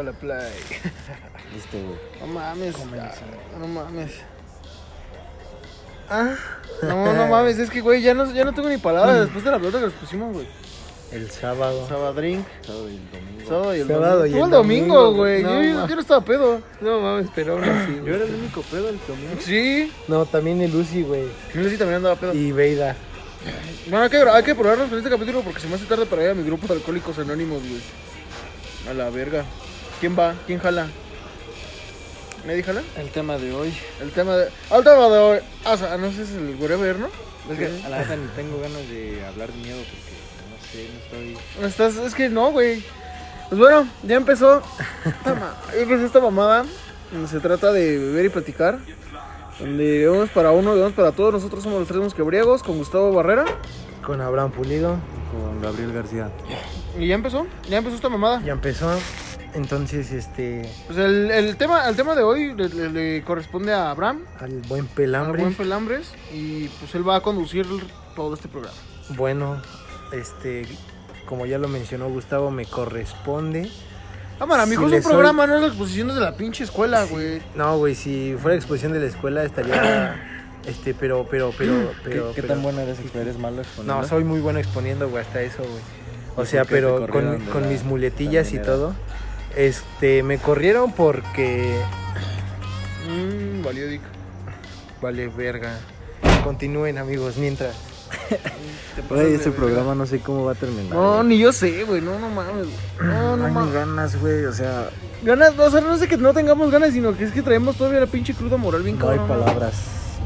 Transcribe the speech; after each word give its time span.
Dale 0.00 0.12
play. 0.14 0.38
Listo, 1.54 1.76
güey. 1.76 1.98
No 2.20 2.26
mames. 2.28 2.74
ah, 2.98 3.12
No 3.58 3.68
mames. 3.68 4.12
Ah. 6.08 6.34
No, 6.82 7.12
no 7.12 7.26
mames, 7.26 7.58
es 7.58 7.68
que, 7.68 7.82
güey, 7.82 8.00
ya 8.00 8.14
no, 8.14 8.32
ya 8.32 8.44
no 8.44 8.54
tengo 8.54 8.70
ni 8.70 8.78
palabras 8.78 9.20
después 9.20 9.44
de 9.44 9.50
la 9.50 9.58
pelota 9.58 9.78
que 9.78 9.84
nos 9.84 9.92
pusimos, 9.94 10.32
güey. 10.32 10.46
El 11.12 11.30
sábado. 11.30 11.86
Sabadrink, 11.86 12.46
Sábado 12.62 12.88
y 12.88 12.94
el 12.96 13.10
domingo. 13.10 13.48
sábado 13.48 13.76
y 13.76 13.80
el 13.80 13.88
Sábado 13.88 14.18
domingo. 14.20 14.26
y 14.26 14.30
Fue 14.30 14.38
el 14.38 14.44
el 14.44 14.50
domingo, 14.50 15.12
güey. 15.14 15.42
no, 15.42 15.62
yo, 15.62 15.62
yo- 15.68 15.74
ma. 15.80 15.86
yo 15.88 15.94
no 15.96 16.00
estaba 16.00 16.24
pedo. 16.24 16.62
No 16.80 17.00
mames, 17.00 17.26
pero 17.34 17.52
aún 17.54 17.64
así. 17.64 17.96
Yo 18.06 18.14
era 18.14 18.24
el 18.24 18.34
único 18.34 18.62
pedo 18.62 18.88
el 18.88 18.98
domingo. 19.06 19.34
Sí. 19.40 19.92
No, 20.08 20.24
también 20.24 20.62
el 20.62 20.72
Lucy, 20.72 21.02
güey. 21.02 21.24
Sí 21.52 21.76
también 21.76 21.96
andaba 21.96 22.16
pedo. 22.16 22.32
Y 22.32 22.52
Veida. 22.52 22.96
Bueno, 23.88 24.04
hay 24.04 24.10
que, 24.10 24.16
hay 24.18 24.42
que 24.44 24.54
probarnos 24.54 24.88
con 24.88 24.98
este 24.98 25.10
capítulo 25.10 25.42
porque 25.42 25.60
se 25.60 25.68
me 25.68 25.74
hace 25.74 25.84
tarde 25.84 26.06
para 26.06 26.22
ir 26.24 26.30
a 26.30 26.34
mi 26.34 26.44
grupo 26.44 26.66
de 26.68 26.74
alcohólicos 26.74 27.18
anónimos, 27.18 27.60
güey. 27.60 27.80
A 28.88 28.94
la 28.94 29.10
verga. 29.10 29.44
¿Quién 30.00 30.18
va? 30.18 30.34
¿Quién 30.46 30.58
jala? 30.58 30.88
¿Nadie 32.46 32.62
jala? 32.62 32.82
El 32.96 33.10
tema 33.10 33.36
de 33.36 33.52
hoy. 33.52 33.72
El 34.00 34.10
tema 34.12 34.34
de. 34.34 34.48
Al 34.70 34.82
tema 34.82 35.08
de 35.10 35.18
hoy. 35.18 35.38
Ah, 35.64 35.74
o 35.74 35.76
sea, 35.76 35.98
no 35.98 36.08
sé 36.08 36.24
si 36.24 36.32
es 36.32 36.38
el 36.38 36.56
wherever, 36.58 36.98
¿no? 36.98 37.08
Es 37.50 37.58
que 37.58 37.66
a 37.84 37.88
la 37.90 37.98
neta 37.98 38.16
ni 38.16 38.26
tengo 38.28 38.58
ganas 38.60 38.88
de 38.88 39.22
hablar 39.26 39.52
de 39.52 39.58
miedo 39.58 39.78
porque 39.78 40.16
no 40.48 40.56
sé, 40.72 40.88
no 40.92 41.00
estoy. 41.00 41.38
No 41.60 41.66
Estás, 41.66 41.96
es 41.96 42.14
que 42.14 42.30
no, 42.30 42.50
güey. 42.50 42.82
Pues 43.50 43.58
bueno, 43.58 43.86
ya 44.02 44.16
empezó. 44.16 44.62
Tama, 45.22 45.54
ya 45.74 45.80
empezó 45.80 46.06
esta 46.06 46.20
mamada. 46.20 46.64
donde 47.12 47.28
Se 47.28 47.40
trata 47.40 47.70
de 47.70 47.98
beber 47.98 48.24
y 48.24 48.28
platicar. 48.30 48.78
Donde 49.58 50.06
vamos 50.06 50.30
para 50.30 50.52
uno, 50.52 50.74
vamos 50.74 50.94
para 50.94 51.12
todos. 51.12 51.34
Nosotros 51.34 51.62
somos 51.62 51.80
los 51.80 51.88
tres 51.88 52.00
mosquebriegos 52.00 52.62
con 52.62 52.78
Gustavo 52.78 53.12
Barrera. 53.12 53.44
Con 54.02 54.22
Abraham 54.22 54.52
Pulido. 54.52 54.96
Con 55.30 55.60
Gabriel 55.60 55.92
García. 55.92 56.30
Y 56.98 57.08
ya 57.08 57.16
empezó, 57.16 57.46
ya 57.68 57.78
empezó 57.78 57.96
esta 57.96 58.08
mamada. 58.08 58.40
Ya 58.42 58.52
empezó. 58.52 58.98
Entonces, 59.54 60.12
este. 60.12 60.62
Pues 60.86 60.98
el, 60.98 61.30
el 61.30 61.56
tema, 61.56 61.88
el 61.88 61.96
tema 61.96 62.14
de 62.14 62.22
hoy 62.22 62.54
le, 62.54 62.68
le- 62.68 62.90
le 62.90 63.22
corresponde 63.24 63.72
a 63.72 63.90
Abraham, 63.90 64.22
Al 64.38 64.60
buen 64.68 64.84
a 64.86 64.94
pelambre. 64.94 65.42
Buen 65.42 65.54
Pelambres. 65.54 66.12
Y 66.32 66.68
pues 66.68 66.94
él 66.94 67.08
va 67.08 67.16
a 67.16 67.20
conducir 67.20 67.66
todo 68.14 68.34
este 68.34 68.48
programa. 68.48 68.76
Bueno, 69.16 69.60
este. 70.12 70.66
Como 71.26 71.46
ya 71.46 71.58
lo 71.58 71.68
mencionó 71.68 72.08
Gustavo, 72.08 72.50
me 72.50 72.64
corresponde. 72.66 73.70
Cámara, 74.38 74.64
Si 74.64 74.70
mijo, 74.70 74.84
es 74.86 74.90
le 74.90 74.96
un 74.98 75.02
soy- 75.02 75.12
programa, 75.12 75.46
no 75.46 75.56
es 75.56 75.60
la 75.62 75.66
exposición 75.68 76.08
desde 76.08 76.20
la 76.20 76.34
pinche 76.36 76.64
escuela, 76.64 77.04
güey. 77.04 77.42
No, 77.54 77.76
güey, 77.78 77.94
si 77.94 78.36
fuera 78.40 78.56
exposición 78.56 78.92
de 78.92 79.00
la 79.00 79.06
escuela 79.06 79.44
estaría. 79.44 80.26
Este, 80.66 80.92
pero, 80.92 81.26
pero, 81.30 81.54
pero, 81.56 81.90
pero. 82.04 82.28
¿Qué, 82.28 82.34
qué 82.34 82.42
pero- 82.42 82.48
tan 82.54 82.62
buena 82.62 82.82
eres? 82.82 82.98
¿Eres 83.14 83.38
malo 83.38 83.62
exponiendo? 83.62 84.02
No, 84.02 84.06
soy 84.06 84.24
muy 84.24 84.40
bueno 84.40 84.58
exponiendo, 84.58 85.08
güey, 85.08 85.24
hasta 85.24 85.40
eso, 85.40 85.62
güey. 85.62 85.80
O 86.36 86.42
¿Y 86.42 86.46
sea, 86.46 86.66
pero 86.66 87.06
con, 87.08 87.38
de 87.38 87.50
con 87.50 87.62
la 87.62 87.68
mis 87.68 87.82
muletillas 87.82 88.52
y 88.52 88.58
todo. 88.58 88.94
Este, 89.56 90.22
me 90.22 90.38
corrieron 90.38 90.92
porque. 90.92 91.74
Mmm, 93.08 93.62
valió 93.64 93.86
dick. 93.88 94.02
Vale, 95.02 95.28
verga. 95.28 95.78
Continúen, 96.44 96.98
amigos, 96.98 97.36
mientras. 97.36 97.74
Güey, 99.08 99.34
este 99.34 99.50
verga. 99.50 99.56
programa 99.64 99.94
no 99.94 100.06
sé 100.06 100.20
cómo 100.20 100.44
va 100.44 100.52
a 100.52 100.54
terminar. 100.54 100.94
No, 100.94 101.14
güey. 101.16 101.26
ni 101.28 101.38
yo 101.38 101.52
sé, 101.52 101.84
güey. 101.84 102.00
No, 102.00 102.18
no 102.18 102.28
mames. 102.28 102.66
güey. 102.66 103.08
No, 103.08 103.36
No 103.36 103.48
mames. 103.48 103.72
ganas, 103.72 104.20
güey. 104.20 104.44
O 104.44 104.52
sea, 104.52 104.90
Ganas, 105.22 105.58
o 105.58 105.70
sea, 105.70 105.80
no 105.80 105.96
sé 105.98 106.08
que 106.08 106.16
no 106.16 106.32
tengamos 106.32 106.70
ganas, 106.70 106.92
sino 106.92 107.16
que 107.16 107.24
es 107.24 107.32
que 107.32 107.42
traemos 107.42 107.76
todavía 107.76 108.00
la 108.00 108.06
pinche 108.06 108.34
cruda 108.34 108.56
moral 108.56 108.82
bien 108.82 108.98
no 108.98 109.08
hay 109.08 109.18
cabrona. 109.18 109.44
palabras 109.44 109.74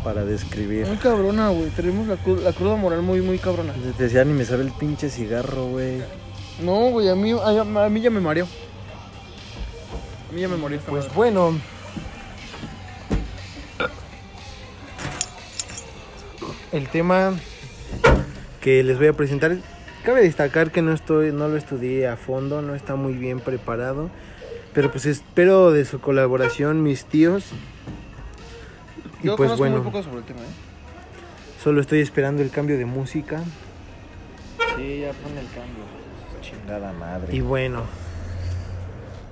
para 0.05 0.25
describir. 0.25 0.87
Muy 0.87 0.97
cabrona, 0.99 1.49
güey. 1.51 1.71
Tenemos 1.71 2.07
la, 2.07 2.17
la 2.43 2.53
cruda 2.53 2.77
moral 2.77 3.03
muy, 3.03 3.21
muy 3.21 3.39
cabrona. 3.39 3.73
Te 3.97 4.03
decía, 4.05 4.25
ni 4.25 4.33
me 4.35 4.45
sabe 4.45 4.63
el 4.65 4.71
pinche 4.73 5.09
cigarro, 5.09 5.67
güey. 5.67 6.03
No, 6.63 6.91
güey, 6.91 7.09
a 7.09 7.15
mí, 7.17 7.33
a, 7.33 7.85
a 7.85 7.89
mí 7.89 8.01
ya 8.01 8.11
me 8.11 8.21
mareó. 8.21 8.47
A 10.35 10.37
mí 10.37 10.41
ya 10.41 10.49
me 10.49 10.57
mareó 10.57 10.79
esta 10.81 10.91
Pues 10.91 11.05
madre. 11.05 11.15
bueno. 11.17 11.61
El 16.73 16.89
tema 16.89 17.35
que 18.61 18.83
les 18.83 18.99
voy 18.99 19.07
a 19.07 19.13
presentar, 19.13 19.57
cabe 20.05 20.23
destacar 20.23 20.73
que 20.73 20.83
no 20.83 20.93
estoy, 20.93 21.31
no 21.31 21.47
lo 21.47 21.57
estudié 21.57 22.09
a 22.09 22.17
fondo, 22.17 22.63
no 22.63 22.75
está 22.75 22.97
muy 22.97 23.13
bien 23.13 23.39
preparado, 23.39 24.11
pero 24.73 24.91
pues 24.91 25.07
espero 25.07 25.71
de 25.71 25.85
su 25.85 26.01
colaboración 26.01 26.83
mis 26.83 27.05
tíos. 27.05 27.45
Y 29.23 29.29
Yo 29.29 29.37
pues 29.37 29.51
conozco 29.51 29.59
bueno, 29.59 29.77
muy 29.77 29.85
poco 29.85 30.03
sobre 30.03 30.19
el 30.19 30.25
tema, 30.25 30.41
¿eh? 30.41 31.63
solo 31.63 31.81
estoy 31.81 32.01
esperando 32.01 32.43
el 32.43 32.51
cambio 32.51 32.77
de 32.77 32.87
música. 32.87 33.39
Sí, 34.77 34.99
ya 35.03 35.13
pon 35.13 35.39
el 35.39 35.47
cambio. 35.55 35.85
Chingada 36.43 36.93
madre. 36.93 37.37
Y 37.37 37.41
bueno, 37.41 37.85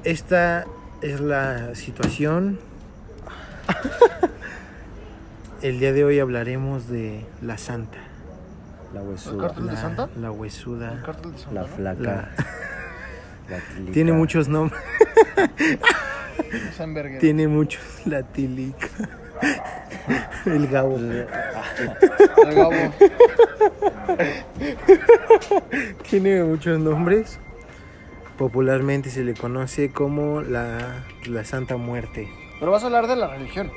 esta 0.04 0.64
es 1.02 1.20
la 1.20 1.74
situación. 1.74 2.58
El 5.62 5.78
día 5.78 5.92
de 5.92 6.04
hoy 6.04 6.18
hablaremos 6.18 6.88
de 6.88 7.24
la 7.40 7.56
santa. 7.58 7.98
La 8.92 9.00
¿El 9.00 9.08
huesuda. 9.08 9.46
cártel 9.48 9.66
de 9.66 9.72
La, 9.72 9.80
Santa? 9.80 10.08
la 10.16 10.26
El 10.28 10.32
huesuda. 10.32 11.02
cártel 11.04 11.32
de 11.32 11.38
Santa. 11.38 11.54
La 11.54 11.64
flaca. 11.66 12.02
La- 12.02 12.30
La 13.50 13.58
tilica. 13.58 13.92
tiene 13.92 14.12
muchos 14.12 14.48
nombres. 14.48 14.80
Tiene 17.20 17.48
muchos. 17.48 17.82
La 18.06 18.22
tilica. 18.22 18.86
El 20.46 20.68
gabo. 20.68 20.96
El 20.96 21.26
Gabo. 22.54 22.72
Tiene 26.08 26.44
muchos 26.44 26.78
nombres. 26.78 27.38
Popularmente 28.42 29.08
se 29.10 29.22
le 29.22 29.34
conoce 29.34 29.90
como 29.92 30.42
la, 30.42 31.04
la 31.26 31.44
Santa 31.44 31.76
Muerte. 31.76 32.28
Pero 32.58 32.72
vas 32.72 32.82
a 32.82 32.86
hablar 32.86 33.06
de 33.06 33.14
la 33.14 33.28
religión. 33.28 33.70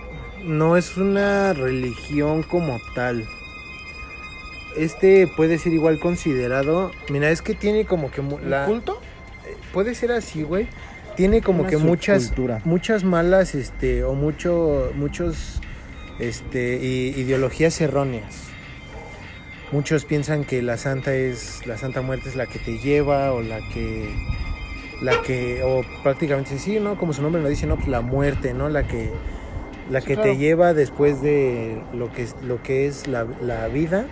No 0.43 0.75
es 0.75 0.97
una 0.97 1.53
religión 1.53 2.41
como 2.41 2.79
tal. 2.95 3.27
Este 4.75 5.27
puede 5.27 5.59
ser 5.59 5.73
igual 5.73 5.99
considerado. 5.99 6.89
Mira, 7.11 7.29
es 7.29 7.43
que 7.43 7.53
tiene 7.53 7.85
como 7.85 8.09
que 8.09 8.21
mu- 8.23 8.39
¿El 8.39 8.49
la 8.49 8.65
culto? 8.65 8.99
puede 9.71 9.93
ser 9.93 10.11
así, 10.11 10.41
güey. 10.41 10.67
Tiene 11.15 11.43
como 11.43 11.59
Una 11.61 11.69
que 11.69 11.77
muchas 11.77 12.23
subcultura. 12.23 12.61
muchas 12.65 13.03
malas 13.03 13.53
este 13.53 14.03
o 14.03 14.15
mucho 14.15 14.91
muchos 14.95 15.61
este 16.17 16.77
ideologías 16.77 17.79
erróneas. 17.81 18.45
Muchos 19.71 20.05
piensan 20.05 20.43
que 20.43 20.63
la 20.63 20.77
santa 20.77 21.13
es 21.13 21.67
la 21.67 21.77
santa 21.77 22.01
muerte 22.01 22.29
es 22.29 22.35
la 22.35 22.47
que 22.47 22.57
te 22.57 22.79
lleva 22.79 23.31
o 23.31 23.41
la 23.43 23.59
que 23.71 24.09
la 25.01 25.21
que 25.21 25.63
o 25.63 25.83
prácticamente 26.03 26.57
sí, 26.59 26.79
¿no? 26.79 26.97
Como 26.97 27.13
su 27.13 27.21
nombre 27.21 27.41
lo 27.41 27.49
dice, 27.49 27.67
no, 27.67 27.75
pues 27.77 27.87
la 27.87 28.01
muerte, 28.01 28.53
¿no? 28.53 28.69
La 28.69 28.87
que 28.87 29.21
la 29.89 30.01
Sí, 30.01 30.05
que 30.05 30.13
claro. 30.13 30.31
te 30.31 30.37
lleva 30.37 30.73
después 30.73 31.21
de 31.21 31.87
lo 31.93 32.11
que 32.11 32.23
es 32.23 32.35
lo 32.41 32.61
que 32.63 32.87
es 32.87 33.07
la, 33.07 33.27
la 33.41 33.67
vida. 33.67 34.09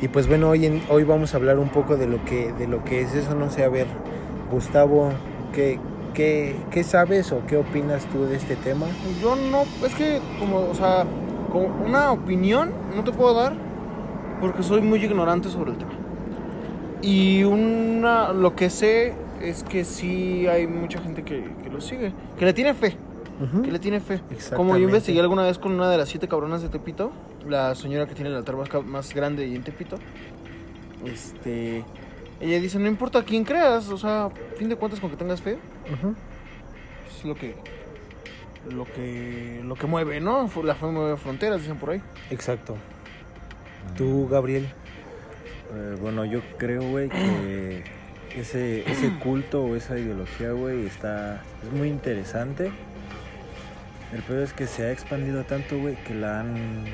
Y 0.00 0.08
pues 0.08 0.28
bueno, 0.28 0.50
hoy 0.50 0.66
en, 0.66 0.84
hoy 0.88 1.04
vamos 1.04 1.34
a 1.34 1.38
hablar 1.38 1.58
un 1.58 1.70
poco 1.70 1.96
de 1.96 2.06
lo 2.06 2.24
que 2.24 2.52
de 2.52 2.66
lo 2.68 2.84
que 2.84 3.02
es 3.02 3.14
eso, 3.14 3.34
no 3.34 3.50
sé, 3.50 3.64
a 3.64 3.68
ver, 3.68 3.88
Gustavo, 4.50 5.20
¿qué, 5.52 5.80
qué, 6.14 6.66
qué 6.70 6.84
sabes 6.84 7.32
o 7.32 7.46
qué 7.46 7.56
opinas 7.56 8.08
tú 8.08 8.26
de 8.26 8.36
este 8.36 8.56
tema? 8.56 8.98
Yo 9.02 9.36
no, 9.36 9.68
es 9.84 9.94
que 9.94 10.22
como, 10.38 10.68
o 10.68 10.74
sea, 10.74 11.08
como 11.48 11.66
una 11.84 12.12
opinión 12.12 12.76
no 12.90 13.04
te 13.04 13.12
puedo 13.12 13.34
dar 13.34 13.64
porque 14.40 14.62
soy 14.62 14.82
muy 14.82 15.04
ignorante 15.04 15.48
sobre 15.50 15.72
el 15.72 15.78
tema. 15.78 16.00
Y 17.00 17.44
una, 17.44 18.32
lo 18.32 18.54
que 18.56 18.70
sé 18.70 19.27
es 19.42 19.62
que 19.62 19.84
sí 19.84 20.46
hay 20.46 20.66
mucha 20.66 21.00
gente 21.00 21.22
que, 21.24 21.44
que 21.62 21.70
lo 21.70 21.80
sigue, 21.80 22.12
que 22.38 22.44
le 22.44 22.52
tiene 22.52 22.74
fe, 22.74 22.96
que 23.64 23.70
le 23.70 23.78
tiene 23.78 24.00
fe. 24.00 24.20
Como 24.56 24.76
yo 24.76 24.84
investigué 24.84 25.20
alguna 25.20 25.42
vez 25.42 25.58
con 25.58 25.72
una 25.72 25.90
de 25.90 25.96
las 25.98 26.08
siete 26.08 26.28
cabronas 26.28 26.62
de 26.62 26.68
Tepito, 26.68 27.12
la 27.46 27.74
señora 27.74 28.06
que 28.06 28.14
tiene 28.14 28.30
el 28.30 28.36
altar 28.36 28.56
más, 28.56 28.68
más 28.84 29.14
grande 29.14 29.44
ahí 29.44 29.54
en 29.54 29.62
Tepito, 29.62 29.96
este, 31.04 31.84
ella 32.40 32.60
dice, 32.60 32.78
no 32.78 32.88
importa 32.88 33.22
quién 33.24 33.44
creas, 33.44 33.88
o 33.88 33.96
sea, 33.98 34.26
a 34.26 34.30
fin 34.56 34.68
de 34.68 34.76
cuentas 34.76 35.00
con 35.00 35.10
que 35.10 35.16
tengas 35.16 35.40
fe, 35.40 35.58
Ujú. 35.92 36.14
es 37.08 37.24
lo 37.24 37.34
que 37.34 37.54
lo 38.70 38.84
que 38.84 39.62
lo 39.64 39.76
que 39.76 39.86
mueve, 39.86 40.20
¿no? 40.20 40.50
La 40.62 40.74
fe 40.74 40.86
mueve 40.86 41.16
fronteras, 41.16 41.60
dicen 41.60 41.78
por 41.78 41.90
ahí. 41.90 42.02
Exacto. 42.30 42.76
Tú, 43.96 44.28
Gabriel. 44.28 44.68
Eh, 45.74 45.96
bueno, 46.00 46.24
yo 46.24 46.40
creo, 46.58 46.82
güey, 46.82 47.08
que 47.08 47.84
ese, 48.36 48.90
ese 48.90 49.12
culto 49.22 49.62
o 49.64 49.76
esa 49.76 49.98
ideología, 49.98 50.52
güey, 50.52 50.86
está... 50.86 51.42
Es 51.64 51.72
muy 51.72 51.88
interesante. 51.88 52.70
El 54.12 54.22
peor 54.22 54.40
es 54.42 54.52
que 54.52 54.66
se 54.66 54.84
ha 54.84 54.92
expandido 54.92 55.44
tanto, 55.44 55.78
güey, 55.78 55.96
que 56.04 56.14
la 56.14 56.40
han... 56.40 56.84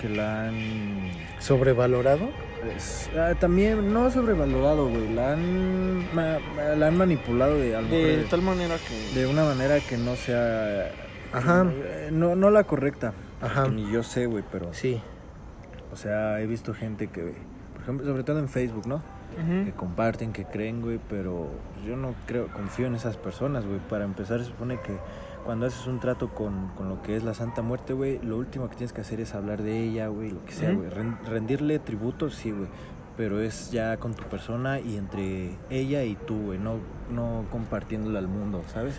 Que 0.00 0.08
la 0.08 0.48
han... 0.48 1.10
¿Sobrevalorado? 1.38 2.28
es- 2.76 3.10
ah, 3.18 3.34
también, 3.38 3.92
no 3.92 4.10
sobrevalorado, 4.10 4.88
güey. 4.88 5.12
La 5.14 5.32
han... 5.34 5.98
ma- 6.14 6.38
ma- 6.56 6.74
la 6.76 6.86
han 6.88 6.96
manipulado 6.96 7.58
de, 7.58 7.76
a 7.76 7.80
lo 7.82 7.88
de- 7.88 8.24
tal 8.30 8.42
manera 8.42 8.76
que 8.76 9.18
de 9.20 9.26
una 9.26 9.44
manera 9.44 9.78
que 9.80 9.96
no 9.96 10.16
sea... 10.16 10.90
Ajá. 11.32 11.66
eh, 11.70 12.08
No, 12.12 12.34
no 12.36 12.50
la 12.50 12.64
correcta. 12.64 13.12
Ajá. 13.40 13.68
Ni 13.68 13.90
yo 13.92 14.02
sé, 14.02 14.26
güey, 14.26 14.44
pero... 14.50 14.72
Sí. 14.72 15.00
O 15.92 15.96
sea, 15.96 16.40
he 16.40 16.46
visto 16.46 16.72
gente 16.72 17.08
que, 17.08 17.34
por 17.74 17.82
ejemplo, 17.82 18.06
sobre 18.06 18.22
todo 18.24 18.38
en 18.38 18.48
Facebook, 18.48 18.86
¿no? 18.86 19.02
Ujú. 19.38 19.64
que 19.66 19.72
comparten, 19.72 20.32
que 20.32 20.44
creen, 20.44 20.80
güey, 20.82 20.98
pero 21.08 21.48
yo 21.86 21.96
no 21.96 22.14
creo, 22.26 22.48
confío 22.48 22.86
en 22.86 22.94
esas 22.94 23.16
personas, 23.16 23.64
güey. 23.66 23.78
Para 23.88 24.04
empezar, 24.04 24.38
se 24.40 24.46
supone 24.46 24.78
que 24.80 24.96
cuando 25.44 25.66
haces 25.66 25.86
un 25.86 25.98
trato 26.00 26.28
con, 26.34 26.68
con 26.76 26.88
lo 26.88 27.02
que 27.02 27.16
es 27.16 27.24
la 27.24 27.34
Santa 27.34 27.62
Muerte, 27.62 27.92
güey, 27.92 28.18
lo 28.22 28.36
último 28.36 28.68
que 28.68 28.76
tienes 28.76 28.92
que 28.92 29.00
hacer 29.00 29.20
es 29.20 29.34
hablar 29.34 29.62
de 29.62 29.78
ella, 29.80 30.06
güey, 30.08 30.30
lo 30.30 30.44
que 30.44 30.52
sea, 30.52 30.72
güey. 30.72 30.88
Ren- 30.90 31.18
rendirle 31.26 31.78
tributo, 31.78 32.30
sí, 32.30 32.50
güey. 32.52 32.68
Pero 33.16 33.40
es 33.40 33.70
ya 33.70 33.98
con 33.98 34.14
tu 34.14 34.22
persona 34.24 34.80
y 34.80 34.96
entre 34.96 35.56
ella 35.68 36.02
y 36.04 36.14
tú, 36.14 36.46
güey, 36.46 36.58
no, 36.58 36.76
no 37.10 37.44
compartiéndolo 37.50 38.18
al 38.18 38.26
mundo, 38.28 38.62
¿sabes? 38.72 38.94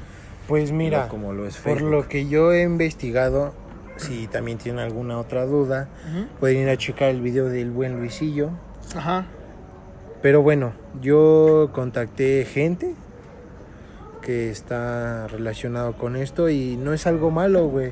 Pues 0.47 0.71
mira, 0.71 1.03
No 1.03 1.09
como 1.09 1.33
lo 1.33 1.47
es 1.47 1.57
por 1.57 1.81
lo 1.81 2.07
que 2.07 2.27
yo 2.27 2.51
he 2.53 2.61
investigado, 2.63 3.53
si 3.95 4.27
también 4.27 4.57
tienen 4.59 4.81
alguna 4.81 5.17
otra 5.17 5.45
duda, 5.45 5.87
Ujú. 6.11 6.25
pueden 6.39 6.61
ir 6.63 6.69
a 6.69 6.77
checar 6.77 7.09
el 7.09 7.21
video 7.21 7.45
del 7.47 7.71
buen 7.71 7.97
Luisillo. 7.99 8.49
Ajá. 8.95 9.25
Pero 10.23 10.41
bueno, 10.41 10.73
yo 11.01 11.69
contacté 11.73 12.45
gente 12.45 12.95
que 14.21 14.49
está 14.49 15.27
relacionado 15.27 15.93
con 15.97 16.15
esto 16.15 16.49
y 16.49 16.77
no 16.77 16.93
es 16.93 17.05
algo 17.07 17.29
malo, 17.29 17.67
güey. 17.67 17.91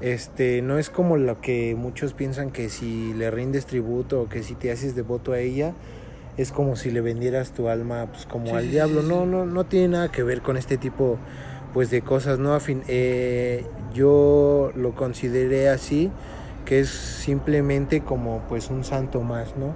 Este, 0.00 0.62
no 0.62 0.78
es 0.78 0.88
como 0.90 1.16
lo 1.18 1.40
que 1.42 1.76
muchos 1.78 2.14
piensan 2.14 2.50
que 2.50 2.70
si 2.70 3.12
le 3.12 3.30
rindes 3.30 3.66
tributo 3.66 4.22
o 4.22 4.28
que 4.28 4.42
si 4.42 4.54
te 4.54 4.72
haces 4.72 4.96
devoto 4.96 5.32
a 5.32 5.38
ella, 5.38 5.74
es 6.38 6.50
como 6.52 6.74
si 6.74 6.90
le 6.90 7.02
vendieras 7.02 7.52
tu 7.52 7.68
alma 7.68 8.06
pues 8.10 8.24
como 8.24 8.46
Sí, 8.46 8.52
al 8.54 8.64
sí, 8.64 8.70
diablo. 8.70 9.02
sí, 9.02 9.08
No, 9.08 9.26
no, 9.26 9.44
no 9.44 9.64
tiene 9.64 9.88
nada 9.88 10.10
que 10.10 10.22
ver 10.22 10.40
con 10.40 10.56
este 10.56 10.78
tipo 10.78 11.18
pues 11.74 11.90
de 11.90 12.00
cosas, 12.02 12.38
¿no? 12.38 12.54
A 12.54 12.60
fin- 12.60 12.82
eh, 12.88 13.66
yo 13.94 14.72
lo 14.74 14.94
consideré 14.94 15.68
así, 15.68 16.10
que 16.64 16.80
es 16.80 16.88
simplemente 16.88 18.00
como 18.00 18.40
pues 18.48 18.70
un 18.70 18.84
santo 18.84 19.20
más, 19.20 19.54
¿no? 19.56 19.74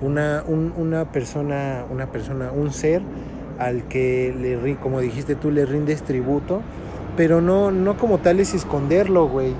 Una, 0.00 0.44
un- 0.46 0.72
una 0.76 1.06
persona, 1.12 1.84
una 1.90 2.06
persona, 2.06 2.50
un 2.52 2.72
ser 2.72 3.02
al 3.58 3.84
que 3.84 4.34
le 4.38 4.76
como 4.76 5.00
dijiste 5.00 5.34
tú, 5.34 5.50
le 5.50 5.64
rindes 5.64 6.02
tributo, 6.02 6.60
pero 7.16 7.40
no, 7.40 7.70
no 7.70 7.96
como 7.96 8.18
tal 8.18 8.40
es 8.40 8.52
esconderlo, 8.54 9.28
güey. 9.28 9.54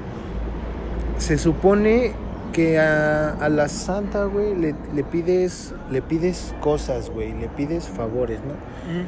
Se 1.18 1.38
supone 1.38 2.12
que 2.52 2.78
a, 2.78 3.30
a 3.32 3.48
la 3.48 3.68
santa, 3.68 4.24
güey, 4.26 4.54
le, 4.54 4.74
le 4.94 5.04
pides, 5.04 5.74
le 5.90 6.02
pides 6.02 6.54
cosas, 6.60 7.10
güey, 7.10 7.32
le 7.32 7.48
pides 7.48 7.88
favores, 7.88 8.38
¿no? 8.40 8.52
Ujú. 8.52 9.06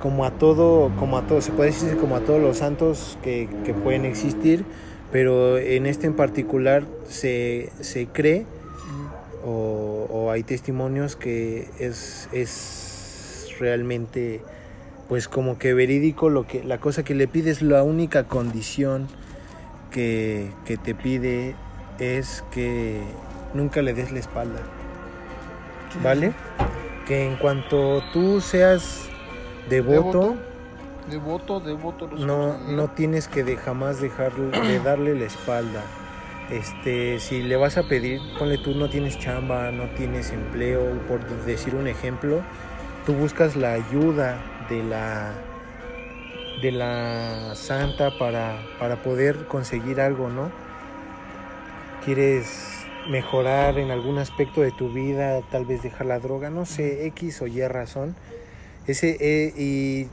como 0.00 0.24
a 0.24 0.30
todo, 0.32 0.90
como 0.98 1.16
a 1.16 1.22
todo, 1.26 1.40
se 1.40 1.50
puede 1.52 1.70
decir 1.70 1.96
como 1.96 2.16
a 2.16 2.20
todos 2.20 2.40
los 2.40 2.58
santos 2.58 3.18
que, 3.22 3.48
que 3.64 3.72
pueden 3.72 4.04
existir, 4.04 4.64
pero 5.12 5.56
en 5.56 5.86
este 5.86 6.06
en 6.06 6.12
particular 6.14 6.84
se, 7.08 7.70
se 7.80 8.06
cree 8.06 8.44
o, 9.44 10.06
o 10.10 10.30
hay 10.30 10.42
testimonios 10.42 11.16
que 11.16 11.68
es, 11.78 12.28
es 12.32 13.54
realmente 13.60 14.40
pues 15.08 15.28
como 15.28 15.58
que 15.58 15.74
verídico 15.74 16.30
lo 16.30 16.46
que 16.46 16.64
la 16.64 16.78
cosa 16.78 17.04
que 17.04 17.14
le 17.14 17.28
pides 17.28 17.60
la 17.62 17.82
única 17.82 18.24
condición 18.24 19.06
que, 19.90 20.50
que 20.64 20.76
te 20.76 20.94
pide 20.94 21.54
es 21.98 22.42
que 22.50 23.02
nunca 23.52 23.82
le 23.82 23.92
des 23.94 24.10
la 24.12 24.18
espalda 24.18 24.60
¿vale? 26.02 26.32
que 27.06 27.26
en 27.26 27.36
cuanto 27.36 28.02
tú 28.12 28.40
seas 28.40 29.08
devoto, 29.68 30.36
Devoto, 31.10 31.60
devoto. 31.60 32.08
no, 32.08 32.56
no 32.58 32.88
tienes 32.88 33.28
que 33.28 33.44
de 33.44 33.56
jamás 33.58 34.00
dejar 34.00 34.32
de 34.34 34.80
darle 34.80 35.14
la 35.14 35.26
espalda. 35.26 35.82
Este, 36.50 37.18
si 37.20 37.42
le 37.42 37.56
vas 37.56 37.78
a 37.78 37.84
pedir, 37.84 38.20
ponle 38.38 38.58
tú 38.58 38.74
no 38.74 38.90
tienes 38.90 39.18
chamba, 39.18 39.70
no 39.70 39.88
tienes 39.96 40.30
empleo, 40.30 41.00
por 41.08 41.26
decir 41.44 41.74
un 41.74 41.86
ejemplo, 41.86 42.42
tú 43.06 43.14
buscas 43.14 43.56
la 43.56 43.72
ayuda 43.72 44.38
de 44.68 44.82
la 44.82 45.32
de 46.60 46.70
la 46.70 47.54
santa 47.54 48.16
para, 48.18 48.58
para 48.78 49.02
poder 49.02 49.46
conseguir 49.46 50.00
algo, 50.00 50.28
¿no? 50.28 50.50
Quieres 52.04 52.86
mejorar 53.08 53.78
en 53.78 53.90
algún 53.90 54.18
aspecto 54.18 54.60
de 54.62 54.70
tu 54.70 54.90
vida, 54.90 55.42
tal 55.50 55.64
vez 55.64 55.82
dejar 55.82 56.06
la 56.06 56.20
droga, 56.20 56.50
no 56.50 56.64
sé, 56.64 57.06
X 57.06 57.42
o 57.42 57.46
Y 57.46 57.66
razón. 57.66 58.14
Ese, 58.86 59.16
eh, 59.20 59.52
y 59.56 60.06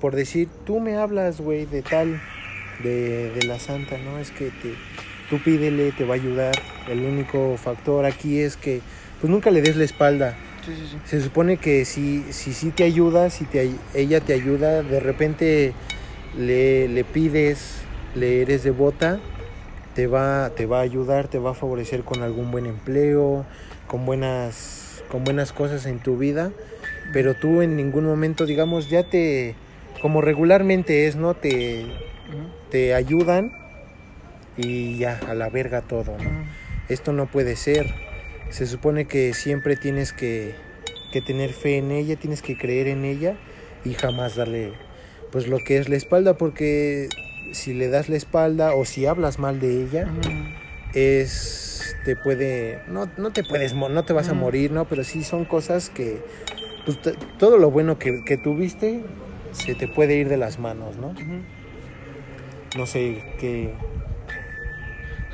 por 0.00 0.14
decir, 0.14 0.48
tú 0.64 0.80
me 0.80 0.96
hablas, 0.96 1.40
güey, 1.40 1.66
de 1.66 1.82
tal, 1.82 2.20
de, 2.82 3.30
de 3.30 3.42
la 3.46 3.58
santa, 3.58 3.98
¿no? 3.98 4.18
Es 4.18 4.30
que 4.30 4.50
te, 4.50 4.74
tú 5.28 5.38
pídele, 5.42 5.92
te 5.92 6.04
va 6.04 6.14
a 6.14 6.16
ayudar. 6.16 6.54
El 6.88 7.04
único 7.04 7.56
factor 7.56 8.04
aquí 8.04 8.38
es 8.38 8.56
que, 8.56 8.80
pues 9.20 9.30
nunca 9.30 9.50
le 9.50 9.62
des 9.62 9.76
la 9.76 9.84
espalda. 9.84 10.36
Sí, 10.64 10.72
sí, 10.74 10.82
sí. 10.90 10.96
Se 11.04 11.20
supone 11.20 11.58
que 11.58 11.84
si 11.84 12.24
si, 12.30 12.52
si 12.52 12.70
te 12.70 12.84
ayuda, 12.84 13.30
si 13.30 13.44
te, 13.44 13.70
ella 13.94 14.20
te 14.20 14.32
ayuda, 14.34 14.82
de 14.82 15.00
repente 15.00 15.72
le, 16.36 16.88
le 16.88 17.04
pides, 17.04 17.82
le 18.14 18.42
eres 18.42 18.64
devota, 18.64 19.20
te 19.94 20.06
va, 20.06 20.50
te 20.56 20.66
va 20.66 20.80
a 20.80 20.82
ayudar, 20.82 21.28
te 21.28 21.38
va 21.38 21.52
a 21.52 21.54
favorecer 21.54 22.02
con 22.02 22.22
algún 22.22 22.50
buen 22.50 22.66
empleo, 22.66 23.46
con 23.86 24.04
buenas, 24.04 25.02
con 25.08 25.24
buenas 25.24 25.52
cosas 25.52 25.86
en 25.86 26.00
tu 26.00 26.18
vida, 26.18 26.50
pero 27.12 27.34
tú 27.34 27.62
en 27.62 27.76
ningún 27.76 28.04
momento, 28.04 28.44
digamos, 28.44 28.90
ya 28.90 29.04
te, 29.04 29.54
como 30.02 30.20
regularmente 30.20 31.06
es, 31.06 31.16
¿no? 31.16 31.34
Te, 31.34 31.86
te 32.70 32.92
ayudan 32.92 33.52
y 34.56 34.96
ya, 34.96 35.20
a 35.28 35.34
la 35.34 35.48
verga 35.48 35.82
todo, 35.82 36.16
¿no? 36.18 36.46
Esto 36.88 37.12
no 37.12 37.26
puede 37.26 37.56
ser. 37.56 37.94
Se 38.50 38.66
supone 38.66 39.06
que 39.06 39.34
siempre 39.34 39.76
tienes 39.76 40.12
que, 40.12 40.54
que 41.12 41.20
tener 41.20 41.52
fe 41.52 41.78
en 41.78 41.90
ella, 41.90 42.16
tienes 42.16 42.42
que 42.42 42.56
creer 42.56 42.88
en 42.88 43.04
ella 43.04 43.36
y 43.84 43.94
jamás 43.94 44.36
darle 44.36 44.72
pues 45.30 45.48
lo 45.48 45.58
que 45.58 45.78
es 45.78 45.88
la 45.88 45.96
espalda 45.96 46.36
porque 46.36 47.08
si 47.52 47.74
le 47.74 47.88
das 47.88 48.08
la 48.08 48.16
espalda 48.16 48.74
o 48.74 48.84
si 48.84 49.06
hablas 49.06 49.38
mal 49.38 49.60
de 49.60 49.82
ella 49.82 50.08
es 50.94 51.96
te 52.04 52.16
puede 52.16 52.80
no, 52.88 53.08
no 53.16 53.32
te 53.32 53.44
puedes 53.44 53.74
no 53.74 54.04
te 54.04 54.12
vas 54.12 54.28
a 54.28 54.34
morir 54.34 54.70
no 54.72 54.86
pero 54.86 55.04
sí 55.04 55.24
son 55.24 55.44
cosas 55.44 55.90
que 55.90 56.22
pues, 56.84 56.98
todo 57.38 57.58
lo 57.58 57.70
bueno 57.70 57.98
que, 57.98 58.24
que 58.24 58.36
tuviste 58.36 59.02
se 59.52 59.74
te 59.74 59.88
puede 59.88 60.16
ir 60.16 60.28
de 60.28 60.36
las 60.36 60.58
manos 60.58 60.96
no 60.96 61.14
no 62.76 62.86
sé 62.86 63.22
qué 63.38 63.74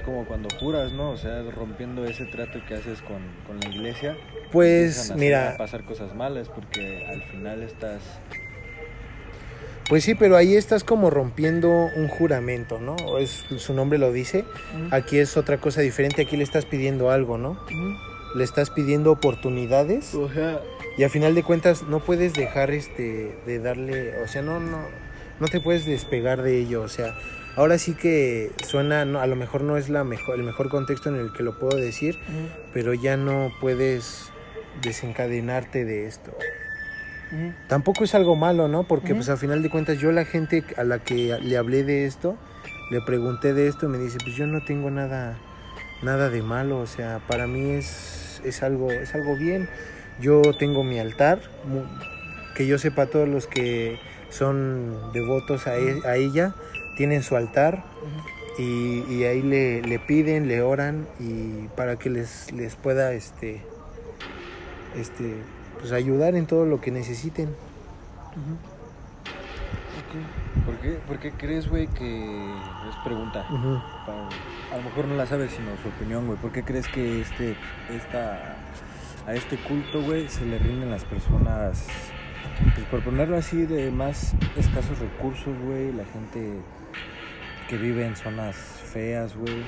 como 0.03 0.25
cuando 0.25 0.49
juras, 0.59 0.93
¿no? 0.93 1.11
O 1.11 1.17
sea, 1.17 1.43
rompiendo 1.43 2.05
ese 2.05 2.25
trato 2.27 2.61
que 2.67 2.75
haces 2.75 3.01
con, 3.03 3.23
con 3.47 3.61
la 3.61 3.69
iglesia. 3.69 4.17
pues 4.51 5.11
a 5.11 5.15
mira 5.17 5.53
a 5.53 5.57
pasar 5.57 5.85
cosas 5.85 6.15
malas 6.15 6.49
porque 6.49 7.07
al 7.09 7.23
final 7.25 7.63
estás 7.63 8.01
Pues 9.89 10.05
sí, 10.05 10.15
pero 10.15 10.37
ahí 10.37 10.55
estás 10.57 10.85
como 10.85 11.11
rompiendo 11.11 11.71
un 11.97 12.09
juramento, 12.09 12.79
¿no? 12.79 12.97
O 13.07 13.19
es, 13.19 13.45
su 13.57 13.75
nombre 13.75 13.99
lo 13.99 14.13
dice. 14.13 14.45
Aquí 14.91 15.19
es 15.19 15.37
otra 15.37 15.59
cosa 15.59 15.81
diferente, 15.81 16.23
aquí 16.23 16.37
le 16.37 16.45
estás 16.45 16.65
pidiendo 16.65 17.11
algo, 17.11 17.39
¿no? 17.39 17.59
Le 18.35 18.45
estás 18.45 18.71
pidiendo 18.71 19.13
oportunidades 19.13 20.15
O 20.15 20.33
sea, 20.33 20.63
y 20.97 21.05
a 21.05 21.11
final 21.11 21.35
de 21.35 21.43
cuentas 21.43 21.83
no 21.83 22.01
puedes 22.01 22.33
dejar 22.33 22.71
este 22.71 23.37
de 23.47 23.59
darle, 23.59 24.23
o 24.23 24.29
sea, 24.29 24.43
no 24.43 24.61
no 24.61 24.79
no 25.41 25.49
te 25.49 25.61
puedes 25.61 25.85
despegar 25.87 26.43
de 26.43 26.59
ello, 26.61 26.83
o 26.83 26.89
sea, 26.89 27.17
ahora 27.57 27.79
sí 27.79 27.95
que 27.95 28.51
suena 28.67 29.05
no, 29.05 29.21
a 29.21 29.27
lo 29.27 29.37
mejor 29.37 29.63
no 29.63 29.77
es 29.77 29.89
la 29.89 30.05
mejor 30.05 30.37
el 30.37 30.43
mejor 30.45 30.69
contexto 30.69 31.09
en 31.09 31.17
el 31.17 31.33
que 31.33 31.43
lo 31.43 31.59
puedo 31.59 31.77
decir, 31.77 32.19
pero 32.73 32.95
ya 32.95 33.17
no 33.17 33.51
puedes 33.61 34.31
desencadenarte 34.83 35.85
de 35.85 36.07
esto. 36.07 36.33
Tampoco 37.67 38.05
es 38.05 38.15
algo 38.15 38.37
malo, 38.37 38.69
¿no? 38.69 38.83
Porque 38.85 39.15
pues 39.15 39.29
a 39.31 39.37
final 39.39 39.63
de 39.63 39.71
cuentas 39.71 39.99
yo 39.99 40.13
la 40.13 40.25
gente 40.27 40.65
a 40.77 40.85
la 40.85 40.99
que 40.99 41.39
le 41.41 41.57
hablé 41.57 41.83
de 41.83 42.05
esto, 42.05 42.37
le 42.91 43.01
pregunté 43.01 43.55
de 43.55 43.69
esto, 43.69 43.89
me 43.89 43.97
dice, 43.99 44.19
pues 44.23 44.37
yo 44.37 44.47
no 44.47 44.63
tengo 44.65 44.91
nada 44.91 45.39
nada 46.03 46.29
de 46.31 46.43
malo, 46.43 46.79
o 46.81 46.87
sea, 46.87 47.21
para 47.29 47.47
mí 47.47 47.71
es, 47.71 48.43
es 48.45 48.63
algo 48.63 48.91
es 48.91 49.15
algo 49.15 49.37
bien. 49.37 49.69
Yo 50.21 50.43
tengo 50.59 50.85
mi 50.85 50.99
altar, 50.99 51.41
que 52.55 52.67
yo 52.67 52.77
sepa 52.79 53.07
todos 53.07 53.27
los 53.29 53.47
que 53.47 53.99
son 54.29 54.95
devotos 55.15 55.67
a, 55.67 55.77
e- 55.79 56.03
a 56.05 56.17
ella 56.17 56.55
tienen 56.97 57.23
su 57.23 57.37
altar 57.37 57.85
y, 58.59 59.05
y 59.09 59.25
ahí 59.25 59.43
le, 59.43 59.83
le 59.83 59.99
piden, 59.99 60.49
le 60.49 60.63
oran 60.63 61.07
y 61.19 61.69
para 61.77 61.97
que 61.97 62.11
les, 62.11 62.53
les 62.53 62.77
pueda 62.77 63.13
este 63.13 63.63
este 64.97 65.37
pues 65.81 65.93
ayudar 65.93 66.35
en 66.35 66.47
todo 66.47 66.65
lo 66.65 66.81
que 66.81 66.91
necesiten. 66.91 67.55
¿Por 70.65 70.77
qué, 70.77 70.91
por 71.09 71.19
qué 71.19 71.33
crees, 71.33 71.69
güey, 71.69 71.89
que... 71.89 72.53
Es 72.89 72.97
pregunta. 73.03 73.45
A 73.49 74.77
lo 74.77 74.83
mejor 74.83 75.07
no 75.07 75.17
la 75.17 75.27
sabes, 75.27 75.51
sino 75.51 75.71
su 75.83 75.89
opinión, 75.89 76.27
güey. 76.27 76.39
¿Por 76.39 76.53
qué 76.53 76.63
crees 76.63 76.87
que 76.87 77.23
este, 77.23 77.57
esta, 77.91 78.57
a 79.27 79.35
este 79.35 79.57
culto, 79.57 80.03
güey, 80.03 80.29
se 80.29 80.45
le 80.45 80.59
rinden 80.59 80.91
las 80.91 81.05
personas, 81.05 81.89
pues 82.75 82.87
por 82.87 83.01
ponerlo 83.03 83.37
así, 83.37 83.67
de 83.67 83.91
más 83.91 84.35
escasos 84.57 84.99
recursos, 84.99 85.55
güey? 85.65 85.93
La 85.93 86.05
gente 86.05 86.53
que 87.69 87.77
vive 87.77 88.07
en 88.07 88.17
zonas 88.17 88.57
feas, 88.93 89.37
güey. 89.37 89.63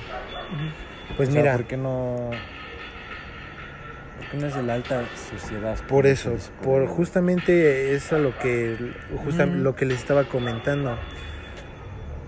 Pues 1.17 1.29
O 1.29 1.31
sea, 1.31 1.41
mira, 1.41 1.55
¿por 1.55 1.65
qué 1.65 1.77
no...? 1.77 2.29
Porque 4.17 4.37
no 4.37 4.47
es 4.47 4.55
de 4.55 4.63
la 4.63 4.73
alta 4.75 5.03
sociedad. 5.29 5.77
Por 5.87 6.05
eso, 6.07 6.31
dice 6.31 6.49
por 6.63 6.87
justamente 6.87 7.93
eso 7.95 8.17
lo 8.17 8.37
que 8.37 8.77
justa- 9.23 9.45
Mm. 9.45 9.61
lo 9.63 9.75
que 9.75 9.85
les 9.85 9.97
estaba 9.99 10.23
comentando. 10.23 10.97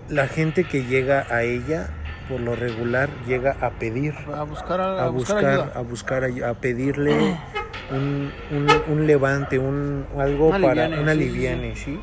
La 0.08 0.26
gente 0.28 0.64
que 0.64 0.84
llega 0.84 1.26
a 1.30 1.42
ella, 1.42 1.88
por 2.28 2.40
lo 2.40 2.54
regular, 2.56 3.08
llega 3.26 3.56
a 3.60 3.70
pedir, 3.70 4.14
A 4.34 4.42
buscar, 4.42 4.80
a, 4.80 5.04
a 5.04 5.08
buscar, 5.08 5.36
buscar, 5.36 5.44
ayuda. 5.50 5.72
a 5.74 5.80
buscar, 5.80 6.24
a 6.50 6.54
pedirle 6.60 7.36
un, 7.90 8.32
un- 8.50 8.92
un 8.92 9.06
levante, 9.06 9.58
un 9.58 10.06
algo 10.18 10.50
para 10.50 10.86
aliviane, 10.86 11.70
un 11.70 11.76
sí, 11.76 11.84
¿sí? 11.84 12.00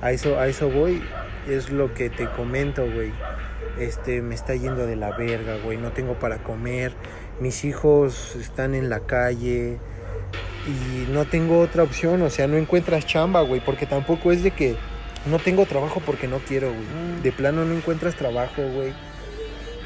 A 0.00 0.12
eso, 0.12 0.38
a 0.38 0.48
eso 0.48 0.68
voy, 0.68 1.02
es 1.48 1.70
lo 1.70 1.94
que 1.94 2.10
te 2.10 2.26
comento, 2.28 2.84
güey. 2.90 3.12
Este, 3.78 4.20
me 4.20 4.34
está 4.34 4.54
yendo 4.54 4.86
de 4.86 4.96
la 4.96 5.10
verga, 5.16 5.56
güey, 5.64 5.78
no 5.78 5.92
tengo 5.92 6.14
para 6.18 6.38
comer, 6.38 6.92
mis 7.40 7.64
hijos 7.64 8.36
están 8.36 8.74
en 8.74 8.90
la 8.90 9.00
calle 9.00 9.78
y 10.66 11.10
no 11.10 11.24
tengo 11.24 11.60
otra 11.60 11.82
opción, 11.82 12.20
o 12.22 12.30
sea, 12.30 12.46
no 12.46 12.56
encuentras 12.56 13.06
chamba, 13.06 13.40
güey, 13.40 13.60
porque 13.64 13.86
tampoco 13.86 14.30
es 14.32 14.42
de 14.42 14.50
que 14.50 14.76
no 15.30 15.38
tengo 15.38 15.64
trabajo 15.66 16.02
porque 16.04 16.28
no 16.28 16.38
quiero, 16.38 16.68
güey. 16.68 16.80
Mm. 16.80 17.22
De 17.22 17.32
plano 17.32 17.64
no 17.64 17.74
encuentras 17.74 18.14
trabajo, 18.16 18.62
güey. 18.74 18.92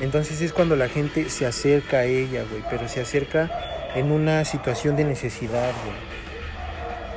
Entonces 0.00 0.40
es 0.42 0.52
cuando 0.52 0.76
la 0.76 0.88
gente 0.88 1.28
se 1.30 1.46
acerca 1.46 1.98
a 1.98 2.04
ella, 2.04 2.42
güey, 2.50 2.62
pero 2.68 2.88
se 2.88 3.00
acerca 3.00 3.50
en 3.94 4.12
una 4.12 4.44
situación 4.44 4.96
de 4.96 5.04
necesidad. 5.04 5.72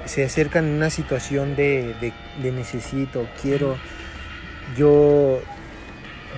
Se 0.05 0.23
acercan 0.23 0.65
en 0.65 0.73
una 0.75 0.89
situación 0.89 1.55
de, 1.55 1.93
de- 2.41 2.51
necesito, 2.51 3.27
quiero, 3.41 3.77
yo, 4.77 5.39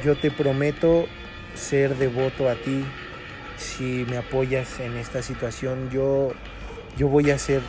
yo 0.04 0.16
te 0.18 0.30
prometo 0.32 1.06
ser 1.56 1.96
devoto 1.96 2.50
a 2.50 2.56
ti 2.56 2.84
si 3.58 4.06
me 4.10 4.18
apoyas 4.18 4.80
en 4.80 4.98
esta 4.98 5.22
situación. 5.22 5.90
Yo, 5.92 6.34
yo 6.98 7.08
voy 7.08 7.32
a 7.32 7.36
hacer 7.36 7.62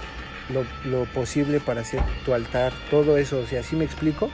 lo, 0.85 1.04
posible 1.07 1.61
para 1.61 1.83
hacer 1.83 2.00
tu 2.25 2.35
altar, 2.35 2.73
todo 2.90 3.16
eso, 3.16 3.38
o 3.38 3.47
sea, 3.47 3.62
¿sí 3.62 3.76
me 3.76 3.85
explico? 3.85 4.31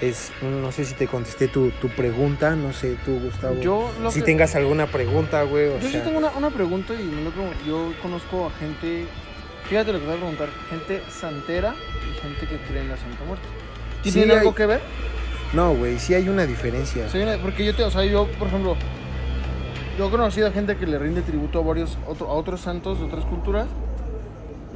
Es, 0.00 0.30
no 0.42 0.70
sé 0.72 0.84
si 0.84 0.92
te 0.94 1.06
contesté 1.06 1.48
tu, 1.48 1.70
tu 1.70 1.88
pregunta, 1.88 2.54
no 2.54 2.72
sé 2.74 2.96
tú, 3.06 3.18
Gustavo. 3.18 3.58
Yo 3.60 3.90
lo 4.02 4.10
si 4.10 4.20
que- 4.20 4.26
tengas 4.26 4.54
alguna 4.54 4.86
pregunta, 4.86 5.42
güey, 5.44 5.70
Yo 5.70 5.80
sí 5.80 5.92
sea, 5.92 6.04
tengo 6.04 6.18
una, 6.18 6.30
una 6.32 6.50
pregunta 6.50 6.92
y 6.94 7.02
me 7.04 7.22
lo 7.22 7.30
pregun- 7.30 7.54
yo 7.66 7.92
conozco 8.02 8.46
a 8.46 8.50
gente, 8.58 9.06
fíjate 9.68 9.92
lo 9.92 9.98
que 9.98 10.04
te 10.04 10.10
voy 10.10 10.16
a 10.16 10.20
preguntar, 10.20 10.48
gente 10.68 11.02
santera 11.08 11.74
y 12.10 12.20
gente 12.20 12.40
que 12.46 12.58
cree 12.68 12.82
en 12.82 12.88
la 12.90 12.96
Santa 12.98 13.24
Muerte. 13.26 13.46
Sí, 14.02 14.12
¿Tienen 14.12 14.32
hay- 14.32 14.36
algo 14.38 14.54
que 14.54 14.66
ver? 14.66 14.80
no, 15.54 15.74
güey, 15.74 15.98
sí 15.98 16.12
hay 16.12 16.28
una 16.28 16.44
diferencia. 16.44 17.08
Sí, 17.08 17.18
porque 17.40 17.64
yo 17.64 17.74
te, 17.74 17.82
o 17.82 17.90
sea, 17.90 18.04
yo, 18.04 18.26
por 18.38 18.48
ejemplo, 18.48 18.76
yo 19.96 20.08
he 20.08 20.10
conocido 20.10 20.48
a 20.48 20.50
gente 20.50 20.76
que 20.76 20.86
le 20.86 20.98
rinde 20.98 21.22
tributo 21.22 21.60
a 21.60 21.62
varios, 21.62 21.96
otro, 22.06 22.28
a 22.28 22.32
otros 22.34 22.60
santos 22.60 22.98
de 23.00 23.06
otras 23.06 23.24
culturas. 23.24 23.66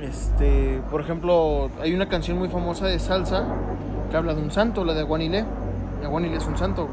Este, 0.00 0.80
por 0.90 1.02
ejemplo, 1.02 1.70
hay 1.82 1.92
una 1.92 2.08
canción 2.08 2.38
muy 2.38 2.48
famosa 2.48 2.86
de 2.86 2.98
salsa 2.98 3.44
que 4.10 4.16
habla 4.16 4.34
de 4.34 4.42
un 4.42 4.50
santo, 4.50 4.84
la 4.84 4.94
de 4.94 5.00
Aguanile. 5.00 5.44
Aguanile 6.04 6.36
es 6.36 6.46
un 6.46 6.58
santo. 6.58 6.88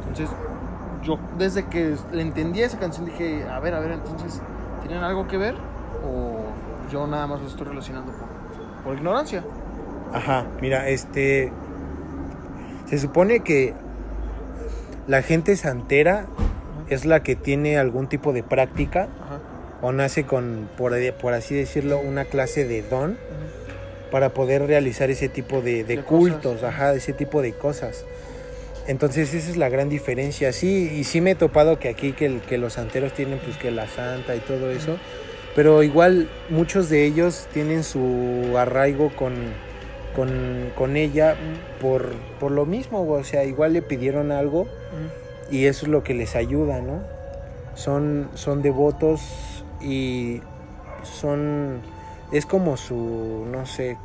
Entonces, 0.00 0.28
yo 1.02 1.18
desde 1.38 1.66
que 1.66 1.96
le 2.12 2.22
entendí 2.22 2.62
esa 2.62 2.78
canción 2.78 3.06
dije, 3.06 3.44
a 3.48 3.60
ver, 3.60 3.74
a 3.74 3.80
ver, 3.80 3.92
entonces, 3.92 4.40
¿tienen 4.82 5.02
algo 5.02 5.26
que 5.28 5.36
ver? 5.36 5.54
¿O 6.04 6.40
yo 6.90 7.06
nada 7.06 7.26
más 7.26 7.40
lo 7.40 7.46
estoy 7.46 7.66
relacionando 7.66 8.12
por, 8.12 8.84
por 8.84 8.96
ignorancia? 8.96 9.44
Ajá, 10.12 10.46
mira, 10.60 10.88
este. 10.88 11.52
Se 12.86 12.98
supone 12.98 13.40
que 13.40 13.74
la 15.06 15.22
gente 15.22 15.56
santera 15.56 16.26
es 16.88 17.06
la 17.06 17.22
que 17.22 17.36
tiene 17.36 17.78
algún 17.78 18.06
tipo 18.06 18.32
de 18.32 18.42
práctica 18.42 19.08
Ajá. 19.24 19.38
o 19.80 19.92
nace 19.92 20.24
con, 20.24 20.68
por, 20.76 20.92
por 21.14 21.32
así 21.32 21.54
decirlo, 21.54 21.98
una 22.00 22.24
clase 22.26 22.66
de 22.66 22.82
don 22.82 23.16
para 24.12 24.32
poder 24.32 24.66
realizar 24.66 25.10
ese 25.10 25.28
tipo 25.28 25.60
de, 25.60 25.82
de 25.82 25.96
De 25.96 26.02
cultos, 26.02 26.58
cosas. 26.58 26.74
ajá, 26.74 26.94
ese 26.94 27.12
tipo 27.12 27.42
de 27.42 27.52
cosas. 27.52 28.04
Entonces 28.86 29.32
esa 29.34 29.50
es 29.50 29.56
la 29.56 29.68
gran 29.68 29.88
diferencia. 29.88 30.52
Sí, 30.52 30.92
y 30.94 31.04
sí 31.04 31.20
me 31.20 31.32
he 31.32 31.34
topado 31.34 31.78
que 31.78 31.88
aquí 31.88 32.12
que, 32.12 32.58
los 32.58 32.74
santeros 32.74 33.12
tienen 33.12 33.38
pues 33.38 33.56
que 33.56 33.70
la 33.70 33.88
santa 33.88 34.36
y 34.36 34.40
todo 34.40 34.70
eso, 34.70 34.98
pero 35.54 35.82
igual 35.82 36.28
muchos 36.50 36.88
de 36.88 37.04
ellos 37.04 37.48
tienen 37.52 37.84
su 37.84 38.54
arraigo 38.56 39.10
con, 39.16 39.34
con, 40.14 40.72
con 40.76 40.96
ella 40.96 41.36
por, 41.80 42.12
por 42.40 42.50
lo 42.52 42.66
mismo, 42.66 43.08
o 43.08 43.24
sea, 43.24 43.44
igual 43.44 43.72
le 43.72 43.82
pidieron 43.82 44.32
algo 44.32 44.66
y 45.50 45.66
eso 45.66 45.86
es 45.86 45.92
lo 45.92 46.02
que 46.02 46.14
les 46.14 46.34
ayuda, 46.36 46.80
¿no? 46.80 47.02
Son, 47.74 48.28
son 48.34 48.62
devotos 48.62 49.20
y 49.80 50.40
son, 51.02 51.80
es 52.32 52.46
como 52.46 52.76
su, 52.76 53.46
no 53.50 53.66
sé, 53.66 53.98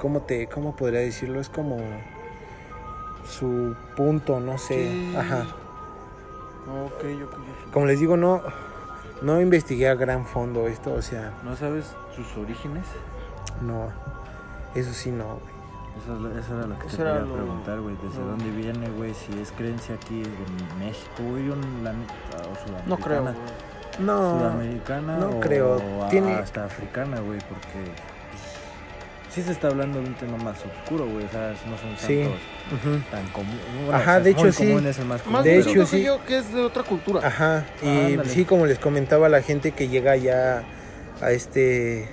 ¿cómo 0.00 0.20
te, 0.22 0.46
cómo 0.48 0.74
podría 0.74 1.00
decirlo? 1.00 1.40
Es 1.40 1.48
como 1.48 1.76
su 3.28 3.76
punto, 3.96 4.40
no 4.40 4.58
sé, 4.58 4.90
Sí. 4.90 5.14
ajá. 5.16 5.46
Ok, 6.68 7.04
ok, 7.24 7.34
ok. 7.34 7.72
Como 7.72 7.86
les 7.86 8.00
digo, 8.00 8.16
no, 8.16 8.42
no 9.22 9.40
investigué 9.40 9.88
a 9.88 9.94
gran 9.94 10.24
fondo 10.26 10.66
esto, 10.66 10.92
o 10.94 11.02
sea, 11.02 11.32
¿No 11.44 11.56
sabes 11.56 11.94
sus 12.14 12.36
orígenes? 12.36 12.86
no, 13.60 13.90
eso 14.74 14.92
sí 14.92 15.10
no, 15.10 15.24
güey. 15.24 15.60
Eso, 16.02 16.14
es 16.14 16.20
lo- 16.22 16.38
eso 16.38 16.56
era 16.56 16.66
lo 16.66 16.78
que 16.78 16.86
te 16.86 16.96
quería 16.96 17.14
lo- 17.20 17.34
preguntar, 17.34 17.80
güey. 17.80 17.96
¿Desde 18.02 18.20
dónde 18.22 18.50
viene, 18.52 18.88
güey? 18.90 19.12
Si 19.12 19.38
es 19.38 19.52
creencia 19.52 19.96
aquí 19.96 20.22
en 20.22 20.78
México, 20.78 21.22
güey, 21.28 21.50
o 21.50 21.54
en 21.54 21.84
la 21.84 21.92
neta, 21.92 22.14
o 22.38 22.54
sudamericana. 22.54 22.86
No 22.86 22.96
creo. 22.96 23.22
güey. 23.22 23.34
No, 24.00 24.38
Sudamericana 24.38 25.18
no 25.18 25.30
o 25.30 25.40
creo. 25.40 26.04
a- 26.04 26.08
Tiene- 26.08 26.34
hasta 26.34 26.64
africana, 26.64 27.20
güey, 27.20 27.38
porque 27.48 27.90
pues, 28.30 29.34
sí 29.34 29.42
se 29.42 29.52
está 29.52 29.68
hablando 29.68 30.00
de 30.00 30.06
un 30.08 30.14
tema 30.14 30.36
más 30.38 30.56
oscuro, 30.64 31.06
güey. 31.06 31.24
O 31.26 31.28
sea, 31.30 31.54
no 31.66 31.76
son 31.78 31.96
Sí. 31.98 32.22
ujú. 32.22 32.98
tan 33.10 33.26
comunes. 33.28 33.60
Ajá, 33.92 34.20
de 34.20 34.30
hecho, 34.30 34.42
muy 34.42 34.52
sí. 34.52 34.66
común, 34.68 34.86
es 34.86 34.98
el 34.98 35.04
más 35.06 35.22
común, 35.22 35.32
Más 35.34 35.44
De 35.44 35.58
hecho, 35.58 35.72
que 35.80 35.86
sí. 35.86 36.02
yo 36.02 36.24
que 36.24 36.38
es 36.38 36.52
de 36.52 36.62
otra 36.62 36.82
cultura. 36.82 37.26
Ajá, 37.26 37.64
y 37.82 38.12
ándale. 38.14 38.28
sí, 38.30 38.44
como 38.44 38.66
les 38.66 38.78
comentaba, 38.78 39.28
la 39.28 39.42
gente 39.42 39.72
que 39.72 39.88
llega 39.88 40.16
ya 40.16 40.62
a 41.20 41.30
este, 41.32 42.08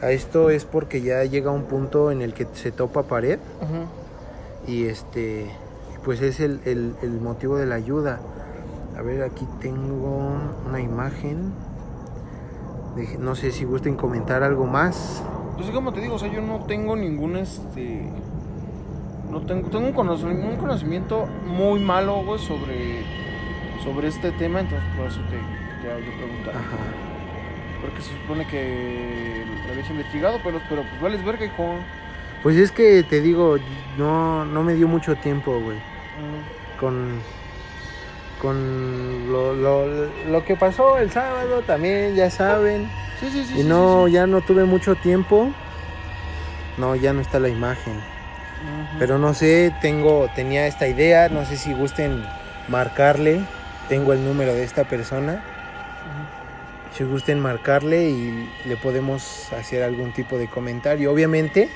a 0.00 0.10
esto 0.10 0.50
es 0.50 0.64
porque 0.64 1.00
ya 1.02 1.24
llega 1.24 1.50
un 1.50 1.64
punto 1.64 2.10
en 2.10 2.22
el 2.22 2.32
que 2.34 2.46
se 2.54 2.70
topa 2.70 3.04
pared 3.04 3.38
y 4.66 4.86
este, 4.86 5.46
pues 6.04 6.20
es 6.22 6.40
el, 6.40 6.60
el- 6.64 6.94
el 7.02 7.20
motivo 7.20 7.56
de 7.56 7.66
la 7.66 7.74
ayuda. 7.76 8.20
A 8.96 9.02
ver, 9.02 9.22
aquí 9.22 9.46
tengo 9.60 10.32
una 10.66 10.80
imagen. 10.80 11.52
Deje- 12.96 13.18
no 13.18 13.34
sé 13.34 13.52
si 13.52 13.64
gusten 13.64 13.94
comentar 13.96 14.42
algo 14.42 14.66
más. 14.66 15.22
Pues 15.54 15.66
sí, 15.66 15.72
como 15.72 15.92
te 15.92 16.00
digo, 16.00 16.14
o 16.14 16.18
sea, 16.18 16.32
yo 16.32 16.40
no 16.40 16.60
tengo 16.66 16.96
ningún 16.96 17.36
este. 17.36 18.10
No 19.30 19.40
tengo, 19.42 19.68
tengo 19.68 19.86
un 19.88 19.92
conocimiento, 19.92 20.46
un 20.46 20.56
conocimiento 20.56 21.26
muy 21.46 21.80
malo, 21.80 22.22
güey, 22.24 22.38
sobre, 22.38 23.02
sobre 23.84 24.08
este 24.08 24.30
tema, 24.32 24.60
entonces 24.60 24.88
por 24.96 25.06
eso 25.06 25.20
te 25.28 25.36
te 25.36 25.92
preguntar. 26.16 26.54
Ajá. 26.56 26.76
Porque 27.82 28.00
se 28.00 28.10
supone 28.16 28.46
que 28.46 29.44
lo 29.66 29.72
habías 29.72 29.90
investigado, 29.90 30.38
pero, 30.42 30.60
pero 30.68 30.82
pues 30.82 31.00
vales 31.00 31.24
verga, 31.24 31.44
hijo. 31.44 31.74
Pues 32.42 32.56
es 32.56 32.72
que 32.72 33.02
te 33.02 33.20
digo, 33.20 33.56
no, 33.98 34.44
no 34.44 34.62
me 34.62 34.74
dio 34.74 34.88
mucho 34.88 35.16
tiempo, 35.16 35.60
güey. 35.60 35.78
Con 36.80 37.18
con 38.40 39.30
lo, 39.30 39.54
lo, 39.54 39.86
lo 40.28 40.44
que 40.44 40.56
pasó 40.56 40.98
el 40.98 41.10
sábado 41.10 41.62
también 41.62 42.14
ya 42.14 42.30
saben. 42.30 42.90
Sí, 43.20 43.30
sí, 43.30 43.44
sí. 43.44 43.60
y 43.60 43.64
no 43.64 44.04
sí, 44.04 44.10
sí. 44.10 44.12
ya 44.14 44.26
no 44.26 44.40
tuve 44.40 44.64
mucho 44.64 44.94
tiempo. 44.94 45.50
No 46.76 46.94
ya 46.94 47.12
no 47.12 47.20
está 47.20 47.38
la 47.38 47.48
imagen. 47.48 48.00
Pero 48.98 49.18
no 49.18 49.34
sé 49.34 49.72
tengo 49.80 50.28
tenía 50.34 50.66
esta 50.66 50.88
idea 50.88 51.28
no 51.28 51.44
sé 51.44 51.56
si 51.56 51.72
gusten 51.72 52.24
marcarle. 52.68 53.40
Tengo 53.88 54.12
el 54.12 54.24
número 54.24 54.52
de 54.54 54.64
esta 54.64 54.84
persona. 54.84 55.42
Si 56.96 57.04
gusten 57.04 57.40
marcarle 57.40 58.08
y 58.08 58.50
le 58.64 58.76
podemos 58.76 59.52
hacer 59.52 59.82
algún 59.82 60.12
tipo 60.12 60.38
de 60.38 60.48
comentario. 60.48 61.12
Obviamente 61.12 61.68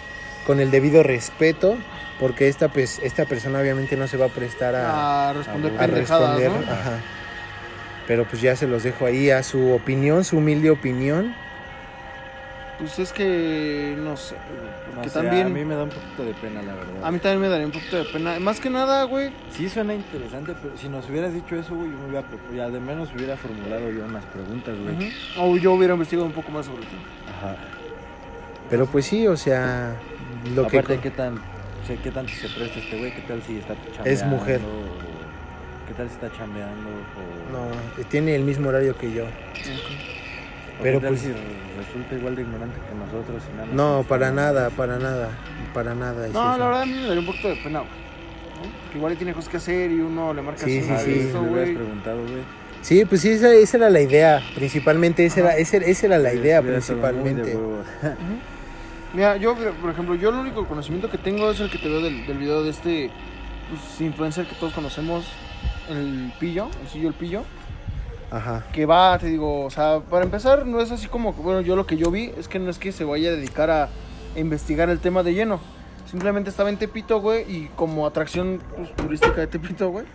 con 0.47 0.61
el 0.61 0.71
debido 0.71 1.03
respeto 1.03 1.77
porque 2.19 2.49
esta 2.49 2.69
pues 2.69 3.01
esta 3.03 3.25
persona 3.25 3.61
obviamente 3.61 3.97
no 3.97 4.07
se 4.07 4.17
va 4.17 4.27
a 4.27 4.29
prestar 4.29 4.75
a 4.75 5.31
a 5.31 5.33
responder 5.33 5.73
a 5.79 5.85
a 5.85 5.87
responder. 5.87 6.51
¿no? 6.51 6.59
Ajá. 6.71 6.99
Pero 8.07 8.25
pues 8.25 8.43
ya 8.43 8.57
se 8.57 8.67
los 8.67 8.83
dejo 8.83 9.07
ahí 9.07 9.31
a 9.31 9.43
su 9.43 9.73
opinión, 9.73 10.25
su 10.25 10.39
humilde 10.39 10.71
opinión. 10.71 11.35
Pues 12.79 12.99
es 12.99 13.13
que 13.13 13.95
no 13.99 14.17
sé, 14.17 14.35
No 14.35 14.95
porque 14.95 15.11
sé, 15.11 15.15
también 15.21 15.47
a 15.47 15.51
mí 15.51 15.65
me 15.67 15.75
da 15.75 15.83
un 15.85 15.91
poquito 15.91 16.25
de 16.25 16.33
pena, 16.33 16.63
la 16.63 16.75
verdad. 16.75 17.05
a 17.05 17.11
mí 17.11 17.19
también 17.19 17.43
me 17.43 17.49
daría 17.49 17.67
un 17.67 17.73
poquito 17.73 17.99
de 17.99 18.05
pena. 18.05 18.41
Más 18.41 18.59
que 18.59 18.71
nada, 18.71 19.05
güey, 19.05 19.31
Sí 19.55 19.69
suena 19.69 19.93
interesante, 19.95 20.55
pero 20.63 20.77
si 20.79 20.89
nos 20.89 21.09
hubieras 21.11 21.35
dicho 21.35 21.57
eso, 21.57 21.75
güey, 21.75 21.91
yo 21.91 21.99
me 21.99 22.07
hubiera, 22.09 22.25
ya 22.57 22.71
de 22.71 22.81
menos 22.81 23.11
hubiera 23.15 23.37
formulado 23.37 23.91
yo 23.91 24.03
unas 24.05 24.25
preguntas, 24.25 24.75
güey. 24.79 25.13
O 25.39 25.59
yo 25.59 25.75
hubiera 25.75 25.93
investigado 25.93 26.27
un 26.27 26.33
poco 26.33 26.51
más 26.51 26.67
sobre 26.67 26.81
ti. 26.83 26.97
Ajá. 27.29 27.55
Pero 28.71 28.87
pues 28.87 29.05
sí, 29.05 29.27
o 29.29 29.37
sea, 29.37 29.95
lo 30.55 30.67
Aparte, 30.67 30.97
que 30.97 31.01
¿qué, 31.03 31.11
tan, 31.11 31.35
o 31.39 31.87
sea, 31.87 31.97
¿qué 32.03 32.11
tanto 32.11 32.33
se 32.33 32.49
presta 32.49 32.79
este 32.79 32.99
güey? 32.99 33.15
¿Qué 33.15 33.23
tal 33.23 33.43
si 33.47 33.59
está 33.59 33.75
chambeando? 33.75 34.11
Es 34.11 34.25
mujer. 34.25 34.61
o 34.61 35.89
¿Qué 35.89 35.95
tal 35.95 36.09
si 36.09 36.15
está 36.15 36.31
chambeando? 36.37 36.89
O... 36.89 37.53
no 37.99 38.05
tiene 38.09 38.35
el 38.37 38.43
mismo 38.45 38.69
horario 38.69 38.97
que 38.97 39.13
yo. 39.13 39.25
Pero 40.83 40.99
Pero 41.01 41.09
pues 41.09 41.23
pues- 41.23 41.23
si 41.23 41.29
resulta 41.79 42.15
igual 42.15 42.37
de 42.37 42.43
ignorante 42.43 42.77
que 42.89 42.95
nosotros 42.97 43.43
y 43.49 43.53
nada 43.55 43.67
más 43.67 43.75
No, 43.75 43.97
nos 43.99 44.07
para 44.07 44.31
nada, 44.31 44.71
para 44.71 44.99
nada, 44.99 45.29
para 45.75 45.95
nada. 45.95 46.27
es 46.27 46.33
No, 46.33 46.51
eso. 46.51 46.59
la 46.59 46.67
verdad 46.67 46.83
a 46.83 46.87
mí 46.87 46.93
me 46.95 47.03
daría 47.03 47.21
un 47.21 47.27
poquito 47.27 47.49
de 47.49 47.57
pena. 47.57 47.83
Que 48.93 48.99
igual 48.99 49.17
tiene 49.17 49.33
cosas 49.35 49.49
que 49.51 49.57
hacer 49.59 49.91
y 49.91 50.01
uno 50.01 50.33
le 50.35 50.43
marca 50.43 50.65
Sí, 50.65 50.79
así, 50.79 50.89
sí, 50.89 50.95
sí. 51.05 51.15
si 51.15 51.21
esto, 51.27 51.43
güey. 51.43 51.75
preguntado, 51.75 52.23
güey. 52.23 52.43
Sí, 52.83 53.05
pues 53.05 53.21
sí, 53.21 53.31
esa, 53.33 53.53
esa 53.53 53.77
era 53.77 53.91
la 53.91 54.01
idea, 54.01 54.43
principalmente, 54.55 55.25
esa 55.27 55.41
era, 55.41 55.57
esa, 55.57 55.77
esa 55.79 56.07
era 56.07 56.19
la 56.19 56.33
idea 56.33 56.63
principalmente. 56.63 57.57
Mira, 59.13 59.37
yo, 59.37 59.57
por 59.57 59.91
ejemplo, 59.91 60.15
yo 60.15 60.29
el 60.29 60.37
único 60.37 60.67
conocimiento 60.67 61.11
que 61.11 61.19
tengo 61.19 61.51
es 61.51 61.59
el 61.59 61.69
que 61.69 61.79
te 61.79 61.89
veo 61.89 62.01
del, 62.01 62.27
del 62.27 62.39
video 62.39 62.63
de 62.63 62.71
este 62.71 63.11
pues, 63.69 64.01
influencer 64.01 64.47
que 64.47 64.55
todos 64.55 64.73
conocemos, 64.73 65.25
el 65.89 66.33
Pillo, 66.39 66.69
el 66.81 66.89
Sillo 66.89 67.09
el 67.09 67.15
Pillo, 67.15 67.43
Ajá. 68.31 68.65
que 68.73 68.87
va, 68.87 69.19
te 69.19 69.27
digo, 69.27 69.65
o 69.65 69.71
sea, 69.71 70.01
para 70.09 70.25
empezar, 70.25 70.65
no 70.65 70.81
es 70.81 70.93
así 70.93 71.09
como, 71.09 71.35
que, 71.35 71.43
bueno, 71.43 71.61
yo 71.61 71.75
lo 71.75 71.87
que 71.87 71.97
yo 71.97 72.13
vi 72.13 72.33
es 72.37 72.47
que 72.47 72.61
no 72.61 72.71
es 72.71 72.79
que 72.79 72.93
se 72.93 73.05
vaya 73.05 73.31
a 73.31 73.33
dedicar 73.33 73.71
a 73.71 73.89
investigar 74.37 74.89
el 74.91 75.01
tema 75.01 75.25
de 75.25 75.35
lleno. 75.35 75.61
Simplemente 76.07 76.51
estaba 76.51 76.71
en 76.71 76.77
Tepito, 76.77 77.21
güey, 77.21 77.43
y 77.53 77.69
como 77.75 78.07
atracción 78.07 78.61
pues, 78.77 78.95
turística 78.95 79.41
de 79.41 79.49
Tepito, 79.49 79.91
güey, 79.91 80.07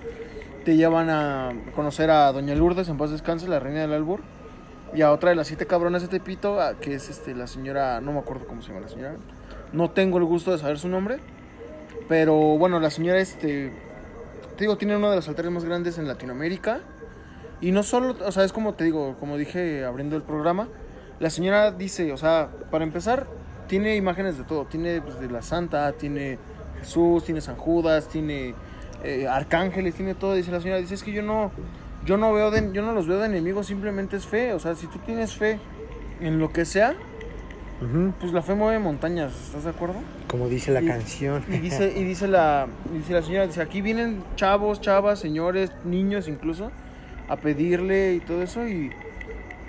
te 0.64 0.78
llevan 0.78 1.10
a 1.10 1.52
conocer 1.76 2.10
a 2.10 2.32
Doña 2.32 2.56
Lourdes, 2.56 2.88
en 2.88 2.98
paz 2.98 3.12
descanse, 3.12 3.48
la 3.50 3.60
reina 3.60 3.82
del 3.82 3.94
albur, 3.94 4.22
y 4.96 5.02
a 5.02 5.12
otra 5.12 5.30
de 5.30 5.36
las 5.36 5.48
siete 5.48 5.68
cabronas 5.68 6.02
de 6.02 6.08
Tepito, 6.08 6.58
que 6.82 6.96
es 6.96 7.10
este, 7.10 7.36
la 7.36 7.48
señora, 7.48 8.02
no 8.02 8.14
me 8.14 8.20
acuerdo 8.20 8.48
cómo 8.48 8.62
se 8.62 8.70
llama 8.70 8.82
la 8.82 8.88
señora, 8.88 9.16
no 9.74 9.92
tengo 9.92 10.18
el 10.18 10.24
gusto 10.24 10.52
de 10.52 10.58
saber 10.58 10.80
su 10.80 10.88
nombre, 10.88 11.18
pero 12.08 12.36
bueno, 12.36 12.80
la 12.80 12.90
señora, 12.90 13.20
este, 13.20 13.74
te 14.56 14.64
digo, 14.64 14.78
tiene 14.78 14.96
uno 14.96 15.10
de 15.10 15.18
los 15.18 15.28
altares 15.28 15.52
más 15.52 15.66
grandes 15.66 15.98
en 15.98 16.08
Latinoamérica, 16.08 16.80
y 17.62 17.72
no 17.72 17.84
solo, 17.84 18.16
o 18.26 18.32
sea, 18.32 18.44
es 18.44 18.54
como 18.54 18.74
te 18.74 18.84
digo, 18.84 19.16
como 19.20 19.38
dije 19.38 19.86
abriendo 19.86 20.16
el 20.16 20.24
programa, 20.24 20.68
la 21.20 21.30
señora 21.30 21.72
dice, 21.72 22.12
o 22.12 22.18
sea, 22.18 22.50
para 22.70 22.84
empezar, 22.84 23.28
tiene 23.68 23.96
imágenes 23.96 24.38
de 24.38 24.44
todo. 24.44 24.66
Tiene 24.66 25.02
pues, 25.02 25.20
de 25.20 25.30
la 25.30 25.42
Santa, 25.42 25.92
tiene 25.94 26.38
Jesús, 26.80 27.24
tiene 27.24 27.42
San 27.42 27.56
Judas, 27.56 28.08
tiene 28.08 28.54
eh, 29.04 29.28
arcángeles, 29.28 29.96
tiene 29.96 30.16
todo. 30.16 30.34
Dice 30.34 30.52
la 30.52 30.60
señora, 30.60 30.80
dice, 30.80 30.96
es 30.96 31.04
que 31.04 31.12
yo 31.12 31.22
no, 31.22 31.52
yo 32.06 32.18
no 32.18 32.34
veo 32.34 32.52
de, 32.52 32.72
yo 32.74 32.82
no 32.82 32.94
los 32.94 33.08
veo 33.08 33.20
de 33.20 33.26
enemigos, 33.28 33.68
simplemente 33.68 34.16
es 34.18 34.26
fe. 34.26 34.54
O 34.54 34.60
sea, 34.60 34.76
si 34.76 34.88
tú 34.88 35.00
tienes 35.00 35.36
fe 35.36 35.60
en 36.22 36.40
lo 36.40 36.52
que 36.52 36.66
sea, 36.66 36.96
pues 38.20 38.32
la 38.32 38.42
fe 38.42 38.56
mueve 38.56 38.80
montañas, 38.80 39.34
¿estás 39.48 39.66
de 39.66 39.70
acuerdo? 39.72 39.96
Como 40.28 40.48
dice 40.48 40.72
la 40.72 40.82
Y- 40.82 40.88
canción. 40.88 41.44
Y 41.50 41.58
dice, 41.58 41.94
y 41.96 42.04
dice 42.04 42.28
la, 42.28 42.68
dice 42.94 43.14
la 43.14 43.22
señora, 43.22 43.48
dice, 43.48 43.62
aquí 43.62 43.82
vienen 43.82 44.24
chavos, 44.36 44.80
chavas, 44.82 45.20
señores, 45.20 45.72
niños 45.84 46.28
incluso, 46.28 46.72
a 47.28 47.36
pedirle 47.38 48.14
y 48.16 48.20
todo 48.22 48.42
eso 48.42 48.68
y, 48.68 48.92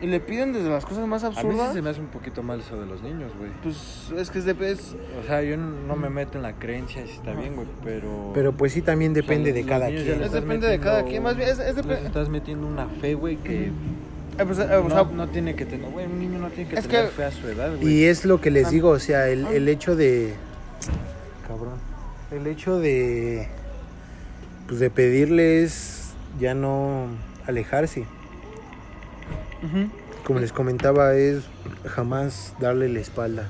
y 0.03 0.07
le 0.07 0.21
piden 0.21 0.53
desde 0.53 0.69
las 0.69 0.85
cosas 0.85 1.07
más 1.07 1.25
A 1.25 1.31
mí 1.31 1.35
sí 1.35 1.41
absurdas. 1.47 1.73
se 1.75 1.81
me 1.83 1.91
hace 1.91 2.01
un 2.01 2.09
poquito 2.09 2.43
mal 2.43 2.61
eso 2.61 2.79
de 2.79 2.87
los 2.87 3.03
niños, 3.03 3.33
güey. 3.39 3.51
Pues 3.63 4.11
es 4.17 4.31
que 4.31 4.39
es 4.41 4.45
de 4.45 4.53
es, 4.71 4.95
O 5.23 5.27
sea, 5.27 5.43
yo 5.43 5.57
no 5.57 5.97
me 5.97 6.11
meto 6.11 6.37
en 6.37 6.43
la 6.43 6.53
creencia 6.53 7.05
si 7.07 7.13
está 7.13 7.33
bien, 7.33 7.55
güey, 7.57 7.67
pero... 7.83 8.31
Pero 8.35 8.53
pues 8.53 8.73
sí, 8.73 8.83
también 8.83 9.15
depende 9.15 9.51
O 9.51 9.55
sea, 9.55 9.63
de 9.63 9.69
cada 9.69 9.87
quien. 9.87 9.99
Es 9.99 10.07
estás 10.09 10.33
depende 10.33 10.69
de 10.69 10.79
cada 10.81 11.05
quien, 11.05 11.23
más 11.23 11.37
bien, 11.37 11.49
es- 11.49 11.59
es 11.61 11.77
les 11.77 11.85
depe- 11.87 12.05
estás 12.07 12.29
metiendo 12.29 12.67
una 12.67 12.87
fe, 13.01 13.15
güey, 13.15 13.37
que 13.37 13.67
eh, 14.39 14.45
pues, 14.45 14.59
eh, 14.59 14.65
o 14.77 14.83
no, 14.87 14.91
sea, 14.91 15.05
no 15.05 15.29
tiene 15.29 15.55
que 15.57 15.65
tener... 15.65 15.91
Güey, 15.91 16.05
un 16.07 16.19
niño 16.19 16.39
no 16.41 16.49
tiene 16.51 16.69
que 16.69 16.83
tener 16.83 17.07
que- 17.07 17.11
fe 17.13 17.25
a 17.25 17.31
su 17.31 17.49
edad, 17.49 17.75
güey. 17.77 17.89
Y 17.91 18.05
es 18.05 18.25
lo 18.27 18.41
que 18.41 18.51
les 18.51 18.67
Ah. 18.67 18.71
digo, 18.71 18.91
o 18.91 18.99
sea, 18.99 19.29
el, 19.29 19.47
el 19.47 19.67
hecho 19.69 19.97
de... 19.97 20.35
Cabrón. 21.49 21.75
El 22.31 22.47
hecho 22.47 22.79
de... 22.79 23.49
Pues 24.67 24.81
de 24.81 24.91
pedirles 24.91 26.11
ya 26.39 26.53
no 26.55 27.07
alejarse. 27.47 28.05
Como 30.25 30.41
les 30.41 30.53
comentaba, 30.53 31.15
es 31.15 31.45
jamás 31.87 32.55
darle 32.59 32.89
la 32.89 33.01
espalda. 33.01 33.49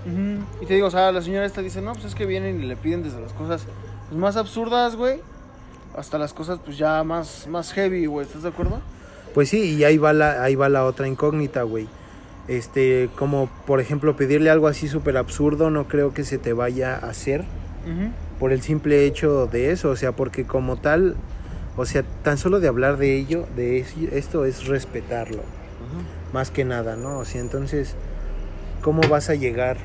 y 0.60 0.66
te 0.66 0.74
digo, 0.74 0.88
o 0.88 0.90
sea, 0.90 1.10
la 1.12 1.22
señora 1.22 1.46
esta 1.46 1.62
dice, 1.62 1.80
no, 1.80 1.92
pues 1.94 2.04
es 2.06 2.14
que 2.14 2.26
vienen 2.26 2.60
y 2.62 2.66
le 2.66 2.76
piden 2.76 3.02
desde 3.02 3.20
las 3.20 3.32
cosas 3.32 3.66
pues, 4.08 4.20
más 4.20 4.36
absurdas, 4.36 4.94
güey, 4.96 5.20
hasta 5.96 6.18
las 6.18 6.34
cosas 6.34 6.58
pues 6.64 6.76
ya 6.76 7.02
más, 7.04 7.46
más 7.48 7.72
heavy, 7.72 8.04
güey, 8.06 8.26
¿estás 8.26 8.42
de 8.42 8.50
acuerdo? 8.50 8.80
Pues 9.34 9.48
sí, 9.48 9.74
y 9.76 9.84
ahí 9.84 9.96
va 9.98 10.12
la, 10.12 10.42
ahí 10.42 10.54
va 10.54 10.68
la 10.68 10.84
otra 10.84 11.08
incógnita, 11.08 11.62
güey. 11.62 11.88
Este, 12.48 13.08
como 13.16 13.48
por 13.66 13.80
ejemplo 13.80 14.14
pedirle 14.16 14.50
algo 14.50 14.68
así 14.68 14.86
súper 14.86 15.16
absurdo, 15.16 15.70
no 15.70 15.88
creo 15.88 16.14
que 16.14 16.24
se 16.24 16.38
te 16.38 16.52
vaya 16.52 16.94
a 16.94 17.08
hacer 17.10 17.44
por 18.38 18.52
el 18.52 18.60
simple 18.62 19.04
hecho 19.06 19.46
de 19.46 19.70
eso, 19.72 19.90
o 19.90 19.96
sea, 19.96 20.12
porque 20.12 20.44
como 20.44 20.76
tal, 20.76 21.16
o 21.76 21.86
sea, 21.86 22.02
tan 22.22 22.36
solo 22.36 22.60
de 22.60 22.68
hablar 22.68 22.98
de 22.98 23.16
ello, 23.16 23.46
de 23.56 23.78
es- 23.78 23.94
esto 24.12 24.44
es 24.44 24.66
respetarlo. 24.66 25.40
Más 26.36 26.50
que 26.50 26.66
nada, 26.66 26.96
¿no? 26.96 27.16
O 27.18 27.24
sea, 27.24 27.40
entonces, 27.40 27.94
¿cómo 28.82 29.00
vas 29.08 29.30
a 29.30 29.34
llegar 29.34 29.78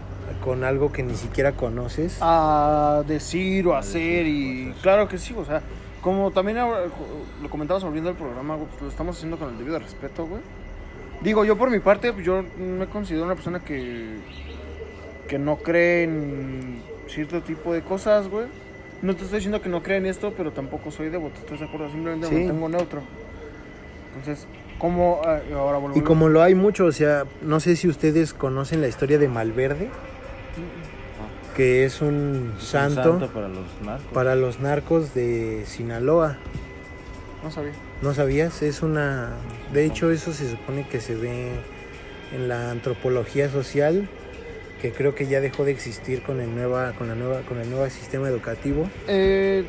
con 0.43 0.65
algo 0.65 0.91
que 0.91 1.01
ni 1.01 1.15
siquiera 1.15 1.53
conoces? 1.53 2.17
a 2.19 3.03
decir 3.07 3.65
o 3.67 3.73
A 3.75 3.79
hacer 3.79 4.25
decir 4.25 4.27
y 4.27 4.65
cosas. 4.67 4.81
claro 4.83 5.07
que 5.07 5.17
sí, 5.17 5.33
o 5.37 5.45
sea, 5.45 5.61
como 6.01 6.31
también 6.31 6.57
ahora, 6.57 6.81
lo 7.41 7.49
comentamos 7.49 7.85
abriendo 7.85 8.09
el 8.09 8.17
programa, 8.17 8.57
pues 8.57 8.81
lo 8.81 8.89
estamos 8.89 9.15
haciendo 9.15 9.37
con 9.37 9.47
el 9.49 9.57
debido 9.57 9.79
respeto, 9.79 10.25
güey. 10.25 10.41
Digo, 11.21 11.45
yo 11.45 11.57
por 11.57 11.69
mi 11.69 11.79
parte, 11.79 12.11
pues, 12.11 12.25
yo 12.25 12.43
me 12.59 12.85
considero 12.87 13.23
una 13.23 13.35
persona 13.35 13.59
que 13.61 14.17
que 15.29 15.39
no 15.39 15.55
cree 15.55 16.03
en 16.03 16.81
cierto 17.07 17.41
tipo 17.41 17.71
de 17.71 17.81
cosas, 17.81 18.27
güey. 18.27 18.47
No 19.01 19.15
te 19.15 19.23
estoy 19.23 19.37
diciendo 19.37 19.61
que 19.61 19.69
no 19.69 19.81
cree 19.81 19.97
en 19.99 20.05
esto, 20.05 20.33
pero 20.35 20.51
tampoco 20.51 20.91
soy 20.91 21.07
devoto, 21.07 21.39
¿estás 21.39 21.59
de 21.61 21.65
acuerdo? 21.67 21.89
Simplemente 21.89 22.27
me 22.27 22.33
Sí. 22.35 22.43
mantengo 22.43 22.67
neutro. 22.67 23.01
Entonces, 24.09 24.45
¿cómo 24.77 25.21
ah, 25.25 25.39
ahora 25.53 25.77
volvemos? 25.77 25.97
Y 25.97 26.01
como 26.01 26.29
lo 26.29 26.41
hay 26.41 26.55
mucho, 26.55 26.85
o 26.85 26.91
sea, 26.91 27.25
no 27.41 27.59
sé 27.59 27.75
si 27.75 27.87
ustedes 27.87 28.33
conocen 28.33 28.81
la 28.81 28.87
historia 28.87 29.17
de 29.17 29.27
Malverde, 29.27 29.89
que 31.55 31.85
es 31.85 32.01
un 32.01 32.53
Es 32.57 32.61
un 32.61 32.67
santo, 32.67 33.29
para 33.33 33.47
los 33.47 33.65
narcos. 33.83 34.13
para 34.13 34.35
los 34.35 34.59
narcos 34.59 35.13
de 35.13 35.63
Sinaloa. 35.65 36.37
No 37.43 37.51
sabía. 37.51 37.73
¿No 38.01 38.13
sabías? 38.13 38.61
Es 38.61 38.81
una... 38.81 39.31
De 39.73 39.85
hecho, 39.85 40.11
eso 40.11 40.31
se 40.33 40.49
supone 40.49 40.87
que 40.87 41.01
se 41.01 41.15
ve 41.15 41.51
en 42.31 42.47
la 42.47 42.71
antropología 42.71 43.49
social, 43.49 44.07
que 44.81 44.91
creo 44.91 45.15
que 45.15 45.27
ya 45.27 45.41
dejó 45.41 45.65
de 45.65 45.71
existir 45.71 46.23
con 46.23 46.39
el, 46.39 46.53
nueva, 46.55 46.93
con 46.93 47.07
la 47.07 47.15
nueva, 47.15 47.41
con 47.41 47.59
el 47.59 47.69
nuevo 47.69 47.87
sistema 47.89 48.27
educativo. 48.27 48.87
Eh, 49.07 49.65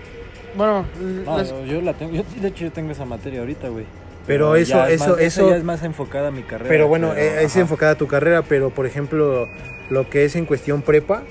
bueno, 0.56 0.84
No, 1.24 1.64
yo 1.64 1.80
la 1.80 1.94
tengo... 1.94 2.12
Yo, 2.12 2.22
de 2.40 2.48
hecho, 2.48 2.64
yo 2.64 2.72
tengo 2.72 2.92
esa 2.92 3.04
materia 3.04 3.40
ahorita, 3.40 3.68
güey. 3.68 3.86
Pero 4.26 4.54
eso- 4.56 4.74
ya 4.76 4.88
eso- 4.90 5.10
más- 5.10 5.20
eso- 5.20 5.50
ya 5.50 5.56
es 5.56 5.64
más 5.64 5.82
enfocada 5.82 6.28
a 6.28 6.30
mi 6.30 6.42
carrera. 6.42 6.68
Pero 6.68 6.88
bueno, 6.88 7.12
eh, 7.14 7.42
es 7.42 7.52
ajá. 7.52 7.60
enfocada 7.60 7.92
a 7.92 7.94
tu 7.96 8.06
carrera, 8.06 8.42
pero 8.42 8.70
por 8.70 8.86
ejemplo, 8.86 9.48
lo 9.90 10.08
que 10.08 10.24
es 10.24 10.36
en 10.36 10.46
cuestión 10.46 10.82
prepa, 10.82 11.22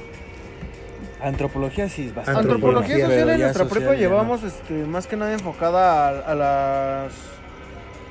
Antropología 1.22 1.88
sí 1.88 2.08
es 2.08 2.16
bastante. 2.16 2.40
Antropología 2.42 2.96
Antropología, 2.96 3.06
social 3.06 3.20
pero 3.20 3.32
en 3.36 3.42
nuestra 3.42 3.64
social 3.66 3.80
prepa 3.84 3.94
ya 3.96 4.08
no. 4.08 4.10
llevamos 4.16 4.44
este, 4.44 4.74
más 4.86 5.06
que 5.08 5.16
nada 5.18 5.32
enfocada 5.34 6.08
a, 6.08 6.32
a 6.32 6.36
las 6.36 7.14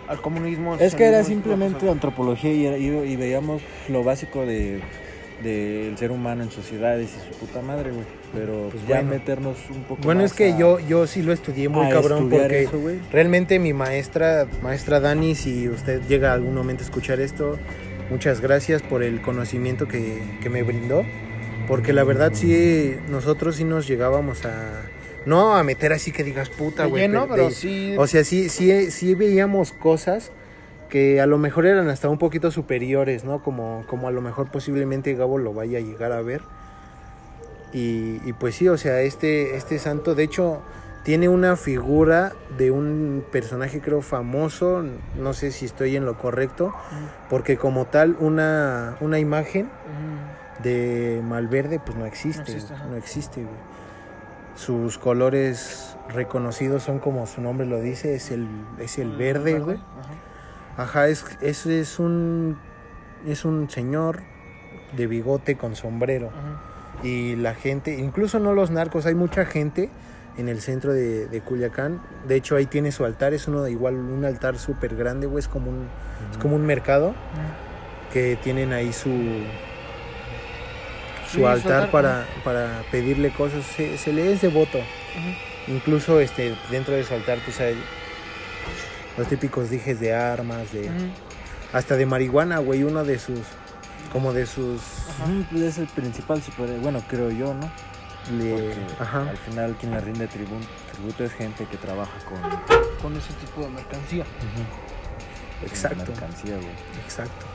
al 0.09 0.21
comunismo. 0.21 0.77
Es 0.77 0.95
que 0.95 1.05
era 1.07 1.23
simplemente 1.25 1.85
de 1.87 1.91
antropología 1.93 2.53
y, 2.53 2.67
era- 2.67 2.79
y- 2.79 2.87
y 3.13 3.17
veíamos 3.17 3.63
lo 3.89 4.05
básico 4.05 4.47
de 4.47 4.81
del 5.43 5.97
ser 5.99 6.11
humano 6.13 6.43
en 6.43 6.51
sociedades 6.51 7.11
y 7.17 7.33
su 7.33 7.39
puta 7.39 7.63
madre, 7.63 7.91
güey. 7.91 8.05
Pero 8.33 8.69
Pues 8.71 8.87
ya 8.87 8.97
bueno. 8.97 9.11
meternos 9.11 9.57
un 9.75 9.83
poco 9.83 10.03
bueno, 10.03 10.23
más 10.23 10.31
es 10.31 10.37
que 10.37 10.53
a- 10.53 10.57
yo, 10.59 10.79
yo 10.81 11.07
sí 11.07 11.23
lo 11.23 11.33
estudié 11.33 11.69
muy 11.69 11.89
cabrón 11.89 12.29
porque 12.31 12.63
eso, 12.63 12.81
realmente 13.11 13.59
mi 13.59 13.73
maestra, 13.73 14.47
maestra 14.63 15.01
Dani, 15.01 15.35
si 15.35 15.69
usted 15.69 16.01
llega 16.09 16.31
a 16.31 16.35
algún 16.35 16.55
momento 16.55 16.83
a 16.83 16.87
escuchar 16.87 17.21
esto, 17.21 17.59
muchas 18.09 18.41
gracias 18.41 18.83
por 18.83 19.03
el 19.03 19.21
conocimiento 19.21 19.89
que, 19.89 20.23
que 20.43 20.49
me 20.49 20.63
brindó. 20.63 21.05
Porque 21.67 21.93
la 21.93 22.03
verdad 22.05 22.31
sí, 22.35 22.97
nosotros 23.09 23.57
sí 23.57 23.65
nos 23.65 23.87
llegábamos 23.87 24.45
a... 24.45 24.83
No 25.27 25.55
a 25.55 25.63
meter 25.65 25.93
así 25.93 26.13
que 26.13 26.25
digas 26.25 26.49
puta, 26.51 26.87
güey. 26.87 27.07
pero 27.07 27.29
pero 27.29 27.51
sí. 27.51 27.95
O 27.99 28.07
sea, 28.07 28.25
sí, 28.25 28.49
sí, 28.49 28.91
sí 28.91 29.15
veíamos 29.15 29.71
cosas 29.73 30.33
que 30.89 31.21
a 31.21 31.27
lo 31.27 31.37
mejor 31.39 31.67
eran 31.67 31.89
hasta 31.89 32.09
un 32.09 32.19
poquito 32.19 32.51
superiores, 32.51 33.23
¿no? 33.25 33.43
Como, 33.43 33.85
como 33.87 34.09
a 34.09 34.11
lo 34.11 34.21
mejor 34.23 34.51
posiblemente 34.51 35.15
Gabo 35.15 35.39
lo 35.39 35.53
vaya 35.53 35.79
a 35.79 35.81
llegar 35.83 36.11
a 36.13 36.23
ver. 36.23 36.41
Y, 37.73 38.21
y 38.25 38.33
pues 38.33 38.57
sí, 38.57 38.69
o 38.69 38.77
sea, 38.77 39.01
este, 39.03 39.57
este 39.57 39.79
santo, 39.79 40.15
de 40.15 40.25
hecho, 40.25 40.61
tiene 41.05 41.29
una 41.29 41.57
figura 41.57 42.33
de 42.59 42.71
un 42.71 43.25
personaje 43.31 43.81
creo 43.81 44.03
famoso, 44.03 44.85
no 45.17 45.33
sé 45.33 45.51
si 45.53 45.65
estoy 45.67 45.97
en 45.97 46.05
lo 46.05 46.19
correcto, 46.19 46.75
porque 47.31 47.57
como 47.57 47.87
tal 47.87 48.17
una, 48.21 48.97
una 49.01 49.19
imagen 49.19 49.67
Ujú. 49.67 50.63
de 50.65 51.23
Malverde 51.25 51.79
pues 51.79 51.97
no 51.97 52.05
existe, 52.07 52.43
No 52.43 52.49
existe, 52.57 52.75
ajá. 52.75 52.85
no 52.87 52.97
existe, 52.97 53.43
güey. 53.43 53.71
Sus 54.57 54.99
colores 54.99 55.97
reconocidos 56.11 56.83
son 56.83 56.99
como 56.99 57.27
su 57.27 57.41
nombre 57.41 57.67
lo 57.67 57.81
dice, 57.81 58.15
es 58.15 58.31
el, 58.31 58.47
es 58.79 58.99
el 58.99 59.17
verde, 59.17 59.59
güey. 59.61 59.77
Ajá. 59.77 60.83
Ajá, 60.83 61.09
es, 61.09 61.25
es, 61.41 61.65
es 61.67 61.99
un 61.99 62.59
es 63.27 63.45
un 63.45 63.71
señor 63.71 64.21
de 64.97 65.07
bigote 65.07 65.57
con 65.57 65.77
sombrero. 65.77 66.31
Y 67.03 67.37
la 67.37 67.55
gente, 67.55 67.99
incluso 67.99 68.39
no 68.39 68.53
los 68.53 68.71
narcos, 68.71 69.07
hay 69.07 69.15
mucha 69.15 69.47
gente 69.47 69.89
en 70.37 70.49
el 70.49 70.61
centro 70.61 70.93
de, 70.93 71.27
de 71.29 71.41
Culiacán. 71.41 72.01
De 72.29 72.37
hecho, 72.37 72.57
ahí 72.57 72.67
tiene 72.67 72.93
su 72.93 73.05
altar, 73.05 73.35
es 73.35 73.49
uno 73.49 73.67
igual, 73.69 73.95
un 73.95 74.25
altar 74.25 74.59
súper 74.59 74.97
grande, 74.97 75.27
güey, 75.27 75.41
es 75.41 75.49
como 75.49 75.71
un, 75.71 75.89
es 76.31 76.39
como 76.39 76.57
un 76.57 76.67
mercado. 76.67 77.15
que 78.13 78.37
tienen 78.43 78.73
ahí 78.73 78.93
su 78.93 79.11
su 81.31 81.39
Sí, 81.39 81.45
altar 81.45 81.93
para, 81.93 82.27
para 82.43 82.83
pedirle 82.91 83.31
cosas, 83.31 83.65
se, 83.65 83.97
se 83.99 84.13
le 84.13 84.33
es 84.33 84.41
devoto. 84.41 84.79
Incluso 85.69 86.19
este 86.19 86.57
dentro 86.71 86.95
de 86.95 87.05
su 87.05 87.15
altar 87.15 87.39
pues 87.45 87.61
hay 87.61 87.77
los 89.17 89.29
típicos 89.29 89.71
dijes 89.71 90.01
de 90.01 90.13
armas, 90.13 90.73
de 90.73 90.91
hasta 91.73 91.97
de 91.97 92.05
marihuana, 92.07 92.59
güey, 92.59 92.83
uno 92.83 93.05
de 93.05 93.19
sus 93.21 93.39
como 94.13 94.33
de 94.33 94.47
sus 94.47 94.81
Ujú, 95.23 95.45
pues 95.51 95.63
es 95.63 95.79
el 95.79 95.87
principal 95.87 96.43
super, 96.43 96.69
bueno, 96.81 97.03
creo 97.09 97.31
yo, 97.31 97.55
¿no? 97.55 97.71
le- 98.37 98.53
Porque 98.53 99.03
ajá. 99.03 99.31
al 99.31 99.37
final 99.39 99.75
quien 99.81 99.93
le 99.93 100.01
rinde 100.01 100.29
tribu- 100.29 100.61
tributo 100.93 101.25
es 101.25 101.33
gente 101.33 101.65
que 101.67 101.77
trabaja 101.79 102.13
con 102.29 102.39
Con 103.01 103.17
ese 103.17 103.33
tipo 103.35 103.63
de 103.63 103.69
mercancía. 103.71 104.25
con 104.25 105.69
Exacto, 105.69 106.11
mercancía, 106.13 106.57
güey. 106.57 106.69
exacto. 107.05 107.47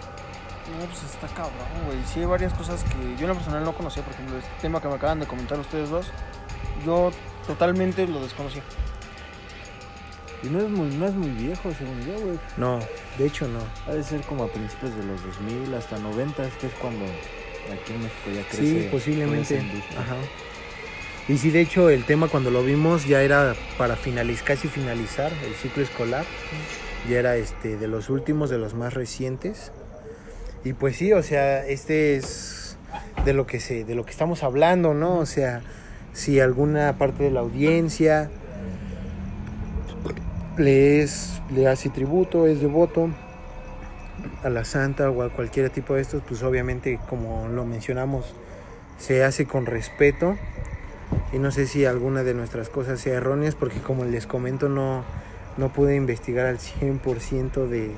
No, 0.79 0.85
pues 0.87 1.03
está 1.03 1.27
cabrón, 1.27 1.53
güey. 1.85 1.97
Sí 2.11 2.19
hay 2.21 2.25
varias 2.25 2.51
cosas 2.53 2.83
que 2.83 3.15
yo 3.15 3.21
en 3.21 3.27
lo 3.27 3.35
personal 3.35 3.63
no 3.63 3.73
conocía. 3.73 4.01
Por 4.03 4.13
ejemplo, 4.13 4.37
este 4.37 4.49
tema 4.61 4.81
que 4.81 4.87
me 4.87 4.95
acaban 4.95 5.19
de 5.19 5.27
comentar 5.27 5.59
ustedes 5.59 5.89
dos, 5.91 6.07
yo 6.83 7.11
totalmente 7.45 8.07
lo 8.07 8.19
desconocía. 8.21 8.63
Y 10.45 10.49
no 10.49 10.59
es 10.59 10.69
muy, 10.69 10.89
no 10.95 11.07
es 11.07 11.13
muy 11.13 11.29
viejo, 11.29 11.71
según 11.77 11.99
yo, 12.05 12.19
güey. 12.23 12.39
No, 12.57 12.79
de 13.17 13.25
hecho 13.25 13.47
no. 13.47 13.59
Ha 13.87 13.95
de 13.95 14.03
ser 14.03 14.21
como 14.21 14.43
a 14.43 14.47
principios 14.47 14.95
de 14.95 15.03
los 15.03 15.23
2000 15.23 15.73
hasta 15.73 15.97
90, 15.97 16.49
que 16.61 16.67
es 16.67 16.73
cuando 16.73 17.05
aquí 17.05 17.93
en 17.93 18.03
México 18.03 18.29
ya 18.33 18.47
crece. 18.47 18.81
Sí, 18.83 18.87
posiblemente. 18.91 19.59
Ajá. 19.97 20.15
Y 21.27 21.39
sí, 21.39 21.49
de 21.49 21.61
hecho, 21.61 21.89
el 21.89 22.05
tema 22.05 22.27
cuando 22.27 22.51
lo 22.51 22.63
vimos 22.63 23.07
ya 23.07 23.23
era 23.23 23.55
para 23.79 23.95
finalizar, 23.95 24.45
casi 24.45 24.67
finalizar 24.67 25.31
el 25.45 25.55
ciclo 25.55 25.81
escolar. 25.81 26.25
Ya 27.09 27.19
era 27.19 27.35
este 27.35 27.77
de 27.77 27.87
los 27.87 28.09
últimos, 28.09 28.49
de 28.49 28.59
los 28.59 28.75
más 28.75 28.93
recientes. 28.93 29.71
Y 30.63 30.73
pues 30.73 30.97
sí, 30.97 31.13
o 31.13 31.23
sea, 31.23 31.65
este 31.65 32.15
es 32.15 32.77
de 33.23 33.33
lo 33.33 33.47
que 33.47 33.59
se, 33.59 33.83
de 33.83 33.95
lo 33.95 34.05
que 34.05 34.11
estamos 34.11 34.43
hablando, 34.43 34.93
¿no? 34.93 35.17
O 35.17 35.25
sea, 35.25 35.61
si 36.13 36.39
alguna 36.39 36.97
parte 36.97 37.23
de 37.23 37.31
la 37.31 37.39
audiencia 37.39 38.29
le 40.57 41.01
es, 41.01 41.41
le 41.53 41.67
hace 41.67 41.89
tributo, 41.89 42.47
es 42.47 42.61
devoto 42.61 43.09
a 44.43 44.49
la 44.49 44.65
santa 44.65 45.09
o 45.09 45.21
a 45.23 45.29
cualquier 45.29 45.69
tipo 45.69 45.95
de 45.95 46.01
estos, 46.01 46.21
pues 46.27 46.43
obviamente, 46.43 46.99
como 47.09 47.47
lo 47.47 47.65
mencionamos, 47.65 48.33
se 48.97 49.23
hace 49.23 49.45
con 49.45 49.65
respeto 49.65 50.37
y 51.33 51.37
no 51.37 51.51
sé 51.51 51.67
si 51.67 51.85
alguna 51.85 52.23
de 52.23 52.33
nuestras 52.33 52.69
cosas 52.69 52.99
sea 52.99 53.15
erróneas 53.15 53.55
porque 53.55 53.79
como 53.79 54.05
les 54.05 54.25
comento 54.25 54.69
no, 54.69 55.03
no 55.57 55.69
pude 55.69 55.95
investigar 55.95 56.45
al 56.45 56.59
100% 56.59 57.67
de, 57.67 57.91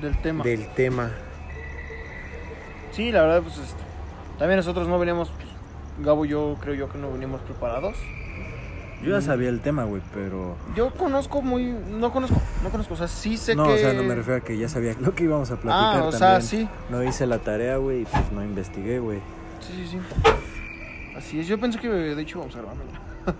Del 0.00 0.16
tema. 0.22 0.44
del 0.44 0.68
tema. 0.74 1.10
Sí, 2.92 3.12
la 3.12 3.22
verdad, 3.22 3.42
pues 3.42 3.58
este, 3.58 3.82
también 4.38 4.56
nosotros 4.56 4.88
no 4.88 4.98
veníamos, 4.98 5.30
pues, 5.30 5.48
Gabo 5.98 6.24
y 6.26 6.28
yo 6.28 6.56
creo 6.60 6.74
yo 6.74 6.88
que 6.90 6.98
no 6.98 7.10
veníamos 7.10 7.40
preparados. 7.42 7.96
Yo 9.02 9.10
ya 9.10 9.20
sabía 9.20 9.48
el 9.50 9.60
tema, 9.60 9.84
güey, 9.84 10.00
pero. 10.14 10.56
Yo 10.74 10.90
conozco 10.94 11.42
muy, 11.42 11.66
no 11.90 12.10
conozco, 12.12 12.40
no 12.62 12.70
conozco, 12.70 12.94
o 12.94 12.96
sea, 12.96 13.08
sí 13.08 13.36
sé 13.36 13.54
No, 13.54 13.64
que... 13.66 13.72
o 13.74 13.78
sea, 13.78 13.92
no 13.92 14.02
me 14.02 14.14
refiero 14.14 14.38
a 14.38 14.40
que 14.44 14.56
ya 14.56 14.68
sabía 14.68 14.94
lo 15.00 15.14
que 15.14 15.24
íbamos 15.24 15.50
a 15.50 15.56
platicar 15.56 15.96
Ah, 16.00 16.04
o 16.04 16.12
sea, 16.12 16.38
también. 16.40 16.42
sí, 16.42 16.68
No 16.88 17.04
hice 17.04 17.26
la 17.26 17.38
tarea, 17.38 17.76
güey, 17.76 18.02
y 18.02 18.04
pues 18.06 18.32
no 18.32 18.42
investigué, 18.42 18.98
güey. 18.98 19.18
sí, 19.60 19.72
sí, 19.76 19.88
sí. 19.92 19.98
Así 21.16 21.40
es, 21.40 21.46
yo 21.46 21.58
pensé 21.58 21.78
que 21.78 21.88
de 21.88 22.20
hecho 22.22 22.38
vamos 22.40 22.54
a 22.56 22.58
grabar. 22.58 22.76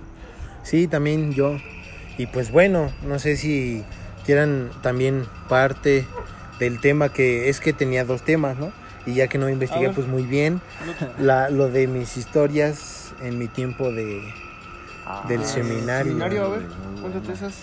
Sí, 0.62 0.88
también 0.88 1.32
yo. 1.32 1.56
Y 2.18 2.26
pues 2.26 2.50
bueno, 2.50 2.90
no 3.06 3.18
sé 3.20 3.36
si 3.36 3.84
quieran 4.24 4.70
también 4.82 5.24
parte 5.48 6.04
del 6.58 6.80
tema 6.80 7.10
que 7.10 7.48
es 7.48 7.60
que 7.60 7.72
tenía 7.72 8.04
dos 8.04 8.22
temas, 8.22 8.58
¿no? 8.58 8.72
Y 9.06 9.14
ya 9.14 9.28
que 9.28 9.38
no 9.38 9.48
investigué 9.48 9.90
pues 9.90 10.08
muy 10.08 10.24
bien, 10.24 10.60
la, 11.20 11.50
lo 11.50 11.68
de 11.70 11.86
mis 11.86 12.16
historias 12.16 13.14
en 13.22 13.38
mi 13.38 13.46
tiempo 13.46 13.92
de... 13.92 14.20
Del 15.28 15.44
seminario. 15.44 16.12
Seminario, 16.12 16.44
a 16.44 16.48
ver, 16.48 16.62
cuéntate 17.00 17.32
esas. 17.32 17.54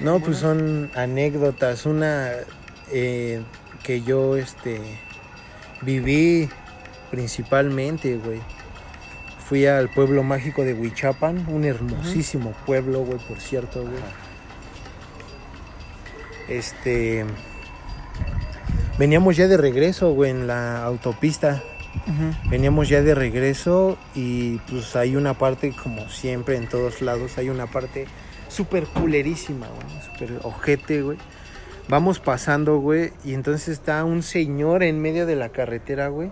No, 0.00 0.20
pues 0.20 0.38
son 0.38 0.90
anécdotas. 0.94 1.86
Una 1.86 2.30
eh, 2.92 3.42
que 3.82 4.02
yo 4.02 4.36
este 4.36 4.80
viví 5.82 6.48
principalmente, 7.10 8.16
güey. 8.16 8.40
Fui 9.48 9.66
al 9.66 9.88
pueblo 9.88 10.22
mágico 10.22 10.62
de 10.62 10.74
Huichapan, 10.74 11.46
un 11.48 11.64
hermosísimo 11.64 12.52
pueblo, 12.66 13.00
güey, 13.00 13.18
por 13.18 13.40
cierto, 13.40 13.80
güey. 13.80 14.02
Este 16.48 17.24
veníamos 18.98 19.36
ya 19.36 19.48
de 19.48 19.56
regreso, 19.56 20.12
güey, 20.12 20.30
en 20.30 20.46
la 20.46 20.84
autopista. 20.84 21.62
Veníamos 22.50 22.88
ya 22.88 23.02
de 23.02 23.14
regreso 23.14 23.98
y 24.14 24.58
pues 24.70 24.96
hay 24.96 25.16
una 25.16 25.34
parte, 25.34 25.74
como 25.82 26.08
siempre 26.08 26.56
en 26.56 26.68
todos 26.68 27.02
lados, 27.02 27.38
hay 27.38 27.50
una 27.50 27.66
parte 27.66 28.06
súper 28.48 28.84
culerísima, 28.84 29.66
güey, 29.68 30.02
súper 30.04 30.40
ojete, 30.42 31.02
güey. 31.02 31.18
Vamos 31.88 32.18
pasando, 32.18 32.78
güey, 32.78 33.12
y 33.24 33.34
entonces 33.34 33.68
está 33.68 34.04
un 34.04 34.22
señor 34.22 34.82
en 34.82 35.00
medio 35.00 35.26
de 35.26 35.36
la 35.36 35.50
carretera, 35.50 36.08
güey. 36.08 36.30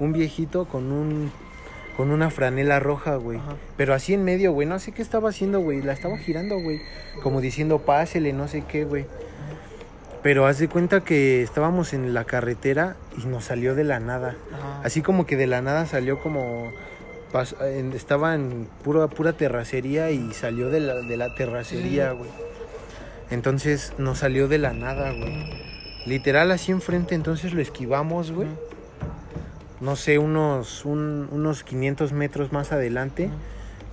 Un 0.00 0.12
viejito 0.12 0.66
con 0.66 0.92
un 0.92 1.30
con 1.96 2.12
una 2.12 2.30
franela 2.30 2.78
roja, 2.78 3.16
güey. 3.16 3.38
Ajá. 3.38 3.56
Pero 3.76 3.92
así 3.92 4.14
en 4.14 4.22
medio, 4.22 4.52
güey, 4.52 4.68
no 4.68 4.78
sé 4.78 4.92
qué 4.92 5.02
estaba 5.02 5.30
haciendo, 5.30 5.60
güey. 5.60 5.82
La 5.82 5.94
estaba 5.94 6.16
girando, 6.16 6.60
güey. 6.60 6.80
Como 7.24 7.40
diciendo, 7.40 7.80
pásele, 7.80 8.32
no 8.32 8.46
sé 8.46 8.62
qué, 8.68 8.84
güey. 8.84 9.06
Pero 10.22 10.46
haz 10.46 10.58
de 10.58 10.68
cuenta 10.68 11.00
que 11.02 11.42
estábamos 11.42 11.92
en 11.92 12.12
la 12.12 12.24
carretera 12.24 12.96
y 13.22 13.26
nos 13.26 13.44
salió 13.44 13.74
de 13.74 13.84
la 13.84 14.00
nada. 14.00 14.34
Ajá. 14.52 14.80
Así 14.84 15.00
como 15.02 15.26
que 15.26 15.36
de 15.36 15.46
la 15.46 15.62
nada 15.62 15.86
salió 15.86 16.20
como... 16.20 16.72
pas- 17.32 17.54
en- 17.62 17.92
estaba 17.92 18.34
en 18.34 18.68
pura, 18.82 19.06
pura 19.06 19.32
terracería 19.34 20.10
y 20.10 20.32
salió 20.32 20.70
de 20.70 20.80
la, 20.80 20.94
de 20.96 21.16
la 21.16 21.34
terracería, 21.34 22.10
güey. 22.12 22.30
Entonces 23.30 23.92
nos 23.98 24.18
salió 24.18 24.48
de 24.48 24.58
la 24.58 24.72
nada, 24.72 25.12
güey. 25.12 25.52
Literal 26.06 26.50
así 26.50 26.72
enfrente, 26.72 27.14
entonces 27.14 27.52
lo 27.52 27.60
esquivamos, 27.60 28.32
güey. 28.32 28.48
No 29.80 29.94
sé, 29.94 30.18
unos, 30.18 30.84
un- 30.84 31.28
unos 31.30 31.62
500 31.62 32.12
metros 32.12 32.52
más 32.52 32.72
adelante, 32.72 33.30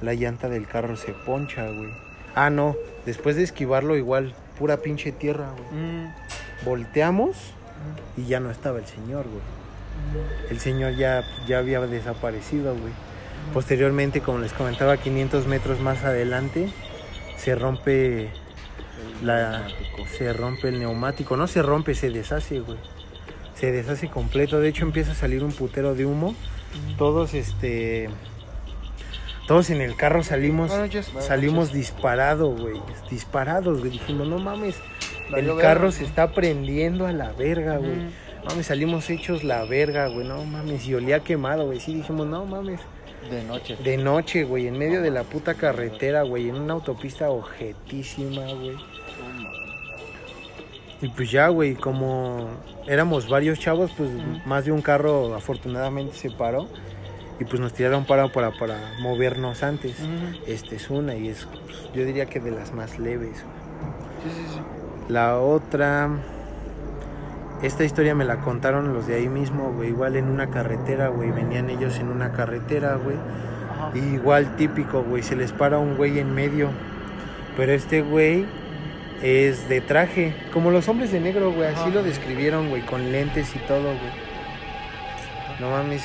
la 0.01 0.13
llanta 0.15 0.49
del 0.49 0.67
carro 0.67 0.95
se 0.95 1.11
poncha, 1.13 1.65
güey. 1.69 1.89
Ah, 2.33 2.49
no, 2.49 2.75
después 3.05 3.35
de 3.35 3.43
esquivarlo 3.43 3.95
igual, 3.95 4.33
pura 4.57 4.77
pinche 4.77 5.11
tierra, 5.11 5.51
güey. 5.51 5.81
Mm, 5.81 6.13
Volteamos 6.63 7.35
y 8.17 8.25
ya 8.25 8.39
no 8.39 8.49
estaba 8.51 8.79
el 8.79 8.85
señor, 8.85 9.25
güey. 9.25 9.43
El 10.49 10.59
señor 10.59 10.95
ya, 10.95 11.23
ya 11.47 11.59
había 11.59 11.79
desaparecido, 11.81 12.73
güey. 12.73 12.93
Posteriormente, 13.53 14.21
como 14.21 14.39
les 14.39 14.53
comentaba, 14.53 14.97
500 14.97 15.47
metros 15.47 15.79
más 15.79 16.03
adelante, 16.03 16.69
se 17.37 17.55
rompe 17.55 18.29
la, 19.23 19.67
se 20.17 20.33
rompe 20.33 20.69
el 20.69 20.79
neumático. 20.79 21.37
No 21.37 21.47
se 21.47 21.61
rompe, 21.61 21.93
se 21.95 22.09
deshace, 22.09 22.59
güey. 22.59 22.77
Se 23.55 23.71
deshace 23.71 24.09
completo. 24.09 24.59
De 24.59 24.69
hecho, 24.69 24.83
empieza 24.85 25.11
a 25.11 25.15
salir 25.15 25.43
un 25.43 25.51
putero 25.51 25.95
de 25.95 26.05
humo. 26.05 26.35
Todos, 26.97 27.33
este... 27.33 28.09
Todos 29.47 29.69
en 29.69 29.81
el 29.81 29.95
carro 29.95 30.23
salimos, 30.23 30.71
salimos 31.19 31.71
disparados, 31.71 32.59
güey. 32.59 32.81
Disparados, 33.09 33.79
güey. 33.79 33.91
Dijimos, 33.91 34.27
no 34.27 34.39
mames, 34.39 34.75
el 35.35 35.55
carro 35.57 35.91
se 35.91 36.03
está 36.03 36.31
prendiendo 36.31 37.05
a 37.05 37.11
la 37.11 37.31
verga, 37.31 37.77
güey. 37.77 38.09
Mames, 38.47 38.65
salimos 38.65 39.09
hechos 39.09 39.43
la 39.43 39.63
verga, 39.65 40.07
güey. 40.07 40.27
No 40.27 40.43
mames, 40.45 40.87
y 40.87 40.95
olía 40.95 41.19
quemado, 41.19 41.65
güey. 41.65 41.79
Sí, 41.79 41.93
dijimos, 41.93 42.27
no 42.27 42.45
mames. 42.45 42.79
De 43.29 43.43
noche. 43.43 43.75
De 43.83 43.97
noche, 43.97 44.43
güey, 44.43 44.67
en 44.67 44.77
medio 44.77 45.01
de 45.01 45.11
la 45.11 45.23
puta 45.23 45.55
carretera, 45.55 46.23
güey, 46.23 46.49
en 46.49 46.55
una 46.55 46.73
autopista 46.73 47.29
objetísima, 47.29 48.45
güey. 48.53 48.77
Y 51.01 51.09
pues 51.09 51.29
ya, 51.29 51.49
güey, 51.49 51.75
como 51.75 52.47
éramos 52.87 53.27
varios 53.27 53.59
chavos, 53.59 53.91
pues 53.97 54.09
más 54.45 54.65
de 54.65 54.71
un 54.71 54.81
carro 54.81 55.35
afortunadamente 55.35 56.15
se 56.15 56.31
paró. 56.31 56.67
Y 57.39 57.43
pues 57.45 57.59
nos 57.59 57.73
tiraron 57.73 58.05
para, 58.05 58.29
para, 58.29 58.51
para 58.51 58.93
movernos 58.99 59.63
antes. 59.63 59.99
Ujú. 59.99 60.39
Esta 60.47 60.75
es 60.75 60.89
una 60.89 61.15
y 61.15 61.29
es, 61.29 61.45
pues, 61.45 61.89
yo 61.93 62.05
diría 62.05 62.25
que 62.27 62.39
de 62.39 62.51
las 62.51 62.73
más 62.73 62.97
leves. 62.97 63.37
Sí, 64.23 64.29
sí, 64.29 64.45
sí. 64.53 64.59
La 65.09 65.37
otra, 65.37 66.09
esta 67.61 67.83
historia 67.83 68.15
me 68.15 68.25
la 68.25 68.41
contaron 68.41 68.93
los 68.93 69.05
de 69.07 69.15
ahí 69.15 69.27
mismo, 69.27 69.71
güey, 69.73 69.89
igual 69.89 70.15
en 70.15 70.25
una 70.25 70.49
carretera, 70.49 71.09
güey, 71.09 71.31
venían 71.31 71.69
ellos 71.69 71.99
en 71.99 72.07
una 72.07 72.31
carretera, 72.31 72.95
güey. 72.95 73.17
Igual 73.93 74.55
típico, 74.55 75.03
güey, 75.03 75.21
se 75.21 75.35
les 75.35 75.51
para 75.51 75.77
un 75.77 75.95
güey 75.95 76.19
en 76.19 76.33
medio. 76.33 76.69
Pero 77.55 77.71
este 77.71 78.01
güey 78.01 78.45
es 79.21 79.69
de 79.69 79.81
traje, 79.81 80.35
como 80.51 80.71
los 80.71 80.87
hombres 80.89 81.11
de 81.11 81.19
negro, 81.19 81.51
güey, 81.51 81.67
así 81.69 81.91
lo 81.91 82.03
describieron, 82.03 82.69
güey, 82.69 82.85
con 82.85 83.11
lentes 83.11 83.55
y 83.55 83.59
todo, 83.59 83.83
güey. 83.83 84.25
No 85.59 85.69
mames, 85.69 86.03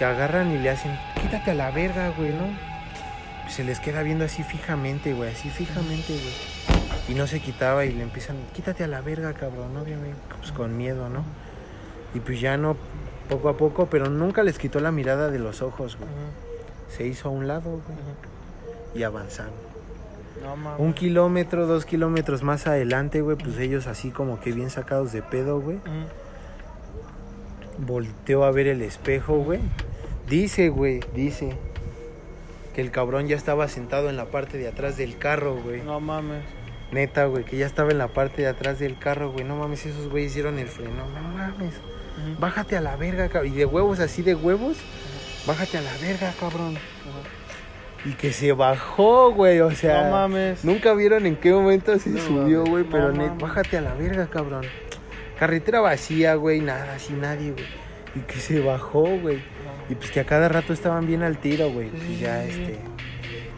que 0.00 0.06
agarran 0.06 0.50
y 0.50 0.56
le 0.56 0.70
hacen, 0.70 0.98
quítate 1.20 1.50
a 1.50 1.54
la 1.54 1.70
verga, 1.70 2.10
güey, 2.16 2.30
¿no? 2.30 2.46
Se 3.50 3.64
les 3.64 3.80
queda 3.80 4.02
viendo 4.02 4.24
así 4.24 4.42
fijamente, 4.42 5.12
güey, 5.12 5.30
así 5.30 5.50
fijamente, 5.50 6.14
güey. 6.14 6.80
Y 7.10 7.12
no 7.12 7.26
se 7.26 7.40
quitaba 7.40 7.84
y 7.84 7.92
le 7.92 8.04
empiezan, 8.04 8.38
quítate 8.54 8.82
a 8.82 8.86
la 8.86 9.02
verga, 9.02 9.34
cabrón, 9.34 9.76
obviamente, 9.76 10.16
pues 10.38 10.52
con 10.52 10.78
miedo, 10.78 11.10
¿no? 11.10 11.22
Y 12.14 12.20
pues 12.20 12.40
ya 12.40 12.56
no, 12.56 12.78
poco 13.28 13.50
a 13.50 13.58
poco, 13.58 13.88
pero 13.90 14.08
nunca 14.08 14.42
les 14.42 14.58
quitó 14.58 14.80
la 14.80 14.90
mirada 14.90 15.30
de 15.30 15.38
los 15.38 15.60
ojos, 15.60 15.98
güey. 15.98 16.08
Se 16.88 17.06
hizo 17.06 17.28
a 17.28 17.32
un 17.32 17.46
lado, 17.46 17.68
güey, 17.70 17.98
y 18.94 19.02
avanzaron. 19.02 19.52
No 20.42 20.56
mames. 20.56 20.80
Un 20.80 20.94
kilómetro, 20.94 21.66
dos 21.66 21.84
kilómetros 21.84 22.42
más 22.42 22.66
adelante, 22.66 23.20
güey, 23.20 23.36
pues 23.36 23.58
ellos 23.58 23.86
así 23.86 24.12
como 24.12 24.40
que 24.40 24.52
bien 24.52 24.70
sacados 24.70 25.12
de 25.12 25.20
pedo, 25.20 25.60
güey. 25.60 25.78
Volteó 27.76 28.44
a 28.44 28.50
ver 28.50 28.66
el 28.66 28.80
espejo, 28.80 29.40
güey. 29.40 29.60
Dice, 30.30 30.68
güey, 30.70 31.00
dice 31.14 31.50
que 32.74 32.80
el 32.80 32.90
cabrón 32.92 33.26
ya 33.26 33.36
estaba 33.36 33.66
sentado 33.68 34.08
en 34.08 34.16
la 34.16 34.26
parte 34.26 34.56
de 34.58 34.68
atrás 34.68 34.96
del 34.96 35.18
carro, 35.18 35.56
güey. 35.60 35.82
No 35.82 35.98
mames. 36.00 36.44
Neta, 36.92 37.26
güey, 37.26 37.44
que 37.44 37.56
ya 37.56 37.66
estaba 37.66 37.90
en 37.90 37.98
la 37.98 38.08
parte 38.08 38.42
de 38.42 38.48
atrás 38.48 38.78
del 38.78 38.96
carro, 38.98 39.32
güey. 39.32 39.44
No 39.44 39.56
mames, 39.56 39.84
esos 39.86 40.08
güeyes 40.08 40.30
hicieron 40.30 40.58
el 40.58 40.68
freno. 40.68 41.04
No 41.14 41.28
mames. 41.28 41.74
Bájate 42.38 42.76
a 42.76 42.80
la 42.80 42.96
verga, 42.96 43.28
cabrón. 43.28 43.52
Y 43.52 43.56
de 43.56 43.66
huevos, 43.66 43.98
así 44.00 44.22
de 44.22 44.34
huevos. 44.36 44.76
Bájate 45.46 45.78
a 45.78 45.82
la 45.82 45.92
verga, 46.00 46.32
cabrón. 46.38 46.76
Y 48.04 48.12
que 48.12 48.32
se 48.32 48.52
bajó, 48.52 49.32
güey. 49.32 49.60
O 49.60 49.70
sea, 49.72 50.04
No 50.04 50.10
mames. 50.12 50.64
nunca 50.64 50.94
vieron 50.94 51.26
en 51.26 51.36
qué 51.36 51.52
momento 51.52 51.98
se 51.98 52.10
No 52.10 52.20
subió, 52.20 52.64
güey. 52.64 52.84
no 52.84 52.90
Pero 52.90 53.12
net, 53.12 53.26
mames. 53.28 53.42
bájate 53.42 53.78
a 53.78 53.80
la 53.80 53.94
verga, 53.94 54.28
cabrón. 54.28 54.64
Carretera 55.38 55.80
vacía, 55.80 56.34
güey. 56.36 56.60
Nada, 56.60 56.94
así 56.94 57.14
nadie, 57.14 57.50
güey. 57.50 57.66
Y 58.14 58.20
que 58.20 58.38
se 58.38 58.60
bajó, 58.60 59.02
güey. 59.18 59.42
Y 59.90 59.94
pues 59.96 60.10
que 60.10 60.20
a 60.20 60.24
cada 60.24 60.48
rato 60.48 60.72
estaban 60.72 61.06
bien 61.06 61.22
al 61.22 61.36
tiro, 61.38 61.70
güey. 61.70 61.88
Pues 61.88 62.02
Sí, 62.04 62.18
ya, 62.20 62.44
este. 62.44 62.76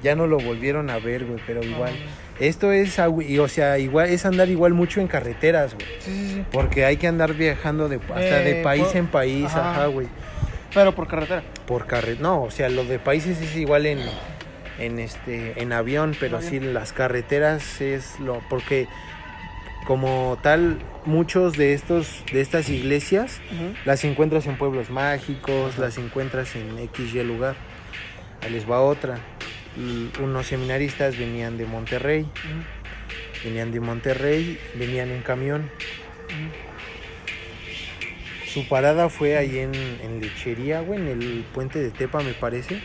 Ya 0.03 0.17
no 0.17 0.27
lo 0.27 0.39
volvieron 0.41 0.91
a 0.91 0.99
ver, 0.99 1.25
güey. 1.27 1.39
Pero 1.47 1.63
igual. 1.63 1.93
Esto 2.41 2.73
es, 2.73 2.99
o 2.99 3.49
sea, 3.49 3.79
igual 3.79 4.09
es 4.09 4.25
andar 4.27 4.49
igual 4.49 4.73
mucho 4.73 5.01
en 5.01 5.07
carreteras, 5.07 5.75
güey. 5.75 5.87
Sí, 6.01 6.11
sí, 6.11 6.35
sí. 6.37 6.45
Porque 6.51 6.85
hay 6.87 6.97
que 6.97 7.07
andar 7.07 7.35
viajando 7.35 7.89
de, 7.89 7.97
hasta 7.97 8.19
de 8.41 8.61
Eh, 8.61 8.63
país 8.65 8.85
por- 8.85 8.97
en 8.97 9.07
país, 9.07 9.45
ajá. 9.47 9.71
ajá, 9.73 9.87
güey. 9.87 10.09
Pero 10.75 10.95
por 10.95 11.07
carretera. 11.07 11.43
Por 11.67 11.87
carretera. 11.87 12.21
No, 12.23 12.43
o 12.43 12.51
sea, 12.51 12.69
lo 12.71 12.85
de 12.85 12.99
países 12.99 13.41
es 13.43 13.55
igual 13.57 13.85
en, 13.87 14.01
en 14.79 14.99
este 14.99 15.61
en 15.63 15.73
avión, 15.73 16.17
pero 16.19 16.39
En 16.39 16.43
sí 16.43 16.59
las 16.59 16.93
carreteras 16.95 17.81
es 17.83 18.19
lo 18.19 18.41
porque 18.49 18.89
como 19.87 20.39
tal 20.43 20.79
muchos 21.05 21.57
de 21.57 21.75
estos 21.75 22.25
de 22.33 22.41
estas 22.41 22.69
iglesias 22.69 23.41
las 23.85 24.05
encuentras 24.05 24.47
en 24.47 24.57
pueblos 24.57 24.91
mágicos, 24.91 25.79
las 25.79 25.99
encuentras 25.99 26.55
en 26.57 26.89
XY 26.95 27.25
lugar. 27.25 27.57
Ahí 28.41 28.51
les 28.51 28.69
va 28.69 28.81
otra. 28.81 29.19
Unos 30.23 30.47
seminaristas 30.47 31.19
venían 31.19 31.57
de 31.57 31.67
Monterrey, 31.67 32.27
venían 33.45 33.73
de 33.73 33.81
Monterrey, 33.81 34.59
venían 34.75 35.11
en 35.11 35.23
camión. 35.23 35.71
Su 38.47 38.69
parada 38.69 39.09
fue 39.09 39.39
ahí 39.39 39.59
en, 39.59 39.75
en 39.75 40.21
Lechería, 40.21 40.81
güey, 40.81 41.01
en 41.01 41.09
el 41.09 41.45
puente 41.55 41.79
de 41.79 41.91
Tepa, 41.91 42.21
me 42.23 42.35
parece. 42.35 42.83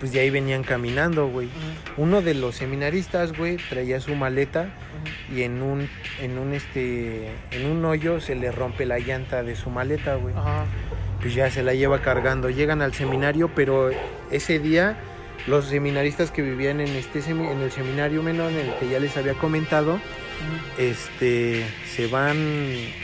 Pues 0.00 0.12
de 0.12 0.20
ahí 0.20 0.30
venían 0.30 0.62
caminando, 0.64 1.28
güey. 1.28 1.48
Uno 1.98 2.22
de 2.22 2.32
los 2.34 2.56
seminaristas, 2.56 3.36
güey, 3.36 3.58
traía 3.68 4.00
su 4.00 4.14
maleta 4.16 4.70
y 5.34 5.42
en 5.42 5.62
un, 5.62 5.88
en 6.20 6.38
un 6.38 6.54
este, 6.54 7.30
en 7.50 7.66
un 7.66 7.84
hoyo 7.84 8.18
se 8.20 8.34
le 8.34 8.50
rompe 8.50 8.86
la 8.86 8.98
llanta 8.98 9.42
de 9.42 9.54
su 9.56 9.68
maleta, 9.70 10.14
güey. 10.14 10.34
Pues 11.20 11.34
ya 11.34 11.50
se 11.50 11.62
la 11.62 11.74
lleva 11.74 12.00
cargando. 12.00 12.48
Llegan 12.48 12.80
al 12.80 12.94
seminario, 12.94 13.50
pero 13.54 13.90
ese 14.30 14.58
día 14.58 14.98
los 15.46 15.66
seminaristas 15.66 16.30
que 16.30 16.40
vivían 16.42 16.80
en 16.80 16.88
este 16.96 17.20
semi- 17.20 17.50
en 17.50 17.60
el 17.60 17.70
seminario 17.70 18.22
menor, 18.22 18.50
en 18.52 18.58
el 18.70 18.74
que 18.76 18.88
ya 18.88 18.98
les 19.00 19.16
había 19.18 19.34
comentado, 19.34 20.00
este, 20.78 21.66
se 21.94 22.06
van, 22.06 22.36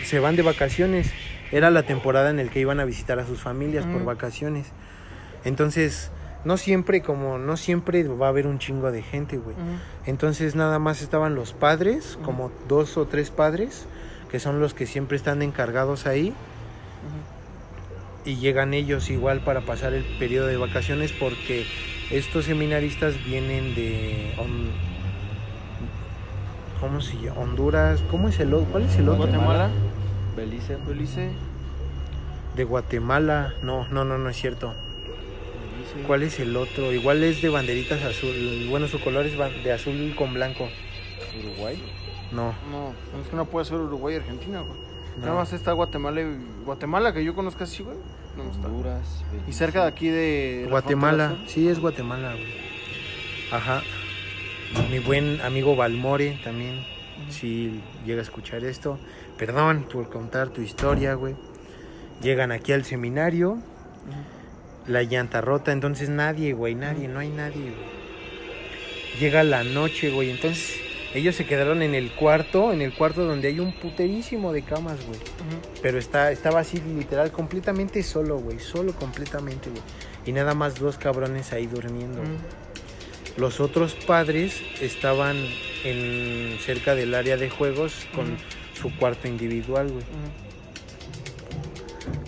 se 0.05 0.19
van 0.19 0.37
de 0.37 0.43
vacaciones. 0.43 1.11
Era 1.53 1.71
la 1.71 1.83
temporada 1.83 2.31
en 2.31 2.39
el 2.41 2.49
que 2.51 2.61
iban 2.61 2.81
a 2.81 2.85
visitar 2.85 3.19
a 3.19 3.27
sus 3.27 3.41
familias 3.41 3.85
por 3.87 4.05
vacaciones. 4.05 4.67
Entonces, 5.45 6.11
no 6.47 6.57
siempre 6.57 7.03
como 7.03 7.39
no 7.39 7.57
siempre 7.57 8.05
va 8.05 8.27
a 8.27 8.29
haber 8.29 8.47
un 8.47 8.61
chingo 8.61 8.93
de 8.93 9.03
gente, 9.03 9.37
güey. 9.37 9.57
Entonces 10.07 10.55
nada 10.55 10.79
más 10.79 11.03
estaban 11.03 11.35
los 11.35 11.53
padres, 11.53 12.21
como 12.23 12.53
dos 12.69 12.97
o 12.97 13.07
tres 13.07 13.33
padres, 13.33 13.87
que 14.31 14.39
son 14.39 14.61
los 14.61 14.73
que 14.73 14.87
siempre 14.87 15.17
están 15.17 15.43
encargados 15.43 16.07
ahí. 16.07 16.33
Y 18.25 18.37
llegan 18.37 18.75
ellos 18.75 19.11
igual 19.11 19.41
para 19.41 19.63
pasar 19.63 19.93
el 19.93 20.05
periodo 20.21 20.47
de 20.47 20.57
vacaciones 20.57 21.13
porque 21.13 21.67
estos 22.13 22.45
seminaristas 22.45 23.25
vienen 23.25 23.75
de... 23.75 24.33
¿Cómo 26.81 27.01
se 27.01 27.17
llama? 27.17 27.41
Honduras. 27.41 28.05
¿Cómo 28.09 28.29
es 28.29 28.39
el 28.39 28.55
otro? 28.55 28.69
¿Cuál 28.71 28.85
es 28.85 28.97
el 28.99 29.09
otro? 29.09 29.25
Guatemala. 29.25 29.71
Belice. 30.37 30.77
Belice. 30.87 31.31
De 32.55 32.63
Guatemala. 32.63 33.55
No, 33.65 33.89
no, 33.89 34.05
no, 34.05 34.17
no 34.17 34.29
es 34.29 34.37
cierto. 34.37 34.75
¿Cuál 36.07 36.23
es 36.23 36.39
el 36.41 36.57
otro? 36.57 36.93
Igual 36.93 37.23
es 37.23 37.43
de 37.43 37.49
banderitas 37.49 38.03
azul. 38.03 38.67
Bueno, 38.69 38.89
su 38.89 39.01
color 39.01 39.27
es 39.27 39.37
de 39.65 39.73
azul 39.73 40.15
con 40.17 40.35
blanco. 40.35 40.69
Uruguay. 41.39 41.83
No. 42.33 42.55
No, 42.71 42.93
es 43.23 43.29
que 43.29 43.37
no 43.37 43.45
puede 43.45 43.67
ser 43.67 43.77
Uruguay 43.77 44.15
y 44.15 44.19
Argentina, 44.19 44.61
güey. 44.61 44.79
no. 45.19 45.27
Nada 45.27 45.35
más 45.39 45.53
está 45.53 45.73
Guatemala 45.73 46.21
y 46.21 46.65
Guatemala, 46.65 47.13
que 47.13 47.25
yo 47.25 47.35
conozco 47.35 47.65
así, 47.65 47.83
güey. 47.83 47.97
No 48.37 48.51
está. 48.51 48.67
Honduras. 48.67 49.25
Y 49.49 49.53
cerca 49.53 49.83
de 49.83 49.89
aquí 49.89 50.09
de. 50.09 50.63
la 50.65 50.71
Guatemala, 50.71 51.37
sí 51.47 51.69
es 51.69 51.79
Guatemala, 51.81 52.33
güey. 52.33 52.55
Ajá. 53.51 53.83
Mi 54.91 54.99
buen 54.99 55.41
amigo 55.43 55.77
Balmore 55.77 56.39
también, 56.43 56.85
si 57.31 57.81
llega 58.05 58.19
a 58.21 58.23
escuchar 58.23 58.65
esto, 58.65 58.99
perdón 59.39 59.87
por 59.91 60.11
contar 60.11 60.49
tu 60.49 60.61
historia, 60.61 61.15
güey. 61.15 61.35
Llegan 62.23 62.51
aquí 62.51 62.73
al 62.73 62.85
seminario. 62.85 63.59
La 64.87 65.03
llanta 65.03 65.41
rota, 65.41 65.73
entonces 65.73 66.09
nadie, 66.09 66.53
güey, 66.53 66.75
nadie, 66.75 67.09
no 67.09 67.19
hay 67.19 67.29
nadie, 67.29 67.63
güey. 67.63 67.97
Llega 69.21 69.43
la 69.45 69.65
noche, 69.65 70.11
güey, 70.11 70.31
entonces 70.31 70.81
ellos 71.15 71.35
se 71.35 71.47
quedaron 71.47 71.83
en 71.83 71.95
el 71.95 72.13
cuarto, 72.13 72.73
en 72.73 72.83
el 72.83 72.93
cuarto 72.93 73.25
donde 73.25 73.49
hay 73.49 73.59
un 73.59 73.73
puterísimo 73.73 74.53
de 74.53 74.63
camas, 74.63 74.99
güey. 75.07 75.19
Pero 75.81 75.99
está, 75.99 76.31
estaba 76.31 76.61
así 76.61 76.81
literal, 76.81 77.33
completamente 77.33 78.03
solo, 78.03 78.39
güey, 78.39 78.59
solo 78.59 78.93
completamente, 78.93 79.71
güey. 79.71 79.83
Y 80.27 80.33
nada 80.33 80.55
más 80.55 80.75
dos 80.79 80.99
cabrones 80.99 81.53
ahí 81.53 81.67
durmiendo. 81.67 82.21
Los 83.37 83.61
otros 83.61 83.95
padres 83.95 84.61
estaban 84.81 85.37
en 85.85 86.59
cerca 86.61 86.95
del 86.95 87.15
área 87.15 87.37
de 87.37 87.49
juegos 87.49 88.07
con 88.15 88.37
su 88.75 88.95
cuarto 88.97 89.29
individual, 89.29 89.91
güey. 89.91 90.05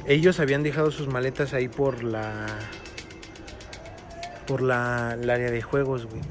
Ellos 0.08 0.40
habían 0.40 0.62
dejado 0.62 0.90
sus 0.90 1.06
maletas 1.06 1.52
ahí 1.52 1.68
por 1.68 2.02
la 2.02 2.46
por 4.46 4.62
la 4.62 5.16
el 5.20 5.28
área 5.28 5.50
de 5.50 5.60
juegos, 5.60 6.06
güey. 6.06 6.22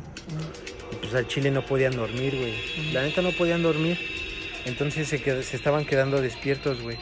Y 0.91 0.95
pues 0.95 1.13
al 1.13 1.27
chile 1.27 1.51
no 1.51 1.63
podían 1.65 1.95
dormir, 1.95 2.35
güey. 2.35 2.91
La 2.93 3.03
neta 3.03 3.21
no 3.21 3.31
podían 3.31 3.61
dormir. 3.61 3.99
Entonces 4.65 5.07
se, 5.07 5.23
qued- 5.23 5.43
se 5.43 5.55
estaban 5.55 5.85
quedando 5.85 6.19
despiertos, 6.21 6.81
güey. 6.81 6.97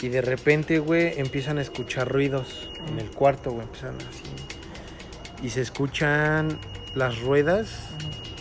Y 0.00 0.08
de 0.08 0.22
repente, 0.22 0.78
güey, 0.78 1.12
empiezan 1.20 1.58
a 1.58 1.62
escuchar 1.62 2.08
ruidos 2.08 2.70
en 2.88 2.98
el 2.98 3.10
cuarto, 3.10 3.50
güey. 3.50 3.66
Empiezan 3.66 3.96
así. 3.96 5.44
Y 5.46 5.50
se 5.50 5.60
escuchan 5.60 6.58
las 6.94 7.20
ruedas 7.20 7.90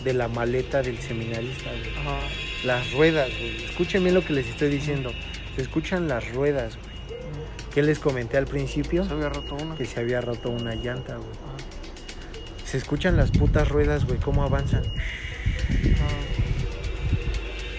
de 0.05 0.13
la 0.13 0.29
maleta 0.29 0.81
del 0.81 0.97
seminarista, 0.99 1.69
güey. 1.69 2.63
Las 2.63 2.91
ruedas, 2.93 3.29
güey. 3.29 3.65
Escuchen 3.65 4.03
bien 4.03 4.15
lo 4.15 4.23
que 4.23 4.31
les 4.33 4.47
estoy 4.47 4.69
diciendo. 4.69 5.11
Se 5.57 5.61
escuchan 5.63 6.07
las 6.07 6.31
ruedas, 6.33 6.77
güey. 6.77 6.88
Ujú. 7.79 7.85
¿Qué 7.85 7.91
les 7.91 7.99
comenté 7.99 8.37
al 8.37 8.45
principio? 8.45 9.05
Se 9.05 9.13
había 9.13 9.29
roto 9.29 9.55
una. 9.55 9.75
Que 9.75 9.85
se 9.85 9.99
había 9.99 10.19
roto 10.21 10.49
una 10.49 10.75
llanta, 10.75 11.15
güey. 11.15 11.29
Ajá. 11.29 11.57
Se 12.65 12.77
escuchan 12.77 13.15
las 13.17 13.31
putas 13.31 13.67
ruedas, 13.69 14.05
güey, 14.05 14.19
cómo 14.19 14.43
avanzan. 14.43 14.83
Ajá. 14.83 16.07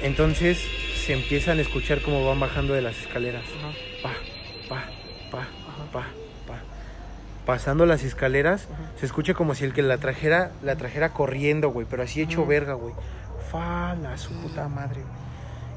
Entonces 0.03 0.59
se 1.07 1.13
empiezan 1.15 1.59
a 1.59 1.61
escuchar 1.63 2.01
cómo 2.03 2.25
van 2.27 2.41
bajando 2.41 2.75
de 2.75 2.83
las 2.83 2.99
escaleras. 2.99 3.45
Ajá. 3.59 3.73
Pa, 4.03 4.13
pa, 4.69 4.85
pa, 5.31 5.39
Ajá. 5.43 5.85
pa, 5.93 6.01
pa. 6.47 6.59
Pasando 7.47 7.85
las 7.87 8.03
escaleras, 8.03 8.69
Ajá. 8.73 8.91
se 8.99 9.07
escucha 9.07 9.35
como 9.35 9.55
si 9.55 9.65
el 9.65 9.73
que 9.73 9.83
la 9.83 9.99
trajera, 9.99 10.53
la 10.63 10.77
trajera 10.77 11.11
corriendo, 11.13 11.69
güey, 11.71 11.87
pero 11.89 12.03
así 12.03 12.21
hecho 12.23 12.47
verga, 12.47 12.75
güey. 12.75 12.95
Fala, 13.51 14.17
su 14.19 14.33
puta 14.33 14.69
madre, 14.69 15.03
güey. 15.03 15.30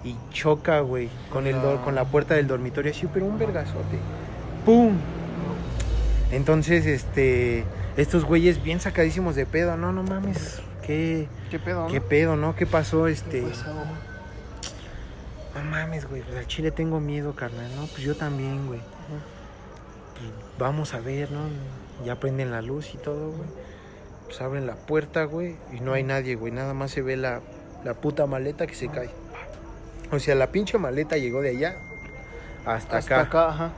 Y 0.04 0.16
choca, 0.32 0.82
güey, 0.82 1.10
con, 1.32 1.48
el 1.48 1.62
do- 1.62 1.82
con 1.84 1.96
la 1.96 2.04
puerta 2.06 2.34
del 2.36 2.48
dormitorio, 2.48 2.92
así, 2.92 3.08
pero 3.14 3.26
un 3.26 3.38
vergazote. 3.40 3.98
¡Pum! 4.66 4.98
Entonces, 6.32 6.86
este, 6.86 7.64
estos 7.96 8.26
güeyes 8.26 8.62
bien 8.64 8.80
sacadísimos 8.80 9.36
de 9.36 9.46
pedo, 9.46 9.78
no, 9.78 9.92
no 9.94 10.04
mames, 10.04 10.62
qué, 10.86 11.28
¿Qué 11.52 11.60
pedo, 11.60 11.84
no? 11.86 11.88
qué 11.88 12.02
pedo, 12.02 12.36
¿no? 12.36 12.56
¿Qué 12.56 12.66
pasó, 12.66 13.08
este? 13.08 13.42
¿Qué 13.42 13.48
pasó? 13.48 13.74
No 15.56 15.62
mames, 15.70 16.10
güey, 16.10 16.22
pues 16.24 16.36
al 16.38 16.48
chile 16.48 16.72
tengo 16.72 17.00
miedo, 17.00 17.36
carnal, 17.36 17.70
¿no? 17.76 17.86
Pues 17.86 18.00
yo 18.00 18.16
también, 18.16 18.66
güey. 18.68 18.80
Pues 18.80 20.30
vamos 20.58 20.94
a 20.96 21.00
ver, 21.00 21.32
¿no? 21.32 21.42
Ya 22.06 22.20
prenden 22.20 22.52
la 22.52 22.62
luz 22.62 22.94
y 22.96 22.98
todo, 22.98 23.30
güey. 23.30 23.50
Pues 24.26 24.42
abren 24.42 24.66
la 24.66 24.76
puerta, 24.76 25.26
güey, 25.26 25.56
y 25.72 25.80
no 25.82 25.94
hay 25.94 26.04
nadie, 26.04 26.36
güey. 26.36 26.52
Nada 26.52 26.74
más 26.74 26.90
se 26.92 27.02
ve 27.04 27.16
la, 27.18 27.42
la 27.84 27.94
puta 27.94 28.26
maleta 28.26 28.66
que 28.66 28.74
se 28.76 28.88
cae. 28.90 29.12
O 30.14 30.20
sea, 30.20 30.36
la 30.36 30.52
pinche 30.52 30.78
maleta 30.78 31.18
llegó 31.18 31.42
de 31.42 31.50
allá 31.50 31.76
hasta, 32.66 32.98
Hasta 32.98 33.16
acá. 33.20 33.22
acá, 33.22 33.50
ajá. 33.50 33.72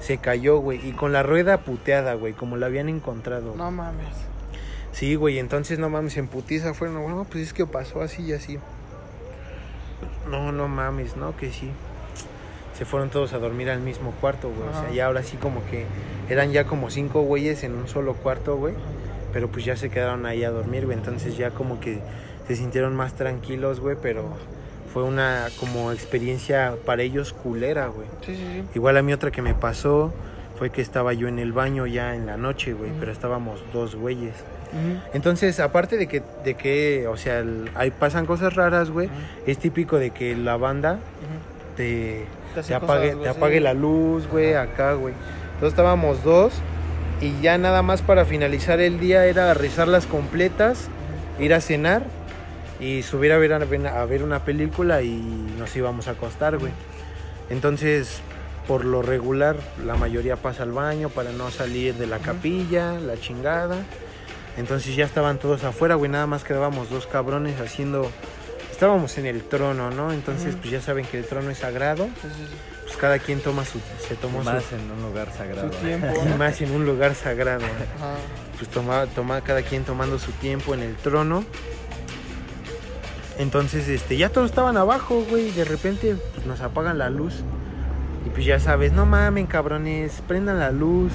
Se 0.00 0.18
cayó, 0.18 0.58
güey. 0.58 0.86
Y 0.86 0.92
con 0.92 1.12
la 1.12 1.22
rueda 1.22 1.58
puteada, 1.58 2.14
güey, 2.14 2.32
como 2.32 2.56
la 2.56 2.66
habían 2.66 2.88
encontrado. 2.88 3.54
No 3.56 3.70
mames. 3.70 4.14
Sí, 4.92 5.14
güey, 5.14 5.38
entonces 5.38 5.78
no 5.78 5.88
mames, 5.88 6.16
en 6.16 6.26
putiza 6.26 6.74
fueron, 6.74 7.00
bueno, 7.00 7.26
pues 7.30 7.44
es 7.44 7.52
que 7.52 7.66
pasó 7.66 8.02
así 8.02 8.22
y 8.22 8.32
así. 8.32 8.58
No, 10.28 10.52
no 10.52 10.68
mames, 10.68 11.16
no, 11.16 11.36
que 11.36 11.52
sí. 11.52 11.70
Se 12.76 12.84
fueron 12.84 13.10
todos 13.10 13.32
a 13.32 13.38
dormir 13.38 13.70
al 13.70 13.80
mismo 13.80 14.12
cuarto, 14.20 14.50
güey. 14.50 14.68
O 14.68 14.72
sea, 14.72 14.90
ya 14.90 15.06
ahora 15.06 15.22
sí 15.22 15.36
como 15.36 15.64
que 15.66 15.86
eran 16.28 16.52
ya 16.52 16.64
como 16.64 16.90
cinco 16.90 17.22
güeyes 17.22 17.64
en 17.64 17.74
un 17.74 17.88
solo 17.88 18.14
cuarto, 18.14 18.56
güey. 18.56 18.74
Pero 19.32 19.48
pues 19.48 19.64
ya 19.64 19.76
se 19.76 19.90
quedaron 19.90 20.26
ahí 20.26 20.44
a 20.44 20.50
dormir, 20.50 20.86
güey. 20.86 20.96
Entonces 20.96 21.36
ya 21.36 21.50
como 21.50 21.80
que 21.80 22.00
se 22.46 22.56
sintieron 22.56 22.94
más 22.94 23.14
tranquilos, 23.14 23.80
güey. 23.80 23.96
Pero 24.00 24.24
fue 24.92 25.02
una 25.04 25.46
como 25.60 25.92
experiencia 25.92 26.74
para 26.86 27.02
ellos 27.02 27.32
culera, 27.32 27.86
güey. 27.88 28.06
Sí, 28.24 28.34
sí, 28.36 28.42
sí. 28.54 28.62
Igual 28.74 28.96
a 28.96 29.02
mí 29.02 29.12
otra 29.12 29.30
que 29.30 29.42
me 29.42 29.54
pasó 29.54 30.12
fue 30.58 30.70
que 30.70 30.80
estaba 30.82 31.12
yo 31.12 31.28
en 31.28 31.38
el 31.38 31.52
baño 31.52 31.86
ya 31.86 32.14
en 32.14 32.26
la 32.26 32.36
noche, 32.36 32.72
güey. 32.72 32.90
Pero 32.98 33.12
estábamos 33.12 33.60
dos 33.72 33.94
güeyes. 33.94 34.34
Entonces, 35.14 35.60
aparte 35.60 35.96
de 35.96 36.06
que, 36.08 36.22
de 36.44 36.54
que 36.54 37.06
o 37.08 37.16
sea, 37.16 37.38
el- 37.38 37.70
ahí 37.74 37.90
pasan 37.90 38.26
cosas 38.26 38.54
raras, 38.54 38.90
güey, 38.90 39.08
es 39.46 39.58
típico 39.58 39.98
de 39.98 40.10
que 40.10 40.36
la 40.36 40.56
banda 40.58 40.98
te, 41.76 42.26
Te 42.54 42.60
hace 42.60 42.68
te 42.70 42.74
apague, 42.74 43.12
cosas, 43.12 43.22
te 43.22 43.28
apague 43.38 43.60
la 43.60 43.72
luz, 43.74 44.26
güey, 44.28 44.54
acá, 44.54 44.92
güey. 44.94 45.14
Entonces 45.54 45.70
estábamos 45.70 46.22
dos 46.22 46.52
y 47.20 47.40
ya 47.40 47.56
nada 47.56 47.82
más 47.82 48.02
para 48.02 48.24
finalizar 48.26 48.78
el 48.80 49.00
día 49.00 49.24
era 49.26 49.54
rezarlas 49.54 50.06
completas, 50.06 50.88
ir 51.38 51.54
a 51.54 51.60
cenar 51.60 52.02
y 52.80 53.02
subir 53.02 53.32
a 53.32 53.38
ver, 53.38 53.52
a 53.52 53.58
ver- 54.06 54.22
una 54.22 54.44
película 54.44 55.02
y 55.02 55.10
nos 55.58 55.74
íbamos 55.76 56.08
a 56.08 56.12
acostar, 56.12 56.58
güey. 56.58 56.72
Entonces, 57.50 58.20
por 58.66 58.84
lo 58.84 59.02
regular, 59.02 59.56
la 59.84 59.96
mayoría 59.96 60.36
pasa 60.36 60.62
al 60.62 60.72
baño 60.72 61.08
para 61.08 61.32
no 61.32 61.50
salir 61.50 61.94
de 61.94 62.06
la 62.06 62.18
capilla, 62.18 62.92
la 63.00 63.18
chingada. 63.18 63.78
Entonces 64.56 64.96
ya 64.96 65.04
estaban 65.04 65.38
todos 65.38 65.64
afuera, 65.64 65.94
güey, 65.94 66.10
nada 66.10 66.26
más 66.26 66.44
quedábamos 66.44 66.90
dos 66.90 67.06
cabrones 67.06 67.60
haciendo... 67.60 68.10
Estábamos 68.70 69.18
en 69.18 69.26
el 69.26 69.42
trono, 69.42 69.90
¿no? 69.90 70.12
Entonces, 70.12 70.54
pues 70.54 70.70
ya 70.70 70.80
saben 70.80 71.04
que 71.04 71.18
el 71.18 71.24
trono 71.24 71.50
es 71.50 71.58
sagrado. 71.58 72.08
Pues 72.84 72.96
cada 72.96 73.18
quien 73.18 73.40
toma 73.40 73.64
su... 73.64 73.80
Se 74.06 74.14
tomó 74.14 74.40
Más 74.44 74.62
su... 74.62 74.76
en 74.76 74.90
un 74.92 75.02
lugar 75.02 75.32
sagrado. 75.36 75.72
Su 75.72 75.78
tiempo. 75.80 76.06
Más 76.38 76.60
en 76.60 76.70
un 76.70 76.86
lugar 76.86 77.16
sagrado. 77.16 77.64
Ajá. 77.64 78.14
Pues 78.56 78.70
toma, 78.70 79.06
toma 79.06 79.40
cada 79.40 79.62
quien 79.62 79.82
tomando 79.82 80.20
su 80.20 80.30
tiempo 80.32 80.74
en 80.74 80.82
el 80.82 80.94
trono. 80.94 81.44
Entonces, 83.38 83.88
este, 83.88 84.16
ya 84.16 84.30
todos 84.30 84.50
estaban 84.50 84.76
abajo, 84.76 85.24
güey. 85.30 85.50
De 85.52 85.64
repente, 85.64 86.16
pues 86.34 86.46
nos 86.46 86.60
apagan 86.60 86.98
la 86.98 87.08
luz. 87.08 87.42
Y 88.26 88.30
pues 88.30 88.44
ya 88.44 88.58
sabes, 88.58 88.92
no 88.92 89.06
mamen, 89.06 89.46
cabrones, 89.46 90.22
prendan 90.26 90.58
la 90.58 90.72
luz. 90.72 91.12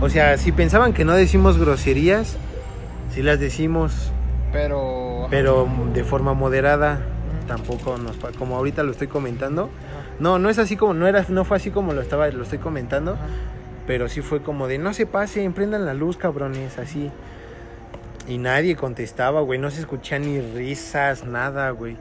O 0.00 0.08
sea, 0.08 0.36
si 0.36 0.50
pensaban 0.50 0.92
que 0.92 1.04
no 1.04 1.14
decimos 1.14 1.58
groserías, 1.58 2.36
sí 3.14 3.22
las 3.22 3.38
decimos, 3.38 4.10
Pero. 4.52 5.28
pero 5.30 5.68
de 5.94 6.04
forma 6.04 6.34
moderada. 6.34 7.00
Tampoco 7.46 7.98
nos 7.98 8.16
como 8.38 8.56
ahorita 8.56 8.82
lo 8.82 8.92
estoy 8.92 9.08
comentando. 9.08 9.70
No, 10.18 10.38
no 10.38 10.50
es 10.50 10.58
así 10.58 10.76
como 10.76 10.94
no 10.94 11.06
era 11.06 11.24
no 11.28 11.44
fue 11.44 11.56
así 11.56 11.70
como 11.70 11.92
lo 11.92 12.00
estaba 12.00 12.28
lo 12.28 12.44
estoy 12.44 12.58
comentando, 12.58 13.16
pero 13.86 14.08
sí 14.08 14.20
fue 14.22 14.42
como 14.42 14.68
de 14.68 14.78
no 14.78 14.94
se 14.94 15.06
pasen, 15.06 15.52
prendan 15.52 15.84
la 15.84 15.94
luz, 15.94 16.16
cabrones, 16.16 16.78
así. 16.78 17.10
Y 18.28 18.38
nadie 18.38 18.76
contestaba, 18.76 19.40
güey, 19.40 19.58
no 19.58 19.70
se 19.70 19.80
escuchan 19.80 20.22
ni 20.22 20.40
risas, 20.40 21.24
nada, 21.24 21.70
güey. 21.70 21.96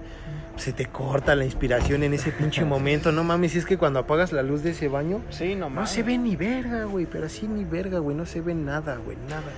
Se 0.58 0.74
te 0.74 0.86
corta 0.86 1.36
la 1.36 1.46
inspiración 1.46 2.04
en 2.04 2.14
ese 2.14 2.32
pinche 2.32 2.64
momento, 2.66 3.12
no 3.12 3.24
mames, 3.24 3.56
es 3.56 3.66
que 3.66 3.78
cuando 3.78 4.00
apagas 4.00 4.32
la 4.32 4.44
luz 4.44 4.62
de 4.62 4.72
ese 4.72 4.90
baño 4.90 5.22
Sí, 5.30 5.56
no 5.56 5.70
no 5.70 5.88
se 5.88 6.04
ve 6.04 6.18
ni 6.18 6.36
verga, 6.36 6.84
güey, 6.84 7.06
pero 7.08 7.26
así 7.26 7.48
ni 7.48 7.64
verga, 7.64 8.00
güey, 8.00 8.16
no 8.16 8.26
se 8.26 8.42
ve 8.42 8.54
nada, 8.54 8.98
güey, 8.98 9.18
nada. 9.30 9.50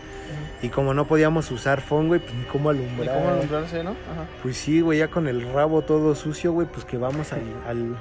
Y 0.62 0.70
como 0.70 0.94
no 0.94 1.06
podíamos 1.06 1.52
usar 1.52 1.82
phone, 1.82 2.08
güey, 2.08 2.22
pues 2.22 2.34
ni 2.34 2.44
cómo 2.46 2.72
¿Y 2.72 2.78
alumbrar. 2.78 3.18
cómo 3.18 3.30
alumbrarse, 3.30 3.84
no? 3.84 3.92
Ajá. 3.92 4.28
Pues 4.42 4.56
sí, 4.56 4.80
güey, 4.82 5.00
ya 5.00 5.10
con 5.10 5.28
el 5.28 5.52
rabo 5.52 5.82
todo 5.82 6.16
sucio, 6.16 6.54
güey, 6.54 6.68
pues 6.68 6.86
que 6.86 6.98
vamos 6.98 7.34
al, 7.34 7.42
al 7.68 7.98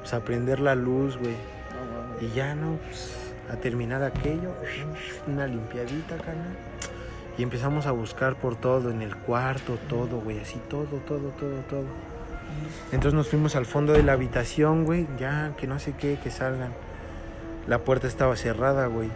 pues, 0.00 0.12
a 0.12 0.20
prender 0.24 0.58
la 0.58 0.74
luz, 0.74 1.16
güey. 1.18 1.32
No 1.34 2.10
mames. 2.16 2.22
Y 2.22 2.34
ya, 2.34 2.54
¿no? 2.56 2.76
Pues 2.86 3.14
a 3.52 3.56
terminar 3.56 4.02
aquello, 4.02 4.54
una 5.28 5.46
limpiadita, 5.46 6.16
carnal. 6.16 6.56
Y 7.38 7.42
empezamos 7.42 7.86
a 7.86 7.92
buscar 7.92 8.36
por 8.36 8.56
todo, 8.56 8.90
en 8.90 9.02
el 9.02 9.16
cuarto, 9.16 9.78
todo, 9.88 10.20
güey, 10.20 10.38
así, 10.40 10.60
todo, 10.68 11.00
todo, 11.06 11.30
todo, 11.38 11.60
todo. 11.68 11.86
Entonces 12.92 13.14
nos 13.14 13.28
fuimos 13.28 13.56
al 13.56 13.66
fondo 13.66 13.92
de 13.92 14.02
la 14.02 14.12
habitación, 14.12 14.84
güey, 14.84 15.06
ya, 15.18 15.54
que 15.56 15.66
no 15.66 15.78
sé 15.78 15.94
qué, 15.98 16.18
que 16.22 16.30
salgan. 16.30 16.72
La 17.66 17.78
puerta 17.78 18.06
estaba 18.06 18.36
cerrada, 18.36 18.86
güey. 18.86 19.08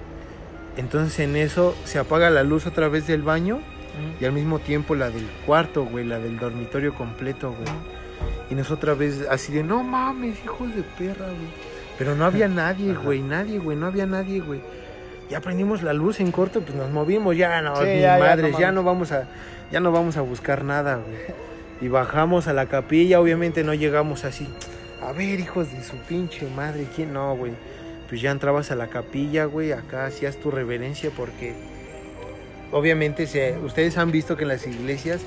Entonces 0.76 1.18
en 1.20 1.36
eso 1.36 1.74
se 1.84 1.98
apaga 1.98 2.30
la 2.30 2.42
luz 2.42 2.66
otra 2.66 2.88
vez 2.88 3.06
del 3.06 3.22
baño 3.22 3.60
y 4.20 4.24
al 4.24 4.32
mismo 4.32 4.58
tiempo 4.58 4.94
la 4.94 5.10
del 5.10 5.26
cuarto, 5.44 5.84
güey, 5.84 6.04
la 6.04 6.18
del 6.18 6.38
dormitorio 6.38 6.94
completo, 6.94 7.52
güey. 7.52 7.68
Y 8.50 8.54
nosotros 8.54 8.78
otra 8.78 8.94
vez 8.94 9.26
así 9.30 9.52
de, 9.52 9.62
no 9.62 9.82
mames, 9.82 10.42
hijos 10.44 10.74
de 10.74 10.82
perra, 10.82 11.26
güey. 11.26 11.66
Pero 11.98 12.14
no 12.14 12.24
había 12.24 12.48
nadie, 12.48 12.94
güey, 12.94 13.22
nadie, 13.22 13.58
güey, 13.58 13.76
no 13.76 13.86
había 13.86 14.06
nadie, 14.06 14.40
güey. 14.40 14.60
Ya 15.30 15.40
prendimos 15.40 15.82
la 15.82 15.92
luz 15.92 16.20
en 16.20 16.30
corto, 16.30 16.60
pues 16.60 16.74
nos 16.74 16.90
movimos, 16.90 17.36
ya 17.36 17.60
no, 17.62 17.76
Sí, 17.76 17.84
ni 17.84 18.00
ya, 18.00 18.18
ya, 18.18 18.24
madres, 18.24 18.52
no 18.52 18.60
ya 18.60 18.72
no 18.72 18.84
vamos 18.84 19.10
a, 19.12 19.26
ya 19.72 19.80
no 19.80 19.90
vamos 19.90 20.16
a 20.16 20.20
buscar 20.20 20.62
nada, 20.64 20.96
güey. 20.96 21.18
Y 21.80 21.88
bajamos 21.88 22.46
a 22.46 22.52
la 22.52 22.66
capilla, 22.66 23.20
obviamente 23.20 23.64
no 23.64 23.74
llegamos 23.74 24.24
así. 24.24 24.48
A 25.02 25.12
ver, 25.12 25.40
hijos 25.40 25.72
de 25.72 25.82
su 25.82 25.96
pinche 25.96 26.46
madre, 26.54 26.86
¿quién 26.94 27.12
no, 27.12 27.34
güey? 27.36 27.52
Pues 28.08 28.20
ya 28.20 28.30
entrabas 28.30 28.70
a 28.70 28.76
la 28.76 28.86
capilla, 28.86 29.46
güey, 29.46 29.72
acá 29.72 30.06
hacías 30.06 30.36
tu 30.36 30.50
reverencia 30.50 31.10
porque 31.14 31.54
obviamente 32.72 33.26
se, 33.26 33.58
ustedes 33.58 33.98
han 33.98 34.10
visto 34.10 34.36
que 34.36 34.44
en 34.44 34.48
las 34.48 34.66
iglesias 34.66 35.22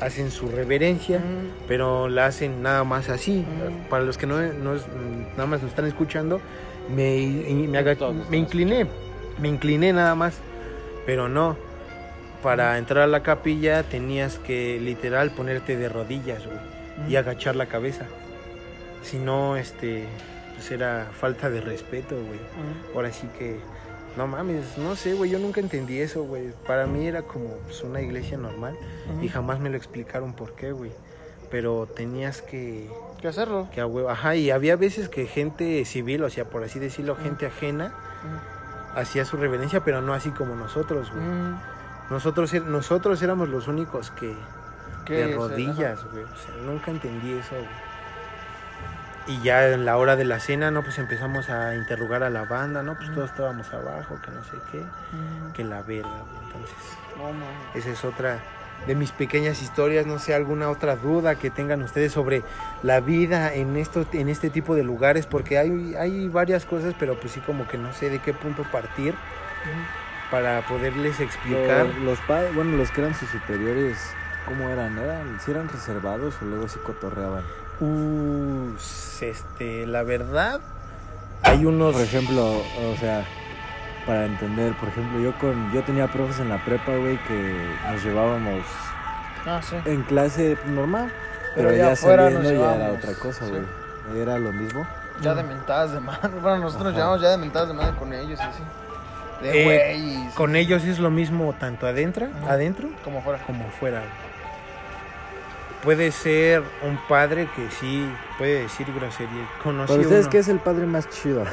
hacen 0.00 0.30
su 0.30 0.48
reverencia, 0.48 1.18
Ujú. 1.18 1.64
pero 1.68 2.08
la 2.08 2.26
hacen 2.26 2.62
nada 2.62 2.84
más 2.84 3.08
así. 3.08 3.44
Ujú. 3.46 3.88
Para 3.88 4.02
los 4.02 4.18
que 4.18 4.26
no, 4.26 4.40
no 4.40 4.74
nada 5.36 5.46
más 5.46 5.62
nos 5.62 5.70
están 5.70 5.86
escuchando, 5.86 6.40
me, 6.94 7.44
me, 7.68 7.94
me 8.30 8.36
incliné, 8.36 8.86
me 9.40 9.48
incliné 9.48 9.92
nada 9.92 10.14
más, 10.14 10.34
pero 11.06 11.28
no. 11.28 11.56
Para 12.42 12.76
entrar 12.78 13.04
a 13.04 13.06
la 13.06 13.22
capilla 13.22 13.84
tenías 13.84 14.38
que 14.38 14.80
literal 14.80 15.30
ponerte 15.30 15.76
de 15.76 15.88
rodillas, 15.88 16.44
güey, 16.44 16.58
y 17.08 17.16
agachar 17.16 17.54
la 17.54 17.66
cabeza. 17.66 18.06
Si 19.02 19.18
no, 19.18 19.56
este, 19.56 20.06
pues 20.54 20.70
era 20.70 21.08
falta 21.12 21.50
de 21.50 21.60
respeto, 21.60 22.16
güey. 22.16 22.40
Ahora 22.94 23.12
sí 23.12 23.28
que, 23.38 23.58
no 24.16 24.26
mames, 24.26 24.76
no 24.76 24.96
sé, 24.96 25.14
güey, 25.14 25.30
yo 25.30 25.38
nunca 25.38 25.60
entendí 25.60 26.00
eso, 26.00 26.24
güey. 26.24 26.52
Para 26.66 26.86
mí 26.86 27.06
era 27.06 27.22
como 27.22 27.48
pues, 27.64 27.82
una 27.82 28.00
iglesia 28.00 28.36
normal 28.36 28.76
y 29.20 29.28
jamás 29.28 29.60
me 29.60 29.70
lo 29.70 29.76
explicaron 29.76 30.32
por 30.32 30.54
qué, 30.54 30.72
güey. 30.72 30.90
Pero 31.50 31.86
tenías 31.86 32.42
que, 32.42 32.88
¿Qué 33.20 33.28
hacerlo? 33.28 33.68
que 33.72 33.80
ajá, 34.08 34.36
y 34.36 34.50
había 34.50 34.74
veces 34.76 35.08
que 35.08 35.26
gente 35.26 35.84
civil, 35.84 36.24
o 36.24 36.30
sea, 36.30 36.46
por 36.46 36.64
así 36.64 36.78
decirlo, 36.78 37.14
gente 37.14 37.46
ajena, 37.46 37.94
hacía 38.94 39.24
su 39.24 39.36
reverencia, 39.36 39.80
pero 39.84 40.00
no 40.02 40.14
así 40.14 40.30
como 40.30 40.54
nosotros, 40.54 41.10
güey. 41.10 41.26
Ujú. 41.26 41.56
Nosotros, 42.10 42.52
er- 42.52 42.64
nosotros 42.64 43.22
éramos 43.22 43.48
los 43.48 43.68
únicos 43.68 44.10
que, 44.10 44.36
¿Qué 45.04 45.14
de 45.14 45.30
es? 45.30 45.36
rodillas, 45.36 46.04
güey. 46.12 46.24
O 46.24 46.36
sea, 46.36 46.54
nunca 46.64 46.90
entendí 46.90 47.32
eso, 47.32 47.54
güey. 47.56 47.92
Y 49.28 49.40
ya 49.40 49.68
en 49.68 49.84
la 49.84 49.96
hora 49.98 50.16
de 50.16 50.24
la 50.24 50.40
cena, 50.40 50.70
¿no? 50.72 50.82
Pues 50.82 50.98
empezamos 50.98 51.48
a 51.48 51.76
interrogar 51.76 52.24
a 52.24 52.30
la 52.30 52.44
banda, 52.44 52.82
¿no? 52.82 52.96
Pues 52.96 53.14
todos 53.14 53.30
estábamos 53.30 53.72
abajo, 53.72 54.18
que 54.24 54.30
no 54.32 54.42
sé 54.42 54.56
qué, 54.72 54.78
Ujú. 54.80 55.52
que 55.54 55.62
la 55.64 55.80
verga, 55.82 56.08
güey. 56.08 56.44
Entonces, 56.46 56.76
mames. 57.16 57.46
esa 57.76 57.90
es 57.90 58.04
otra 58.04 58.38
de 58.86 58.94
mis 58.94 59.12
pequeñas 59.12 59.62
historias. 59.62 60.06
No 60.06 60.18
sé, 60.18 60.34
alguna 60.34 60.70
otra 60.70 60.96
duda 60.96 61.34
que 61.36 61.50
tengan 61.50 61.82
ustedes 61.82 62.12
sobre 62.12 62.42
la 62.82 63.00
vida 63.00 63.54
en, 63.54 63.76
esto, 63.76 64.06
en 64.12 64.28
este 64.28 64.50
tipo 64.50 64.74
de 64.74 64.82
lugares, 64.82 65.26
porque 65.26 65.58
hay, 65.58 65.94
hay 65.94 66.28
varias 66.28 66.64
cosas, 66.64 66.94
pero 66.98 67.18
pues 67.18 67.32
sí 67.32 67.40
como 67.40 67.66
que 67.68 67.78
no 67.78 67.92
sé 67.92 68.10
de 68.10 68.18
qué 68.18 68.32
punto 68.32 68.64
partir 68.70 69.14
para 70.30 70.66
poderles 70.66 71.20
explicar. 71.20 71.86
Los, 71.86 71.98
los 71.98 72.18
padres, 72.20 72.54
bueno, 72.54 72.76
los 72.76 72.90
que 72.90 73.02
eran 73.02 73.14
sus 73.14 73.28
superiores, 73.28 73.98
¿cómo 74.46 74.68
eran? 74.70 74.98
¿Eran, 74.98 75.38
si 75.40 75.50
eran 75.50 75.68
reservados 75.68 76.34
o 76.40 76.44
luego 76.46 76.68
sí 76.68 76.78
cotorreaban? 76.84 77.44
Uh, 77.80 78.74
este, 79.20 79.86
la 79.86 80.02
verdad, 80.02 80.60
hay 81.42 81.64
unos... 81.66 81.94
Por 81.94 82.02
ejemplo, 82.02 82.58
o 82.58 82.96
sea, 82.98 83.26
para 84.06 84.26
entender, 84.26 84.72
por 84.74 84.88
ejemplo, 84.88 85.20
yo 85.20 85.32
con 85.38 85.72
yo 85.72 85.82
tenía 85.82 86.06
profes 86.08 86.40
en 86.40 86.48
la 86.48 86.58
prepa, 86.64 86.96
güey, 86.96 87.18
que 87.28 87.54
nos 87.90 88.02
llevábamos 88.04 88.64
Ah, 89.46 89.60
sí. 89.62 89.76
en 89.84 90.02
clase 90.02 90.56
normal, 90.66 91.12
Pero 91.54 91.68
pero, 91.70 91.78
ya 91.78 91.96
saliendo 91.96 92.42
ya 92.52 92.74
era 92.76 92.92
otra 92.92 93.14
cosa, 93.14 93.44
sí. 93.46 93.50
güey. 93.52 94.20
Era 94.20 94.38
lo 94.38 94.52
mismo. 94.52 94.86
Ya 95.20 95.34
de 95.34 95.42
mentadas 95.44 95.92
de 95.92 96.00
madre. 96.00 96.30
Bueno, 96.42 96.58
nosotros 96.58 96.86
nos 96.86 96.92
Ajá. 96.94 97.00
llamamos 97.00 97.22
ya 97.22 97.28
de 97.30 97.36
mentadas 97.38 97.68
de 97.68 97.74
madre 97.74 97.96
con 97.96 98.12
ellos 98.12 98.38
y 98.38 98.42
así. 98.42 98.62
De 99.42 99.92
Eh, 99.94 100.28
Con 100.36 100.54
ellos 100.56 100.84
es 100.84 100.98
lo 101.00 101.10
mismo 101.10 101.52
tanto 101.58 101.86
adentro, 101.86 102.26
Ajá. 102.44 102.52
adentro 102.54 102.88
Como 103.04 103.22
fuera. 103.22 103.38
como 103.44 103.68
fuera. 103.70 104.02
puede 105.82 106.12
ser 106.12 106.62
un 106.82 106.96
padre 107.08 107.48
que 107.56 107.68
sí 107.70 108.08
puede 108.38 108.62
decir 108.62 108.86
grosería. 108.94 109.48
Conocí 109.62 109.92
ustedes, 109.94 110.22
uno, 110.22 110.30
¿qué 110.30 110.38
es 110.38 110.48
el 110.48 110.58
padre 110.60 110.86
más 110.86 111.08
chido? 111.10 111.44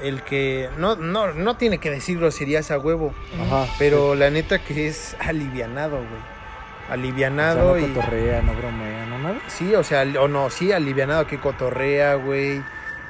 El 0.00 0.22
que 0.22 0.68
no, 0.78 0.96
no, 0.96 1.32
no 1.32 1.56
tiene 1.56 1.78
que 1.78 1.90
decir 1.90 2.18
groserías 2.18 2.70
a 2.70 2.78
huevo, 2.78 3.14
Ajá. 3.46 3.66
pero 3.78 4.14
la 4.14 4.30
neta 4.30 4.58
que 4.58 4.88
es 4.88 5.16
alivianado, 5.20 5.96
güey. 5.96 6.06
O 6.06 6.88
sea, 6.88 6.94
Alivianado 6.94 7.76
no 7.76 7.78
y... 7.78 7.92
cotorrea, 7.92 8.42
no 8.42 8.54
bromea, 8.54 9.06
no 9.06 9.18
nada. 9.18 9.40
Sí, 9.48 9.74
o 9.74 9.82
sea, 9.82 10.04
o 10.20 10.28
no, 10.28 10.50
sí, 10.50 10.70
alivianado 10.70 11.26
que 11.26 11.40
cotorrea, 11.40 12.14
güey, 12.14 12.62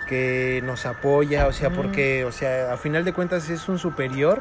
que 0.08 0.62
nos 0.64 0.86
apoya, 0.86 1.46
o 1.46 1.52
sea, 1.52 1.70
porque, 1.70 2.24
o 2.24 2.32
sea, 2.32 2.72
a 2.72 2.76
final 2.76 3.04
de 3.04 3.12
cuentas 3.12 3.50
es 3.50 3.68
un 3.68 3.78
superior 3.78 4.40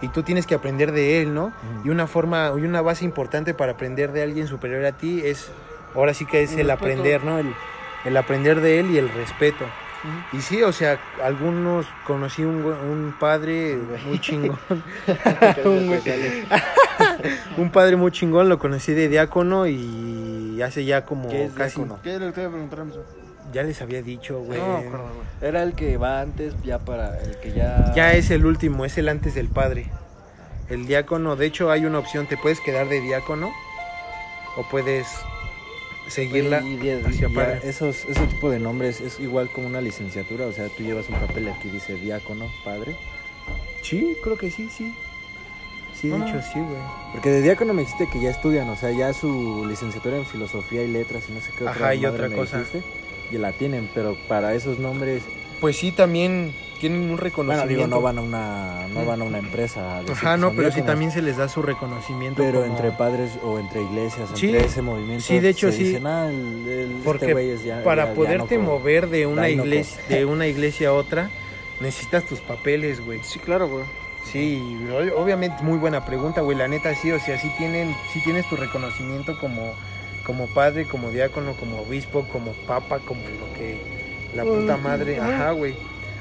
y 0.00 0.08
tú 0.08 0.22
tienes 0.22 0.46
que 0.46 0.54
aprender 0.54 0.92
de 0.92 1.20
él, 1.20 1.34
¿no? 1.34 1.52
Y 1.84 1.90
una 1.90 2.06
forma, 2.06 2.52
y 2.56 2.62
una 2.62 2.80
base 2.80 3.04
importante 3.04 3.52
para 3.52 3.72
aprender 3.72 4.12
de 4.12 4.22
alguien 4.22 4.46
superior 4.46 4.84
a 4.86 4.92
ti 4.92 5.20
es, 5.24 5.50
ahora 5.94 6.14
sí 6.14 6.24
que 6.24 6.42
es 6.42 6.52
El 6.52 6.60
el, 6.60 6.70
aprender, 6.70 7.24
¿no? 7.24 7.38
El, 7.38 7.52
el 8.04 8.16
aprender 8.16 8.60
de 8.60 8.80
él 8.80 8.90
y 8.92 8.98
el 8.98 9.10
respeto. 9.10 9.66
Y 10.32 10.40
sí, 10.40 10.62
o 10.62 10.72
sea, 10.72 10.98
algunos 11.22 11.86
conocí 12.06 12.42
un, 12.42 13.14
padre 13.20 13.78
muy 14.06 14.18
chingón. 14.18 14.58
un, 17.56 17.70
padre 17.70 17.96
muy 17.96 18.10
chingón, 18.10 18.48
lo 18.48 18.58
conocí 18.58 18.94
de 18.94 19.08
diácono 19.08 19.66
y 19.66 20.60
hace 20.62 20.84
ya 20.84 21.04
como 21.04 21.28
¿Qué 21.28 21.44
es 21.44 21.52
casi... 21.52 21.76
diácono? 21.76 22.00
¿Qué 22.02 22.14
a 22.14 22.32
preguntar? 22.32 22.86
Ya 23.52 23.62
les 23.62 23.82
había 23.82 24.00
dicho, 24.00 24.40
güey. 24.40 24.58
No 24.58 24.76
güey. 24.76 24.88
Era 25.42 25.62
el 25.62 25.74
que 25.74 25.96
va 25.96 26.20
antes, 26.20 26.54
ya 26.62 26.78
para 26.78 27.18
el 27.20 27.36
que 27.38 27.52
ya. 27.52 27.92
Ya 27.94 28.12
es 28.14 28.30
el 28.30 28.46
último, 28.46 28.84
es 28.84 28.96
el 28.96 29.08
antes 29.08 29.34
del 29.34 29.48
padre. 29.48 29.90
El 30.68 30.86
diácono, 30.86 31.34
de 31.36 31.46
hecho 31.46 31.70
hay 31.70 31.84
una 31.84 31.98
opción, 31.98 32.26
te 32.26 32.36
puedes 32.36 32.60
quedar 32.60 32.88
de 32.88 33.00
diácono 33.00 33.50
o 34.56 34.62
puedes 34.70 35.06
seguirla 36.10 36.60
Y 36.62 36.76
de- 36.76 37.02
hacia 37.06 37.28
padre. 37.28 37.60
esos, 37.64 38.04
ese 38.06 38.26
tipo 38.26 38.50
de 38.50 38.58
nombres 38.58 39.00
es 39.00 39.18
igual 39.20 39.48
como 39.50 39.66
una 39.66 39.80
licenciatura, 39.80 40.46
o 40.46 40.52
sea, 40.52 40.68
tú 40.68 40.82
llevas 40.82 41.08
un 41.08 41.16
papel 41.16 41.44
y 41.44 41.48
aquí 41.50 41.68
dice 41.68 41.94
diácono, 41.96 42.50
padre. 42.64 42.94
Sí, 43.82 44.16
creo 44.22 44.36
que 44.36 44.50
sí, 44.50 44.68
sí. 44.70 44.94
Sí, 45.94 46.08
de 46.08 46.14
Ah. 46.14 46.26
hecho 46.28 46.40
sí, 46.42 46.58
güey. 46.60 46.80
Porque 47.12 47.30
de 47.30 47.42
diácono 47.42 47.74
me 47.74 47.82
dijiste 47.82 48.08
que 48.10 48.20
ya 48.20 48.30
estudian, 48.30 48.68
o 48.70 48.76
sea, 48.76 48.90
ya 48.90 49.12
su 49.12 49.64
licenciatura 49.66 50.16
en 50.16 50.24
filosofía 50.26 50.82
y 50.82 50.88
letras 50.88 51.24
y 51.28 51.32
no 51.32 51.40
sé 51.40 51.50
qué 51.58 51.64
otra 51.64 52.28
y 52.28 52.30
cosa. 52.30 52.58
dijiste, 52.58 52.82
y 53.30 53.38
la 53.38 53.52
tienen, 53.52 53.88
pero 53.94 54.16
para 54.28 54.54
esos 54.54 54.78
nombres, 54.78 55.22
Pues 55.60 55.76
sí, 55.76 55.92
también 55.92 56.52
tienen 56.80 57.00
un 57.02 57.08
bueno, 57.08 57.22
reconocimiento. 57.22 57.68
digo, 57.68 57.86
no 57.86 58.00
van 58.00 58.18
a 58.18 58.20
una, 58.22 58.88
no 58.88 59.04
van 59.04 59.20
a 59.20 59.24
una 59.24 59.38
empresa. 59.38 59.98
a 59.98 60.00
decir 60.00 60.16
Ajá, 60.16 60.36
no, 60.36 60.48
pero 60.50 60.68
sí 60.70 60.76
diáconos. 60.76 60.86
también 60.86 61.10
se 61.12 61.22
les 61.22 61.36
da 61.36 61.48
su 61.48 61.62
reconocimiento. 61.62 62.42
Pero 62.42 62.62
como- 62.62 62.72
entre 62.72 62.90
padres 62.92 63.30
o 63.44 63.58
entre 63.58 63.82
iglesias, 63.82 64.28
Sí, 64.34 64.46
entre 64.48 64.66
ese 64.66 64.82
movimiento. 64.82 65.24
sí, 65.24 65.38
de 65.38 65.48
hecho, 65.50 65.70
se 65.70 65.76
sí. 65.78 65.84
dicen, 65.84 66.06
"Ah, 66.06 66.28
el- 66.28 66.68
el- 66.68 66.90
este 66.92 67.04
Porque 67.04 67.32
güey 67.32 67.50
es 67.50 67.62
ya- 67.62 67.84
para 67.84 68.04
ya- 68.04 68.08
ya 68.10 68.14
poderte 68.16 68.56
no 68.58 68.64
mover 68.64 69.08
de 69.08 69.26
una 69.26 69.48
iglesia 69.48 70.02
de 70.08 70.24
una 70.24 70.46
iglesia 70.48 70.88
a 70.88 70.92
otra, 70.94 71.30
necesitas 71.80 72.24
tus 72.24 72.40
papeles, 72.40 73.04
güey. 73.04 73.20
Sí, 73.22 73.38
claro, 73.38 73.68
güey. 73.68 73.84
Sí, 74.24 74.60
obviamente 75.16 75.62
muy 75.62 75.78
buena 75.78 76.04
pregunta, 76.04 76.40
güey. 76.42 76.56
La 76.56 76.68
neta 76.68 76.94
sí, 76.94 77.10
o 77.10 77.18
sea, 77.20 77.38
sí 77.38 77.50
tienen, 77.58 77.94
sí 78.12 78.20
tienes 78.22 78.48
tu 78.48 78.56
reconocimiento 78.56 79.38
como, 79.38 79.74
como 80.24 80.46
padre, 80.48 80.84
como 80.84 81.10
diácono, 81.10 81.54
como 81.54 81.80
obispo, 81.80 82.26
como 82.30 82.52
papa, 82.66 82.98
como 83.00 83.20
lo 83.22 83.52
que 83.58 83.78
la 84.34 84.44
puta 84.44 84.76
madre. 84.76 85.18
Ajá, 85.18 85.50
güey. 85.52 85.74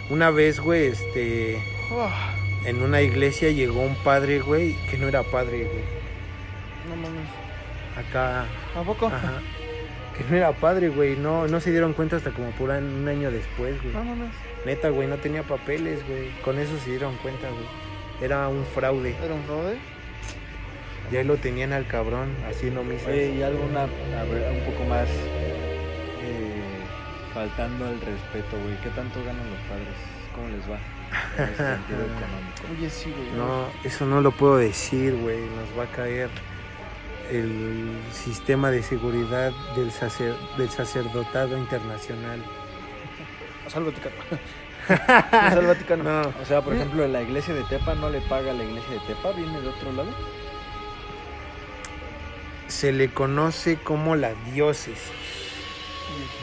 Una 0.10 0.32
vez, 0.32 0.60
güey, 0.60 0.88
este, 0.88 1.62
en 2.66 2.82
una 2.82 3.02
iglesia 3.02 3.52
llegó 3.52 3.82
un 3.82 3.96
padre, 3.96 4.40
güey, 4.40 4.74
que 4.90 4.98
no 4.98 5.08
era 5.08 5.24
padre, 5.24 5.66
güey. 5.66 5.84
no 6.90 6.96
mames. 6.96 7.30
Acá, 7.96 8.46
¿A 8.76 8.82
poco? 8.84 9.08
ajá. 9.08 9.34
Que 10.18 10.24
no 10.30 10.36
era 10.36 10.52
padre, 10.52 10.90
güey. 10.90 11.16
No, 11.16 11.48
no 11.48 11.60
se 11.60 11.72
dieron 11.72 11.94
cuenta 11.94 12.16
hasta 12.18 12.32
como 12.32 12.50
por 12.52 12.70
un 12.70 13.08
año 13.08 13.32
después, 13.32 13.82
güey. 13.82 13.94
No 13.94 14.04
mames. 14.04 14.32
Neta, 14.66 14.90
güey, 14.90 15.08
no 15.08 15.18
tenía 15.18 15.44
papeles, 15.44 16.06
güey. 16.08 16.30
Con 16.44 16.58
eso 16.60 16.78
se 16.84 16.90
dieron 16.90 17.16
cuenta, 17.18 17.48
güey. 17.50 17.66
Era 18.22 18.48
un 18.50 18.66
fraude. 18.66 19.16
¿Era 19.24 19.34
un 19.34 19.44
fraude? 19.44 19.78
Y 21.12 21.16
ahí 21.18 21.24
lo 21.24 21.38
tenían 21.38 21.72
al 21.74 21.88
cabrón 21.88 22.36
haciendo 22.50 22.84
misas. 22.84 23.08
Oye, 23.08 23.34
y 23.36 23.42
algo 23.42 23.64
una, 23.64 23.84
a 23.84 24.24
ver, 24.26 24.52
un 24.52 24.72
poco 24.74 24.84
más 24.90 25.08
faltando 27.34 27.86
al 27.86 28.00
respeto, 28.02 28.58
güey. 28.64 28.76
¿Qué 28.82 28.90
tanto 28.90 29.20
ganan 29.24 29.46
los 29.50 29.60
padres? 29.70 29.96
¿Cómo 30.36 30.48
les 30.50 30.70
va? 30.70 30.78
En 31.38 31.44
ese 31.50 31.56
sentido 31.58 32.00
económico. 32.06 32.64
Oye, 32.78 32.90
sí, 32.90 33.12
güey. 33.16 33.32
No, 33.38 33.66
eso 33.84 34.06
no 34.06 34.22
lo 34.22 34.32
puedo 34.32 34.58
decir, 34.58 35.16
güey. 35.16 35.40
Nos 35.40 35.78
va 35.78 35.84
a 35.84 35.92
caer 35.96 36.30
el 37.32 37.92
sistema 38.12 38.72
de 38.72 38.82
seguridad 38.84 39.52
del, 39.76 39.92
sacer- 39.92 40.38
del 40.58 40.70
sacerdotado 40.70 41.58
internacional. 41.58 42.44
El 43.76 43.84
Vaticano. 43.84 44.16
Hasta 44.88 45.60
el 45.60 45.68
Vaticano. 45.68 46.04
No, 46.04 46.22
O 46.42 46.46
sea, 46.46 46.62
por 46.62 46.74
ejemplo, 46.74 47.08
la 47.08 47.22
iglesia 47.22 47.54
de 47.54 47.64
Tepa 47.66 47.94
no 47.96 48.10
le 48.10 48.20
paga 48.22 48.50
a 48.52 48.54
la 48.56 48.64
iglesia 48.64 48.94
de 48.94 49.00
Tepa, 49.02 49.32
viene 49.34 49.62
de 49.62 49.68
otro 49.68 49.92
lado. 49.94 50.10
se 52.68 52.92
le 52.92 53.10
conoce 53.10 53.78
como 53.78 54.16
la 54.16 54.34
diócesis. 54.54 55.12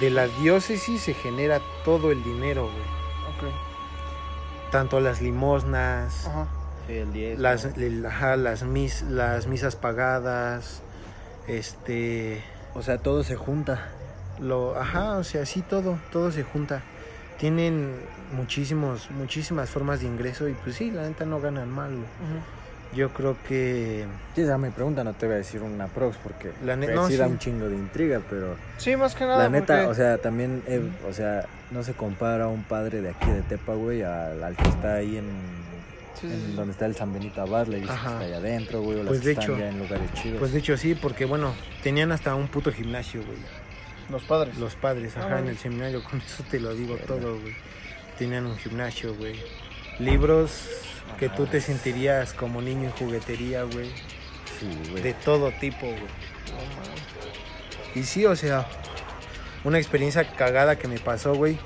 De 0.01 0.11
la 0.11 0.27
diócesis 0.29 1.03
se 1.03 1.15
genera 1.15 1.61
todo 1.85 2.11
el 2.13 2.23
dinero, 2.23 2.65
güey. 2.65 3.51
Ok. 3.51 4.71
Tanto 4.71 5.01
las 5.01 5.21
limosnas, 5.23 6.27
Ajá. 6.27 6.47
Sí, 6.87 6.95
el 6.95 7.13
10. 7.13 7.39
las, 7.39 7.65
el- 7.65 8.05
ajá, 8.07 8.37
las, 8.37 8.63
mis, 8.63 9.03
las 9.03 9.47
misas 9.47 9.77
pagadas, 9.77 10.83
este, 11.47 12.43
O 12.75 12.83
sea, 12.83 12.99
todo 12.99 13.23
se 13.25 13.37
junta. 13.37 13.89
lo, 14.39 14.79
ajá, 14.79 15.17
o 15.17 15.25
sea, 15.25 15.47
sí 15.47 15.63
todo, 15.63 15.99
todo 16.13 16.31
se 16.31 16.43
junta. 16.43 16.83
Tienen 17.39 17.95
muchísimos, 18.33 19.11
muchísimas 19.11 19.69
formas 19.71 20.01
de 20.01 20.07
ingreso 20.07 20.49
y 20.49 20.53
pues 20.55 20.77
sí, 20.77 20.91
la 20.91 21.03
neta 21.03 21.25
no 21.25 21.41
ganan 21.41 21.71
mal, 21.71 21.91
güey. 21.91 22.07
Yo 22.97 23.11
creo 23.13 23.37
que 23.47 24.07
Sí, 24.35 24.41
esa 24.41 24.57
me 24.59 24.71
pregunta, 24.71 25.05
no 25.05 25.13
te 25.13 25.27
voy 25.27 25.35
a 25.35 25.39
decir 25.39 25.61
una 25.63 25.87
prox 25.87 26.17
porque 26.17 26.51
La 26.65 26.75
ne- 26.77 26.87
pues, 26.87 26.97
no, 26.97 27.09
sí 27.09 27.17
da 27.17 27.27
un 27.27 27.39
chingo 27.39 27.69
de 27.69 27.77
intriga, 27.77 28.21
pero 28.31 28.57
Sí, 28.79 28.97
más 28.97 29.15
que 29.15 29.25
nada. 29.25 29.45
la 29.45 29.49
neta, 29.51 29.75
porque- 29.77 29.87
o 29.91 29.95
sea, 29.95 30.19
también, 30.19 30.63
eh, 30.67 30.81
o 31.09 31.13
sea, 31.13 31.45
no 31.71 31.83
se 31.83 31.93
compara 31.93 32.49
un 32.49 32.63
padre 32.65 33.03
de 33.03 33.11
aquí 33.11 33.31
de 33.31 33.43
Tepa, 33.43 33.75
güey, 33.75 34.03
al, 34.03 34.43
al 34.43 34.57
que 34.57 34.69
está 34.69 34.95
ahí 34.95 35.19
en, 35.19 35.27
Sí, 36.15 36.27
sí, 36.29 36.33
en 36.33 36.47
sí. 36.47 36.53
donde 36.57 36.73
está 36.73 36.87
el 36.87 36.95
San 36.97 37.13
Benito 37.13 37.43
Abad, 37.43 37.67
la 37.67 37.77
iglesia 37.77 38.01
que 38.01 38.07
está 38.09 38.19
allá 38.21 38.37
adentro, 38.39 38.81
güey, 38.81 38.95
o 39.01 39.03
las 39.03 39.09
Pues, 39.09 39.21
que 39.21 39.27
de 39.27 39.33
están 39.33 39.45
hecho, 39.45 39.59
ya 39.59 39.69
en 39.69 39.79
lugares 39.79 40.15
chidos. 40.15 40.39
Pues 40.39 40.53
de 40.53 40.59
hecho 40.61 40.77
sí, 40.79 40.95
porque 40.95 41.27
bueno, 41.27 41.53
tenían 41.83 42.11
hasta 42.13 42.35
un 42.35 42.49
puto 42.49 42.73
gimnasio, 42.73 43.23
güey. 43.27 43.39
Los 44.09 44.23
padres. 44.25 44.57
Los 44.57 44.75
padres, 44.77 45.13
Ah, 45.17 45.27
ajá, 45.27 45.41
en 45.41 45.49
el 45.49 45.59
seminario, 45.59 46.03
con 46.11 46.21
eso 46.23 46.43
te 46.51 46.61
lo 46.61 46.73
digo 46.75 46.97
todo, 47.07 47.39
güey. 47.41 47.55
Tenían 48.19 48.47
un 48.47 48.57
gimnasio, 48.57 49.15
güey. 49.17 49.35
Libros 49.99 50.69
que 51.19 51.29
tú 51.29 51.47
te 51.47 51.61
sentirías 51.61 52.35
como 52.35 52.61
niño 52.61 52.85
en 52.85 52.91
juguetería, 52.93 53.63
güey. 53.63 53.91
sí, 54.59 54.69
güey. 54.91 55.03
De 55.03 55.15
todo 55.15 55.51
tipo, 55.53 55.87
güey. 55.87 56.27
Y 57.95 58.05
sí, 58.05 58.27
o 58.27 58.37
sea, 58.37 58.67
una 59.65 59.79
experiencia 59.79 60.31
cagada 60.37 60.77
que 60.77 60.89
me 60.89 60.99
pasó, 60.99 61.35
güey. 61.35 61.59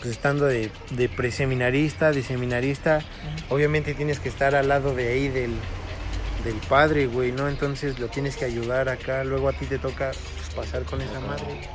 Pues 0.00 0.10
estando 0.10 0.46
de, 0.46 0.70
de 0.90 1.08
preseminarista, 1.08 2.10
de 2.10 2.24
seminarista, 2.24 3.02
obviamente 3.50 3.94
tienes 3.94 4.18
que 4.18 4.28
estar 4.28 4.56
al 4.56 4.66
lado 4.66 4.96
de 4.96 5.08
ahí 5.08 5.28
del, 5.28 5.54
del 6.44 6.56
padre, 6.68 7.06
güey, 7.06 7.30
¿no? 7.30 7.48
Entonces 7.48 8.00
lo 8.00 8.08
tienes 8.08 8.36
que 8.36 8.44
ayudar 8.44 8.88
acá, 8.88 9.22
luego 9.22 9.48
a 9.48 9.52
ti 9.52 9.66
te 9.66 9.78
toca 9.78 10.10
pues, 10.10 10.54
pasar 10.56 10.82
con 10.82 11.00
esa 11.00 11.20
madre. 11.20 11.68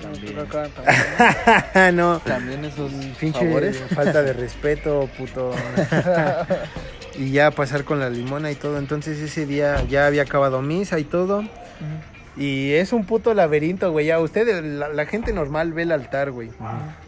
También. 0.00 0.38
Acá, 0.38 0.68
también. 0.68 1.96
no, 1.96 2.18
También 2.20 2.64
esos 2.64 2.92
pinche 3.20 3.40
favores. 3.40 3.78
falta 3.94 4.22
de 4.22 4.32
respeto, 4.32 5.08
puto. 5.16 5.52
y 7.18 7.30
ya 7.32 7.50
pasar 7.50 7.84
con 7.84 8.00
la 8.00 8.10
limona 8.10 8.50
y 8.50 8.54
todo. 8.54 8.78
Entonces 8.78 9.18
ese 9.18 9.46
día 9.46 9.84
ya 9.88 10.06
había 10.06 10.22
acabado 10.22 10.62
misa 10.62 10.98
y 10.98 11.04
todo. 11.04 11.44
Y 12.36 12.72
es 12.72 12.92
un 12.92 13.06
puto 13.06 13.32
laberinto, 13.32 13.90
güey. 13.92 14.06
Ya 14.06 14.20
ustedes, 14.20 14.62
la, 14.62 14.88
la 14.88 15.06
gente 15.06 15.32
normal 15.32 15.72
ve 15.72 15.82
el 15.82 15.92
altar, 15.92 16.30
güey. 16.30 16.50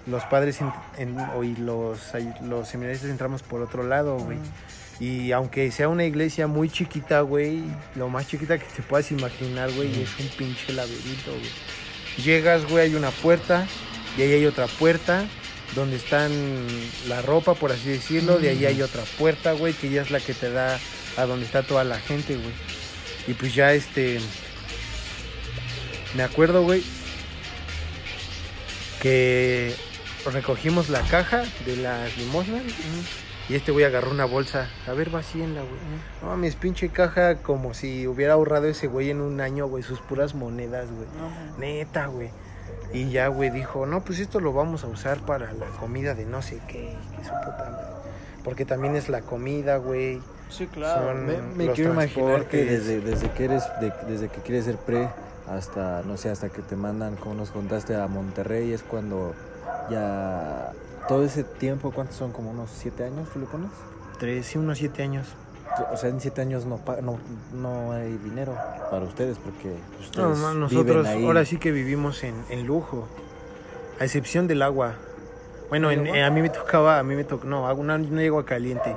Los 0.06 0.24
padres 0.24 0.58
en, 0.96 1.16
y 1.42 1.56
los, 1.60 2.00
los 2.42 2.68
seminaristas 2.68 3.10
entramos 3.10 3.42
por 3.42 3.60
otro 3.60 3.82
lado, 3.82 4.16
güey. 4.18 4.38
Y 5.00 5.30
aunque 5.32 5.70
sea 5.70 5.88
una 5.88 6.04
iglesia 6.04 6.46
muy 6.46 6.70
chiquita, 6.70 7.20
güey, 7.20 7.62
lo 7.94 8.08
más 8.08 8.26
chiquita 8.26 8.58
que 8.58 8.64
te 8.64 8.82
puedas 8.82 9.10
imaginar, 9.12 9.70
güey, 9.72 10.02
es 10.02 10.18
un 10.18 10.26
pinche 10.36 10.72
laberinto, 10.72 11.30
güey. 11.30 11.50
Llegas, 12.24 12.66
güey, 12.66 12.88
hay 12.88 12.94
una 12.94 13.10
puerta, 13.10 13.66
y 14.16 14.22
ahí 14.22 14.32
hay 14.32 14.46
otra 14.46 14.66
puerta, 14.66 15.24
donde 15.74 15.96
están 15.96 16.32
la 17.06 17.22
ropa, 17.22 17.54
por 17.54 17.72
así 17.72 17.88
decirlo, 17.88 18.38
de 18.38 18.50
ahí 18.50 18.66
hay 18.66 18.82
otra 18.82 19.02
puerta, 19.18 19.52
güey, 19.52 19.74
que 19.74 19.90
ya 19.90 20.02
es 20.02 20.10
la 20.10 20.20
que 20.20 20.34
te 20.34 20.50
da 20.50 20.78
a 21.16 21.26
donde 21.26 21.46
está 21.46 21.62
toda 21.62 21.84
la 21.84 21.98
gente, 21.98 22.34
güey. 22.34 22.54
Y 23.26 23.34
pues 23.34 23.54
ya 23.54 23.72
este... 23.72 24.20
Me 26.14 26.22
acuerdo, 26.22 26.62
güey, 26.62 26.82
que 29.00 29.74
recogimos 30.24 30.88
la 30.88 31.02
caja 31.02 31.44
de 31.64 31.76
las 31.76 32.16
limosnas 32.16 32.62
Y 33.48 33.54
este 33.54 33.72
güey 33.72 33.84
agarró 33.84 34.10
una 34.10 34.26
bolsa. 34.26 34.68
A 34.86 34.92
ver, 34.92 35.08
vacíenla, 35.10 35.60
güey. 35.60 35.72
No 36.22 36.28
mames, 36.28 36.54
pinche 36.56 36.90
caja 36.90 37.36
como 37.36 37.72
si 37.72 38.06
hubiera 38.06 38.34
ahorrado 38.34 38.66
ese 38.66 38.88
güey 38.88 39.10
en 39.10 39.20
un 39.22 39.40
año, 39.40 39.66
güey, 39.66 39.82
sus 39.82 40.00
puras 40.00 40.34
monedas, 40.34 40.86
güey. 40.90 41.06
No, 41.18 41.58
Neta, 41.58 42.06
güey. 42.08 42.30
Y 42.92 43.10
ya, 43.10 43.28
güey, 43.28 43.50
dijo, 43.50 43.86
no, 43.86 44.02
pues 44.02 44.18
esto 44.18 44.40
lo 44.40 44.52
vamos 44.52 44.84
a 44.84 44.86
usar 44.88 45.18
para 45.20 45.52
la 45.52 45.66
comida 45.80 46.14
de 46.14 46.24
no 46.26 46.42
sé 46.42 46.60
qué, 46.68 46.94
que 47.16 47.24
su 47.24 47.30
puta 47.30 47.68
madre. 47.70 47.86
Porque 48.44 48.64
también 48.64 48.96
es 48.96 49.08
la 49.08 49.22
comida, 49.22 49.76
güey. 49.78 50.20
Sí, 50.50 50.66
claro. 50.66 51.08
Son- 51.12 51.26
Me, 51.26 51.38
me 51.56 51.64
los 51.66 51.74
quiero 51.74 51.92
imaginar 51.92 52.46
que 52.48 52.64
desde, 52.64 53.00
desde 53.00 53.30
que 53.30 53.44
eres, 53.44 53.64
de- 53.80 53.92
desde 54.08 54.28
que 54.28 54.40
quieres 54.40 54.64
ser 54.66 54.76
pre 54.76 55.08
hasta, 55.50 56.02
no 56.06 56.16
sé, 56.18 56.30
hasta 56.30 56.48
que 56.50 56.60
te 56.62 56.76
mandan, 56.76 57.16
como 57.16 57.34
nos 57.34 57.50
contaste, 57.50 57.94
a 57.96 58.06
Monterrey, 58.08 58.72
es 58.72 58.82
cuando 58.82 59.34
ya 59.90 60.72
todo 61.08 61.24
ese 61.24 61.42
tiempo, 61.44 61.90
¿cuántos 61.90 62.16
son? 62.16 62.32
¿Como 62.32 62.50
unos 62.50 62.70
siete 62.70 63.04
años 63.04 63.28
tú 63.32 63.40
le 63.40 63.46
pones? 63.46 63.70
Tres, 64.18 64.46
sí, 64.46 64.58
unos 64.58 64.78
siete 64.78 65.02
años. 65.02 65.26
O 65.92 65.96
sea, 65.96 66.08
en 66.10 66.20
siete 66.20 66.40
años 66.40 66.64
no, 66.64 66.80
no, 67.02 67.18
no 67.52 67.92
hay 67.92 68.16
dinero 68.18 68.56
para 68.90 69.04
ustedes 69.04 69.38
porque 69.38 69.74
ustedes 70.00 70.16
No, 70.16 70.34
no, 70.34 70.36
viven 70.36 70.60
nosotros 70.60 71.06
ahí. 71.06 71.24
ahora 71.24 71.44
sí 71.44 71.58
que 71.58 71.70
vivimos 71.72 72.22
en, 72.24 72.34
en 72.50 72.66
lujo. 72.66 73.06
A 74.00 74.04
excepción 74.04 74.46
del 74.46 74.62
agua. 74.62 74.94
Bueno, 75.68 75.90
en- 75.90 76.06
eh, 76.06 76.24
a 76.24 76.30
mí 76.30 76.40
me 76.40 76.48
tocaba, 76.50 76.98
a 76.98 77.02
mí 77.02 77.14
me 77.14 77.24
tocó, 77.24 77.46
no, 77.46 77.72
no, 77.74 77.98
no 77.98 78.20
hay 78.20 78.26
agua 78.28 78.44
caliente. 78.46 78.96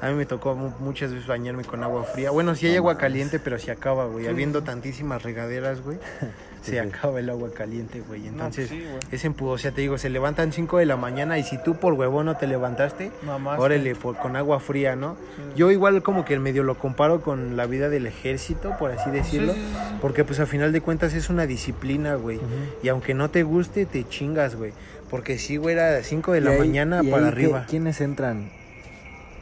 A 0.00 0.08
mí 0.08 0.14
me 0.14 0.26
tocó 0.26 0.54
mu- 0.54 0.72
muchas 0.80 1.12
veces 1.12 1.26
bañarme 1.26 1.64
con 1.64 1.82
agua 1.82 2.04
fría. 2.04 2.30
Bueno, 2.30 2.54
sí 2.54 2.66
hay 2.66 2.76
agua 2.76 2.96
caliente, 2.98 3.38
pero 3.40 3.58
se 3.58 3.70
acaba, 3.70 4.06
güey. 4.06 4.24
Sí. 4.24 4.30
Habiendo 4.30 4.62
tantísimas 4.62 5.22
regaderas, 5.22 5.82
güey, 5.82 5.98
Se 6.64 6.80
acaba 6.80 7.20
el 7.20 7.28
agua 7.30 7.50
caliente, 7.52 8.00
güey. 8.00 8.22
No, 8.22 8.28
Entonces, 8.28 8.68
pues 8.68 8.80
sí, 8.80 8.86
güey. 8.88 8.98
es 9.12 9.24
en 9.24 9.36
pu- 9.36 9.48
o 9.48 9.58
sea, 9.58 9.72
te 9.72 9.80
digo, 9.82 9.98
se 9.98 10.08
levantan 10.08 10.52
5 10.52 10.78
de 10.78 10.86
la 10.86 10.96
mañana 10.96 11.38
y 11.38 11.42
si 11.42 11.58
tú 11.62 11.76
por 11.76 11.92
huevón 11.94 12.26
no 12.26 12.36
te 12.36 12.46
levantaste, 12.46 13.10
Mamaste. 13.26 13.62
órale, 13.62 13.94
por, 13.94 14.16
con 14.16 14.34
agua 14.36 14.60
fría, 14.60 14.96
¿no? 14.96 15.16
Yo 15.56 15.70
igual 15.70 16.02
como 16.02 16.24
que 16.24 16.38
medio 16.38 16.62
lo 16.62 16.78
comparo 16.78 17.20
con 17.20 17.56
la 17.56 17.66
vida 17.66 17.88
del 17.90 18.06
ejército, 18.06 18.76
por 18.78 18.90
así 18.92 19.10
decirlo. 19.10 19.52
Sí, 19.52 19.60
sí, 19.60 19.66
sí. 19.72 19.96
Porque 20.00 20.24
pues 20.24 20.40
a 20.40 20.46
final 20.46 20.72
de 20.72 20.80
cuentas 20.80 21.14
es 21.14 21.28
una 21.30 21.46
disciplina, 21.46 22.14
güey. 22.14 22.40
Y 22.82 22.88
aunque 22.88 23.14
no 23.14 23.30
te 23.30 23.42
guste, 23.42 23.84
te 23.86 24.08
chingas, 24.08 24.56
güey. 24.56 24.72
Porque 25.10 25.38
sí, 25.38 25.58
güey, 25.58 25.74
era 25.76 26.02
5 26.02 26.32
de 26.32 26.40
la 26.40 26.50
ahí- 26.52 26.58
mañana 26.58 27.00
y 27.02 27.10
para 27.10 27.26
ahí, 27.26 27.32
¿qué- 27.32 27.36
arriba. 27.44 27.66
¿Quiénes 27.68 28.00
entran? 28.00 28.50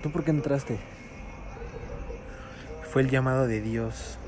¿Tú 0.03 0.11
por 0.11 0.25
qué 0.25 0.33
entraste? 0.33 0.79
Fue 2.91 3.03
el 3.03 3.09
llamado 3.11 3.47
de 3.47 3.61
Dios. 3.61 4.19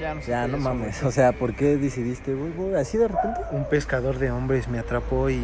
Ya 0.00 0.14
no, 0.14 0.20
sé 0.22 0.30
Ya, 0.30 0.46
no 0.46 0.56
eso, 0.58 0.64
mames. 0.68 1.02
O 1.02 1.10
sea, 1.10 1.32
¿por 1.32 1.54
qué 1.54 1.76
decidiste, 1.76 2.34
güey, 2.34 2.52
güey, 2.52 2.74
así 2.80 2.98
de 2.98 3.08
repente? 3.08 3.40
Un 3.52 3.64
pescador 3.68 4.18
de 4.18 4.30
hombres 4.30 4.68
me 4.68 4.78
atrapó 4.78 5.30
y, 5.30 5.42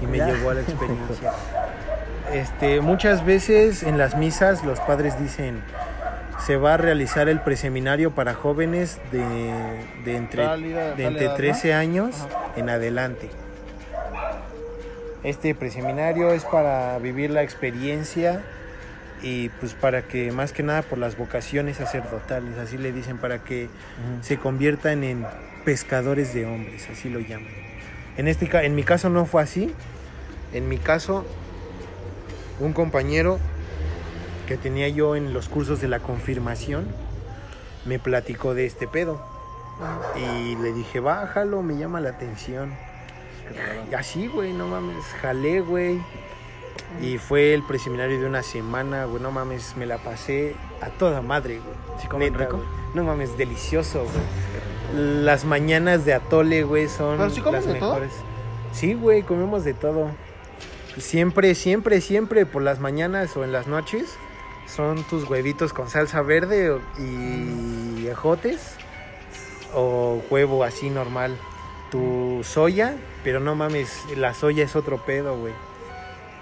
y 0.00 0.06
me 0.06 0.18
Ya. 0.18 0.26
llevó 0.26 0.50
a 0.50 0.54
la 0.54 0.60
experiencia. 0.62 1.32
Este, 2.32 2.80
muchas 2.80 3.24
veces 3.26 3.82
en 3.82 3.98
las 3.98 4.16
misas 4.16 4.62
los 4.64 4.78
padres 4.78 5.18
dicen 5.18 5.64
se 6.46 6.56
va 6.56 6.74
a 6.74 6.76
realizar 6.76 7.28
el 7.28 7.40
preseminario 7.40 8.12
para 8.14 8.34
jóvenes 8.34 9.00
de, 9.10 9.18
de 10.04 10.16
entre, 10.16 10.46
de 10.46 11.04
entre 11.06 11.24
edad, 11.24 11.30
¿no? 11.32 11.34
13 11.34 11.74
años 11.74 12.14
Ajá. 12.20 12.52
en 12.54 12.70
adelante. 12.70 13.30
Este 15.24 15.54
preseminario 15.56 16.30
es 16.30 16.44
para 16.44 16.96
vivir 16.98 17.30
la 17.30 17.42
experiencia 17.42 18.42
y 19.22 19.48
pues 19.48 19.74
para 19.74 20.02
que 20.02 20.32
más 20.32 20.52
que 20.52 20.62
nada 20.62 20.82
por 20.82 20.98
las 20.98 21.16
vocaciones 21.16 21.78
sacerdotales, 21.78 22.58
así 22.58 22.78
le 22.78 22.92
dicen, 22.92 23.18
para 23.18 23.44
que 23.44 23.68
se 24.22 24.38
conviertan 24.38 25.04
en 25.04 25.26
pescadores 25.64 26.34
de 26.34 26.46
hombres, 26.46 26.88
así 26.90 27.08
lo 27.08 27.20
llaman. 27.20 27.52
En, 28.16 28.28
este, 28.28 28.48
en 28.64 28.74
mi 28.74 28.82
caso 28.82 29.08
no 29.10 29.26
fue 29.26 29.42
así. 29.42 29.74
En 30.52 30.68
mi 30.68 30.78
caso, 30.78 31.24
un 32.58 32.72
compañero 32.72 33.38
que 34.46 34.56
tenía 34.56 34.88
yo 34.88 35.14
en 35.16 35.32
los 35.32 35.48
cursos 35.48 35.80
de 35.80 35.88
la 35.88 36.00
confirmación 36.00 36.88
me 37.84 37.98
platicó 37.98 38.54
de 38.54 38.66
este 38.66 38.88
pedo. 38.88 39.24
Y 40.16 40.56
le 40.56 40.72
dije, 40.72 41.00
bájalo, 41.00 41.62
me 41.62 41.76
llama 41.78 42.00
la 42.00 42.10
atención. 42.10 42.74
Y 43.90 43.94
así, 43.94 44.26
güey, 44.26 44.52
no 44.52 44.68
mames, 44.68 45.04
jalé, 45.20 45.60
güey. 45.60 46.00
Y 47.00 47.18
fue 47.18 47.54
el 47.54 47.62
preseminario 47.62 48.20
de 48.20 48.26
una 48.26 48.42
semana, 48.42 49.04
güey, 49.04 49.22
no 49.22 49.30
mames, 49.30 49.76
me 49.76 49.86
la 49.86 49.98
pasé 49.98 50.54
a 50.82 50.88
toda 50.90 51.22
madre, 51.22 51.60
güey. 51.60 52.00
¿Sí 52.00 52.08
comen 52.08 52.34
rico? 52.34 52.56
güey. 52.56 52.68
No 52.94 53.04
mames, 53.04 53.36
delicioso, 53.38 54.04
güey. 54.04 55.24
Las 55.24 55.44
mañanas 55.44 56.04
de 56.04 56.14
atole, 56.14 56.62
güey, 56.64 56.88
son 56.88 57.16
¿Pero 57.18 57.30
sí 57.30 57.40
comen 57.40 57.60
las 57.64 57.66
de 57.72 57.78
todo? 57.78 57.90
mejores. 57.94 58.12
Sí, 58.72 58.94
güey, 58.94 59.22
comemos 59.22 59.64
de 59.64 59.74
todo. 59.74 60.10
Siempre, 60.98 61.54
siempre, 61.54 62.00
siempre 62.00 62.44
por 62.46 62.62
las 62.62 62.80
mañanas 62.80 63.36
o 63.36 63.44
en 63.44 63.52
las 63.52 63.66
noches 63.68 64.16
son 64.66 65.02
tus 65.04 65.28
huevitos 65.28 65.72
con 65.72 65.88
salsa 65.88 66.20
verde 66.22 66.78
y 66.98 68.06
ejotes 68.08 68.74
o 69.74 70.20
huevo 70.30 70.64
así 70.64 70.90
normal. 70.90 71.36
Tu 71.90 72.40
soya, 72.44 72.96
pero 73.24 73.40
no 73.40 73.54
mames, 73.54 74.04
la 74.16 74.34
soya 74.34 74.64
es 74.64 74.76
otro 74.76 74.98
pedo, 75.04 75.36
güey. 75.38 75.52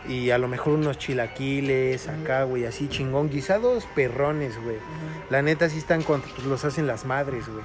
Y 0.09 0.31
a 0.31 0.39
lo 0.39 0.49
mejor 0.49 0.75
unos 0.75 0.97
chilaquiles 0.97 2.09
acá, 2.09 2.45
güey, 2.45 2.65
así 2.65 2.89
chingón, 2.89 3.29
guisados 3.29 3.85
perrones, 3.95 4.61
güey. 4.63 4.79
La 5.29 5.43
neta 5.43 5.69
sí 5.69 5.79
están 5.79 6.03
con, 6.03 6.23
pues 6.23 6.45
los 6.45 6.65
hacen 6.65 6.87
las 6.87 7.05
madres, 7.05 7.47
güey. 7.49 7.63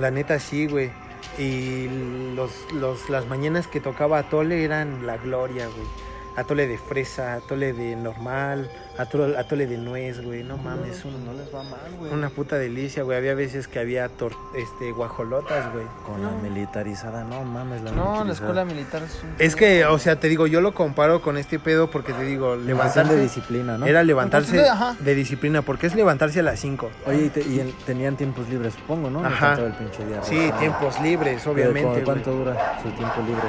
La 0.00 0.10
neta 0.10 0.38
sí, 0.38 0.66
güey. 0.66 0.92
Y 1.36 1.88
los, 2.36 2.72
los, 2.72 3.10
las 3.10 3.26
mañanas 3.26 3.66
que 3.66 3.80
tocaba 3.80 4.18
atole 4.18 4.62
eran 4.64 5.04
la 5.04 5.16
gloria, 5.16 5.66
güey. 5.66 5.88
Atole 6.36 6.66
de 6.68 6.78
fresa, 6.78 7.34
atole 7.34 7.72
de 7.72 7.96
normal, 7.96 8.70
atole, 8.98 9.36
atole 9.38 9.66
de 9.66 9.78
nuez, 9.78 10.22
güey. 10.24 10.42
No 10.42 10.56
mames, 10.56 11.04
un- 11.04 11.24
no 11.24 11.32
les 11.32 11.52
va 11.54 11.62
mal, 11.62 11.80
güey. 11.98 12.12
una 12.12 12.30
puta 12.30 12.56
delicia, 12.56 13.02
güey. 13.02 13.18
Había 13.18 13.34
veces 13.34 13.68
que 13.68 13.78
había 13.78 14.08
tor- 14.08 14.36
este, 14.56 14.92
guajolotas, 14.92 15.72
güey. 15.72 15.84
Con 16.06 16.22
la 16.22 16.30
militarizada, 16.42 17.24
no 17.24 17.42
mames, 17.44 17.82
la 17.82 17.92
No, 17.92 18.24
la 18.24 18.32
escuela 18.32 18.64
militar 18.64 19.02
es 19.02 19.20
un... 19.22 19.30
Es 19.38 19.56
que, 19.56 19.84
o 19.84 19.98
sea, 19.98 20.18
te 20.20 20.28
digo, 20.28 20.46
yo 20.46 20.60
lo 20.60 20.72
comparo 20.74 21.20
con 21.22 21.36
este 21.36 21.58
pedo 21.58 21.90
porque 21.90 22.12
te 22.12 22.24
digo, 22.24 22.56
levantarse 22.56 23.14
de 23.16 23.22
disciplina, 23.22 23.78
¿no? 23.78 23.86
era 23.86 24.02
levantarse 24.02 24.62
de- 25.00 25.14
disciplina, 25.14 25.62
porque 25.62 25.86
es 25.86 25.94
levantarse 25.94 26.40
a 26.40 26.42
las 26.42 26.60
5. 26.60 26.90
Oye, 27.06 27.26
y, 27.26 27.28
te- 27.30 27.42
y 27.46 27.60
el- 27.60 27.72
tenían 27.86 28.16
tiempos 28.16 28.48
libres, 28.48 28.74
supongo, 28.74 29.10
¿no? 29.10 29.20
Ajá. 29.24 29.32
están 29.52 29.56
todo 29.56 29.66
el 29.66 29.72
pinche 29.74 30.06
día. 30.06 30.22
Sí, 30.22 30.50
Ah. 30.52 30.58
tiempos 30.58 31.00
libres, 31.00 31.46
obviamente. 31.46 32.00
¿cu- 32.00 32.04
¿Cuánto 32.04 32.32
güey. 32.32 32.44
dura 32.44 32.78
su 32.82 32.88
tiempo 32.90 33.20
libre? 33.26 33.42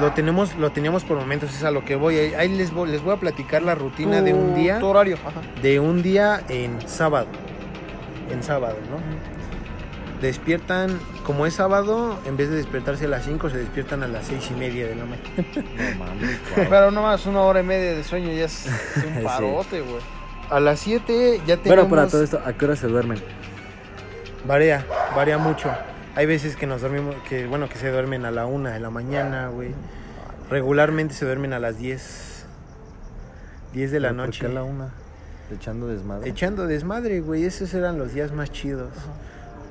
Lo 0.00 0.12
tenemos, 0.12 0.54
lo 0.56 0.70
teníamos 0.72 1.04
por 1.04 1.16
momentos, 1.16 1.54
es 1.54 1.62
a 1.64 1.70
lo 1.70 1.84
que 1.84 1.94
voy. 1.96 2.16
Ahí- 2.18 2.54
les 2.56 2.72
voy, 2.72 2.90
les 2.90 3.02
voy 3.02 3.14
a 3.14 3.20
platicar 3.20 3.62
la 3.62 3.74
rutina 3.74 4.20
de 4.20 4.34
un 4.34 4.54
día. 4.54 4.78
Tu 4.86 4.90
horario, 4.90 5.18
ajá. 5.26 5.40
De 5.62 5.80
un 5.80 6.00
día 6.00 6.44
en 6.48 6.86
sábado. 6.88 7.26
En 8.30 8.44
sábado, 8.44 8.76
¿no? 8.88 9.00
Despiertan, 10.20 11.00
como 11.24 11.44
es 11.44 11.54
sábado, 11.54 12.20
en 12.24 12.36
vez 12.36 12.50
de 12.50 12.56
despertarse 12.56 13.06
a 13.06 13.08
las 13.08 13.24
5, 13.24 13.50
se 13.50 13.58
despiertan 13.58 14.04
a 14.04 14.06
las 14.06 14.26
6 14.26 14.52
y 14.52 14.54
media 14.54 14.86
de 14.86 14.94
la 14.94 15.04
mañana. 15.04 15.26
No 15.98 16.04
mames, 16.04 16.38
guau. 16.54 16.66
Pero 16.70 16.90
nomás 16.92 17.26
una 17.26 17.40
hora 17.40 17.60
y 17.60 17.64
media 17.64 17.94
de 17.94 18.04
sueño 18.04 18.32
ya 18.32 18.44
es 18.44 18.68
un 19.16 19.24
parote, 19.24 19.80
güey. 19.80 20.00
A 20.50 20.60
las 20.60 20.78
7 20.78 21.40
ya 21.44 21.56
tenemos... 21.56 21.64
Bueno, 21.64 21.88
para 21.88 22.06
todo 22.06 22.22
esto, 22.22 22.40
¿a 22.44 22.52
qué 22.52 22.64
hora 22.64 22.76
se 22.76 22.86
duermen? 22.86 23.18
Varía, 24.46 24.86
varía 25.16 25.36
mucho. 25.36 25.68
Hay 26.14 26.26
veces 26.26 26.54
que 26.54 26.68
nos 26.68 26.80
dormimos, 26.80 27.16
que 27.28 27.48
bueno, 27.48 27.68
que 27.68 27.76
se 27.76 27.90
duermen 27.90 28.24
a 28.24 28.30
la 28.30 28.46
1 28.46 28.70
de 28.70 28.78
la 28.78 28.90
mañana, 28.90 29.48
güey. 29.48 29.74
Regularmente 30.48 31.12
se 31.12 31.24
duermen 31.24 31.52
a 31.52 31.58
las 31.58 31.76
10. 31.78 32.25
10 33.72 33.90
de 33.90 34.00
la 34.00 34.08
¿Pero 34.08 34.18
por 34.18 34.26
noche. 34.26 34.40
qué 34.40 34.46
a 34.46 34.50
la 34.50 34.62
una? 34.62 34.88
Echando 35.52 35.86
desmadre. 35.88 36.28
Echando 36.28 36.66
desmadre, 36.66 37.20
güey. 37.20 37.44
Esos 37.44 37.72
eran 37.74 37.98
los 37.98 38.12
días 38.14 38.32
más 38.32 38.50
chidos. 38.50 38.90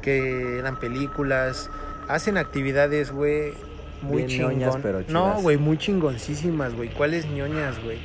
Que 0.02 0.60
eran 0.60 0.80
películas. 0.80 1.70
Hacen 2.08 2.38
actividades, 2.38 3.12
güey. 3.12 3.54
Muy 4.02 4.18
Bien 4.18 4.28
chingón. 4.30 4.52
ñoñas, 4.60 4.78
pero 4.84 5.02
no, 5.08 5.41
güey, 5.41 5.58
muy 5.58 5.78
chingoncísimas, 5.78 6.76
güey. 6.76 6.89
¿Cuáles 6.89 7.26
ñoñas, 7.28 7.82
güey? 7.84 7.98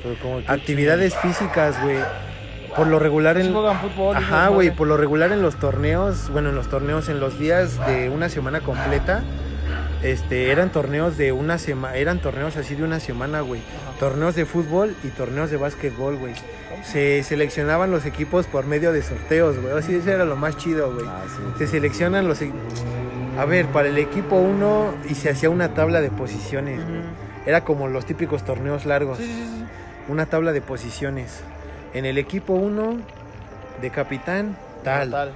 Actividades 0.46 1.14
físicas, 1.16 1.80
güey. 1.82 1.98
Por 2.74 2.86
lo 2.86 2.98
regular 3.00 3.36
en 3.36 3.52
juegan 3.52 3.80
fútbol. 3.80 4.14
y 4.14 4.18
Ajá, 4.18 4.48
güey, 4.48 4.70
por 4.70 4.86
lo 4.86 4.96
regular 4.96 5.32
en 5.32 5.42
los 5.42 5.56
torneos, 5.56 6.30
bueno, 6.30 6.50
en 6.50 6.54
los 6.54 6.68
torneos, 6.68 7.08
en 7.08 7.18
los 7.20 7.38
días 7.38 7.84
de 7.86 8.08
una 8.08 8.28
semana 8.28 8.60
completa, 8.60 9.22
este, 10.02 10.50
eran 10.50 10.70
torneos 10.72 11.16
de 11.16 11.32
una 11.32 11.58
semana, 11.58 11.96
eran 11.96 12.20
torneos 12.20 12.56
así 12.56 12.74
de 12.74 12.84
una 12.84 13.00
semana, 13.00 13.40
güey. 13.42 13.60
Ajá. 13.60 13.98
Torneos 13.98 14.34
de 14.34 14.46
fútbol 14.46 14.94
y 15.04 15.08
torneos 15.08 15.50
de 15.50 15.56
básquetbol, 15.56 16.16
güey. 16.16 16.34
Se 16.84 17.22
seleccionaban 17.22 17.90
los 17.90 18.06
equipos 18.06 18.46
por 18.46 18.64
medio 18.66 18.92
de 18.92 19.02
sorteos, 19.02 19.58
güey. 19.60 19.76
Así 19.76 19.94
eso 19.94 20.10
era 20.10 20.24
lo 20.24 20.36
más 20.36 20.56
chido, 20.56 20.92
güey. 20.94 21.06
Ah, 21.06 21.22
sí. 21.28 21.42
Se 21.58 21.66
seleccionan 21.66 22.26
los... 22.26 22.40
e- 22.40 22.52
A 23.38 23.44
ver, 23.44 23.66
para 23.66 23.88
el 23.88 23.98
equipo 23.98 24.36
1 24.36 24.94
y 25.10 25.14
se 25.14 25.28
hacía 25.30 25.50
una 25.50 25.74
tabla 25.74 26.00
de 26.00 26.10
posiciones, 26.10 26.82
güey. 26.82 27.00
Era 27.46 27.64
como 27.64 27.88
los 27.88 28.06
típicos 28.06 28.44
torneos 28.44 28.84
largos 28.86 29.18
Sí, 29.18 29.24
sí, 29.24 29.32
sí. 29.32 29.64
una 30.08 30.26
tabla 30.26 30.52
de 30.52 30.60
posiciones. 30.62 31.40
En 31.92 32.04
el 32.06 32.16
equipo 32.18 32.54
1 32.54 32.98
de 33.82 33.90
capitán, 33.90 34.56
tal. 34.84 35.10
Tal. 35.10 35.32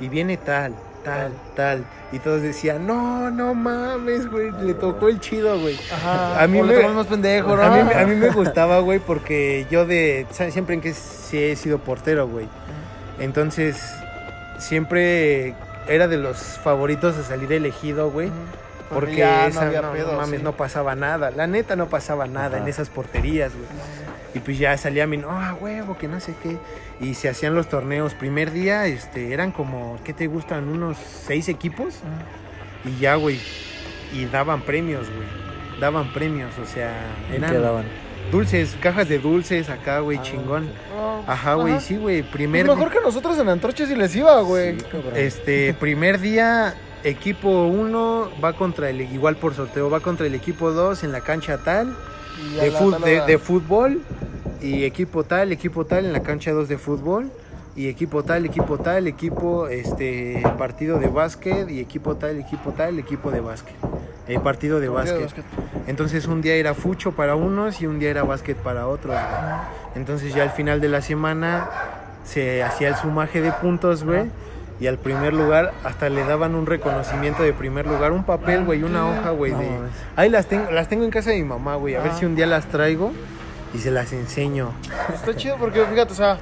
Y 0.00 0.08
viene 0.08 0.36
tal. 0.38 0.74
Tal, 1.04 1.32
tal. 1.56 1.84
Y 2.12 2.18
todos 2.18 2.42
decían, 2.42 2.86
no, 2.86 3.30
no 3.30 3.54
mames, 3.54 4.28
güey, 4.30 4.50
le 4.62 4.74
tocó 4.74 5.08
el 5.08 5.20
chido, 5.20 5.60
güey. 5.60 5.78
Ajá. 5.92 6.42
A 6.42 6.46
mí 6.48 6.60
o 6.60 6.64
me- 6.64 6.74
tomamos 6.74 6.96
más 6.96 7.06
pendejo, 7.06 7.56
¿no? 7.56 7.62
A 7.62 7.70
mí, 7.70 7.90
a 7.94 8.04
mí 8.06 8.16
me 8.16 8.28
gustaba, 8.34 8.80
güey, 8.80 8.98
porque 8.98 9.66
yo 9.70 9.86
de... 9.86 10.26
¿sabes? 10.30 10.52
Siempre 10.52 10.74
en 10.74 10.80
que 10.80 10.92
sí 10.92 11.38
he 11.38 11.56
sido 11.56 11.78
portero, 11.78 12.26
güey. 12.28 12.48
Entonces, 13.20 13.80
siempre 14.58 15.54
era 15.88 16.08
de 16.08 16.16
los 16.16 16.36
favoritos 16.38 17.16
a 17.16 17.22
salir 17.22 17.52
elegido, 17.52 18.10
güey. 18.10 18.28
Ujú. 18.28 18.36
Porque 18.94 19.16
ya 19.18 19.46
esa, 19.46 19.60
no 19.60 19.66
había 19.68 19.82
no, 19.82 19.92
pedo, 19.92 20.12
no 20.12 20.18
mames, 20.18 20.38
sí. 20.40 20.44
no 20.44 20.52
pasaba 20.56 20.96
nada. 20.96 21.30
La 21.30 21.46
neta 21.46 21.76
no 21.76 21.86
pasaba 21.88 22.26
nada 22.26 22.58
en 22.58 22.66
esas 22.66 22.88
porterías, 22.90 23.52
güey. 23.54 23.66
Y 24.34 24.38
pues 24.40 24.58
ya 24.58 24.76
salía 24.76 25.06
mi, 25.06 25.16
no, 25.16 25.30
a 25.30 25.54
huevo, 25.54 25.96
que 25.98 26.06
no 26.08 26.20
sé 26.20 26.34
qué. 26.42 26.56
Y 27.00 27.14
se 27.14 27.28
hacían 27.28 27.54
los 27.54 27.68
torneos. 27.68 28.14
Primer 28.14 28.52
día, 28.52 28.86
este, 28.86 29.32
eran 29.32 29.50
como, 29.50 29.98
¿qué 30.04 30.12
te 30.12 30.26
gustan? 30.28 30.68
Unos 30.68 30.96
seis 30.98 31.48
equipos. 31.48 31.94
Ujú. 32.84 32.90
Y 32.90 33.00
ya, 33.00 33.16
güey. 33.16 33.40
Y 34.12 34.26
daban 34.26 34.62
premios, 34.62 35.06
güey. 35.08 35.80
Daban 35.80 36.12
premios, 36.12 36.50
o 36.62 36.66
sea, 36.66 36.92
¿Y 37.32 37.36
eran 37.36 37.50
qué 37.52 37.58
daban? 37.58 37.84
dulces, 38.30 38.76
cajas 38.80 39.08
de 39.08 39.18
dulces 39.18 39.68
acá, 39.70 40.00
güey, 40.00 40.18
Ah, 40.18 40.22
chingón. 40.22 40.68
No, 40.94 41.24
Ajá, 41.26 41.54
güey, 41.54 41.80
sí, 41.80 41.96
güey. 41.96 42.20
Pues 42.22 42.32
Primer 42.32 42.66
mejor 42.66 42.90
que 42.92 43.00
nosotros 43.00 43.38
en 43.38 43.48
Antorches 43.48 43.90
y 43.90 43.96
les 43.96 44.14
iba, 44.14 44.40
güey. 44.42 44.78
Sí, 44.78 44.84
cabrón. 44.84 45.12
este, 45.16 45.74
primer 45.80 46.20
día, 46.20 46.74
equipo 47.02 47.64
1 47.64 48.30
va 48.44 48.52
contra 48.52 48.90
el, 48.90 49.00
igual 49.00 49.36
por 49.36 49.54
sorteo, 49.54 49.88
va 49.90 50.00
contra 50.00 50.26
el 50.26 50.34
equipo 50.34 50.70
2 50.70 51.02
en 51.04 51.12
la 51.12 51.22
cancha 51.22 51.58
tal, 51.58 51.96
de, 52.60 52.70
fut- 52.70 52.92
fútbol, 53.38 54.00
y 54.60 54.84
equipo 54.84 55.24
tal, 55.24 55.52
equipo 55.52 55.84
tal 55.86 56.04
en 56.06 56.12
la 56.12 56.22
cancha 56.22 56.52
2 56.52 56.68
de 56.68 56.78
fútbol, 56.78 57.30
y 57.76 57.88
equipo 57.88 58.22
tal, 58.24 58.44
equipo 58.44 58.78
tal, 58.78 59.06
equipo, 59.06 59.68
este, 59.68 60.42
partido 60.58 60.98
de 60.98 61.06
básquet, 61.08 61.70
y 61.70 61.80
equipo 61.80 62.16
tal, 62.16 62.38
equipo 62.38 62.72
tal, 62.72 62.98
equipo 62.98 63.30
de 63.30 63.40
básquet. 63.40 63.74
El 64.26 64.40
partido 64.42 64.78
de 64.80 64.88
Partido 64.90 65.16
de 65.18 65.24
básquet. 65.24 65.44
Entonces 65.86 66.26
un 66.26 66.40
día 66.40 66.54
era 66.54 66.74
fucho 66.74 67.12
para 67.12 67.34
unos 67.34 67.80
y 67.80 67.86
un 67.86 67.98
día 67.98 68.10
era 68.10 68.22
básquet 68.22 68.56
para 68.56 68.86
otros, 68.86 69.14
güey. 69.14 69.54
Entonces 69.96 70.32
ya 70.34 70.42
al 70.44 70.50
final 70.50 70.80
de 70.80 70.88
la 70.88 71.02
semana 71.02 71.68
se 72.22 72.62
hacía 72.62 72.88
el 72.88 72.94
sumaje 72.96 73.40
de 73.40 73.50
puntos, 73.52 74.04
güey. 74.04 74.30
Y 74.80 74.86
al 74.86 74.96
primer 74.96 75.34
lugar 75.34 75.72
hasta 75.84 76.08
le 76.08 76.24
daban 76.24 76.54
un 76.54 76.64
reconocimiento 76.64 77.42
de 77.42 77.52
primer 77.52 77.86
lugar, 77.86 78.12
un 78.12 78.24
papel, 78.24 78.64
güey, 78.64 78.82
una 78.82 79.06
hoja, 79.06 79.30
güey. 79.30 79.52
No 79.52 79.58
de... 79.58 79.68
Ahí 80.16 80.30
las 80.30 80.46
tengo, 80.46 80.70
las 80.70 80.88
tengo 80.88 81.04
en 81.04 81.10
casa 81.10 81.30
de 81.30 81.36
mi 81.36 81.44
mamá, 81.44 81.76
güey. 81.76 81.96
A 81.96 82.00
ver 82.00 82.12
si 82.14 82.24
un 82.24 82.34
día 82.34 82.46
las 82.46 82.66
traigo 82.66 83.12
y 83.74 83.78
se 83.78 83.90
las 83.90 84.12
enseño. 84.14 84.72
Está 85.12 85.36
chido 85.36 85.56
porque, 85.58 85.84
fíjate, 85.84 86.12
o 86.12 86.16
sea, 86.16 86.38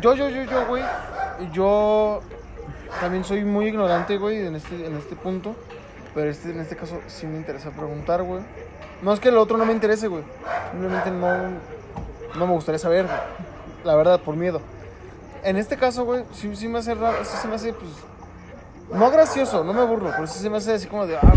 yo, 0.00 0.14
yo, 0.14 0.28
yo, 0.28 0.42
yo, 0.42 0.66
güey, 0.66 0.82
yo 1.52 2.20
también 3.00 3.22
soy 3.22 3.44
muy 3.44 3.66
ignorante, 3.66 4.16
güey, 4.16 4.44
en 4.44 4.56
este, 4.56 4.86
en 4.86 4.96
este 4.96 5.14
punto. 5.14 5.54
Pero 6.12 6.28
este, 6.28 6.50
en 6.50 6.58
este 6.58 6.74
caso 6.74 7.00
sí 7.06 7.26
me 7.26 7.36
interesa 7.36 7.70
preguntar, 7.70 8.22
güey. 8.22 8.42
No 9.00 9.12
es 9.12 9.20
que 9.20 9.28
el 9.28 9.38
otro 9.38 9.56
no 9.56 9.64
me 9.64 9.72
interese, 9.72 10.08
güey. 10.08 10.24
Simplemente 10.72 11.10
no, 11.12 11.30
no 12.36 12.46
me 12.46 12.52
gustaría 12.52 12.80
saber, 12.80 13.06
güey. 13.06 13.18
La 13.84 13.94
verdad, 13.94 14.20
por 14.20 14.34
miedo. 14.34 14.60
En 15.44 15.56
este 15.56 15.76
caso, 15.76 16.04
güey, 16.04 16.24
sí, 16.32 16.50
sí 16.54 16.68
me 16.68 16.78
hace 16.80 16.94
raro, 16.94 17.24
sí 17.24 17.36
se 17.40 17.48
me 17.48 17.54
hace, 17.54 17.72
pues, 17.72 17.90
no 18.92 19.10
gracioso, 19.10 19.64
no 19.64 19.72
me 19.72 19.84
burlo, 19.84 20.10
pero 20.10 20.26
sí 20.26 20.38
se 20.38 20.50
me 20.50 20.58
hace 20.58 20.72
así 20.74 20.86
como 20.86 21.06
de, 21.06 21.16
ah, 21.16 21.32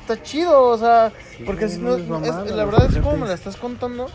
está 0.00 0.22
chido, 0.22 0.62
o 0.64 0.78
sea, 0.78 1.12
Sí, 1.36 1.42
porque 1.44 1.68
si 1.68 1.78
no 1.78 1.96
no, 1.98 2.18
es 2.18 2.28
es- 2.46 2.52
la 2.54 2.64
verdad 2.64 2.86
es 2.90 2.98
como 2.98 3.16
me 3.16 3.26
la 3.26 3.34
estás 3.34 3.56
contando, 3.56 4.08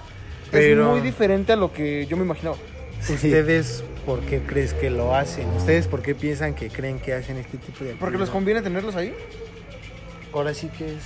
Pero- 0.52 0.84
es 0.86 0.90
muy 0.92 1.02
diferente 1.02 1.54
a 1.54 1.56
lo 1.56 1.74
que 1.74 2.06
yo 2.06 2.16
me 2.18 2.24
imaginaba. 2.24 2.56
¿Ustedes 3.00 3.84
por 4.06 4.22
qué 4.22 4.42
crees 4.42 4.74
que 4.74 4.90
lo 4.90 5.14
hacen? 5.16 5.48
¿Ustedes 5.52 5.88
por 5.88 6.02
qué 6.02 6.16
piensan 6.16 6.56
que 6.56 6.70
creen 6.70 7.00
que 7.00 7.14
hacen 7.14 7.38
este 7.38 7.58
tipo 7.58 7.84
de 7.84 7.92
Porque 7.92 8.18
les 8.18 8.30
actividad? 8.30 8.32
conviene 8.34 8.62
tenerlos 8.62 8.96
ahí. 8.96 9.14
Ahora 10.34 10.54
sí 10.54 10.68
que 10.70 10.86
es... 10.96 11.04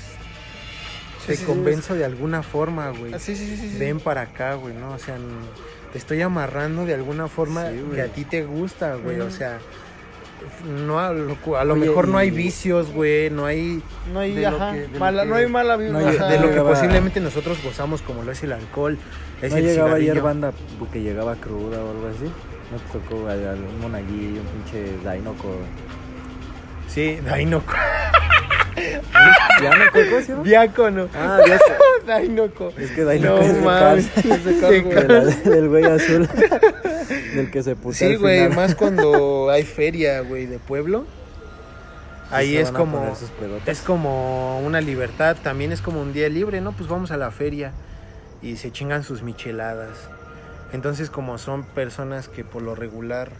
Sí, 1.21 1.27
Te 1.27 1.35
sí, 1.35 1.39
sí, 1.41 1.45
convenzo 1.45 1.93
de 1.95 2.03
alguna 2.05 2.41
forma, 2.43 2.89
güey. 2.91 3.13
Ah, 3.13 3.19
Sí, 3.19 3.35
sí, 3.35 3.55
sí, 3.57 3.75
ven 3.77 3.99
para 3.99 4.21
acá, 4.21 4.53
güey, 4.55 4.73
¿no? 4.73 4.93
O 4.93 4.97
sea, 4.97 5.17
te 5.91 5.97
estoy 5.97 6.21
amarrando 6.21 6.85
de 6.85 6.93
alguna 6.93 7.27
forma 7.27 7.67
Sí, 7.69 7.83
que 7.95 8.01
a 8.01 8.07
ti 8.07 8.25
te 8.25 8.43
gusta, 8.43 8.95
güey. 8.95 9.19
O 9.19 9.29
sea, 9.29 9.59
no 10.85 10.99
a 10.99 11.11
lo, 11.13 11.35
cu- 11.35 11.55
a 11.55 11.63
lo 11.63 11.73
Oye, 11.73 11.87
mejor 11.87 12.07
no 12.07 12.17
hay 12.17 12.31
vicios, 12.31 12.91
güey, 12.91 13.29
no 13.29 13.45
hay 13.45 13.81
No 14.13 14.19
hay, 14.19 14.33
de 14.35 14.41
lo 14.41 14.47
ajá, 14.57 14.73
que- 14.73 14.79
de 14.81 14.87
lo 14.89 14.99
mala, 14.99 15.23
que- 15.23 15.29
no 15.29 15.35
hay 15.35 15.47
mala 15.47 15.75
vibra. 15.77 15.99
no 15.99 16.07
hay- 16.07 16.15
ajá. 16.15 16.27
de 16.29 16.39
lo 16.39 16.51
que 16.51 16.61
posiblemente 16.61 17.19
nosotros 17.19 17.61
gozamos 17.63 18.01
como 18.01 18.23
lo 18.23 18.31
es 18.31 18.41
el 18.43 18.53
alcohol, 18.53 18.97
es 19.41 19.51
¿No 19.51 19.57
el 19.57 19.63
llegaba 19.65 19.87
cigarrillo. 19.89 20.11
ayer 20.13 20.23
banda 20.23 20.53
que 20.91 21.01
llegaba 21.01 21.35
cruda 21.35 21.83
o 21.83 21.91
algo 21.91 22.07
así? 22.07 22.25
¿No 22.71 22.77
te 22.77 22.99
tocó 22.99 23.27
a- 23.27 23.33
a 23.33 23.53
un 23.55 23.81
monaguillo, 23.81 24.41
un 24.41 24.47
pinche 24.63 24.97
dainoco? 25.03 25.55
Sí, 26.87 27.19
Dainoco. 27.23 27.73
¿Dianoco? 29.59 29.99
¿Cómo 30.09 30.21
se 30.21 30.27
llama? 30.27 30.43
Diácono. 30.43 31.09
Ah, 31.13 31.39
Diaco. 31.45 31.65
Dainoco. 32.05 32.73
Es 32.77 32.91
que 32.91 33.03
Dainoco 33.03 33.41
No 33.41 33.43
es 33.43 33.61
mames, 33.61 34.17
es 34.17 34.45
de 34.45 35.41
del 35.51 35.69
güey 35.69 35.85
azul. 35.85 36.27
del 37.35 37.51
que 37.51 37.63
se 37.63 37.75
putea 37.75 38.07
Sí, 38.07 38.15
güey, 38.15 38.49
más 38.49 38.75
cuando 38.75 39.49
hay 39.49 39.63
feria, 39.63 40.21
güey, 40.21 40.45
de 40.45 40.59
pueblo. 40.59 41.05
Ahí 42.31 42.55
es 42.55 42.71
como 42.71 43.13
es 43.65 43.81
como 43.81 44.61
una 44.61 44.79
libertad, 44.79 45.35
también 45.43 45.73
es 45.73 45.81
como 45.81 46.01
un 46.01 46.13
día 46.13 46.29
libre, 46.29 46.61
¿no? 46.61 46.71
Pues 46.71 46.87
vamos 46.89 47.11
a 47.11 47.17
la 47.17 47.29
feria 47.29 47.73
y 48.41 48.55
se 48.55 48.71
chingan 48.71 49.03
sus 49.03 49.21
micheladas. 49.21 50.09
Entonces, 50.71 51.09
como 51.09 51.37
son 51.37 51.63
personas 51.63 52.29
que 52.29 52.45
por 52.45 52.61
lo 52.61 52.73
regular 52.73 53.31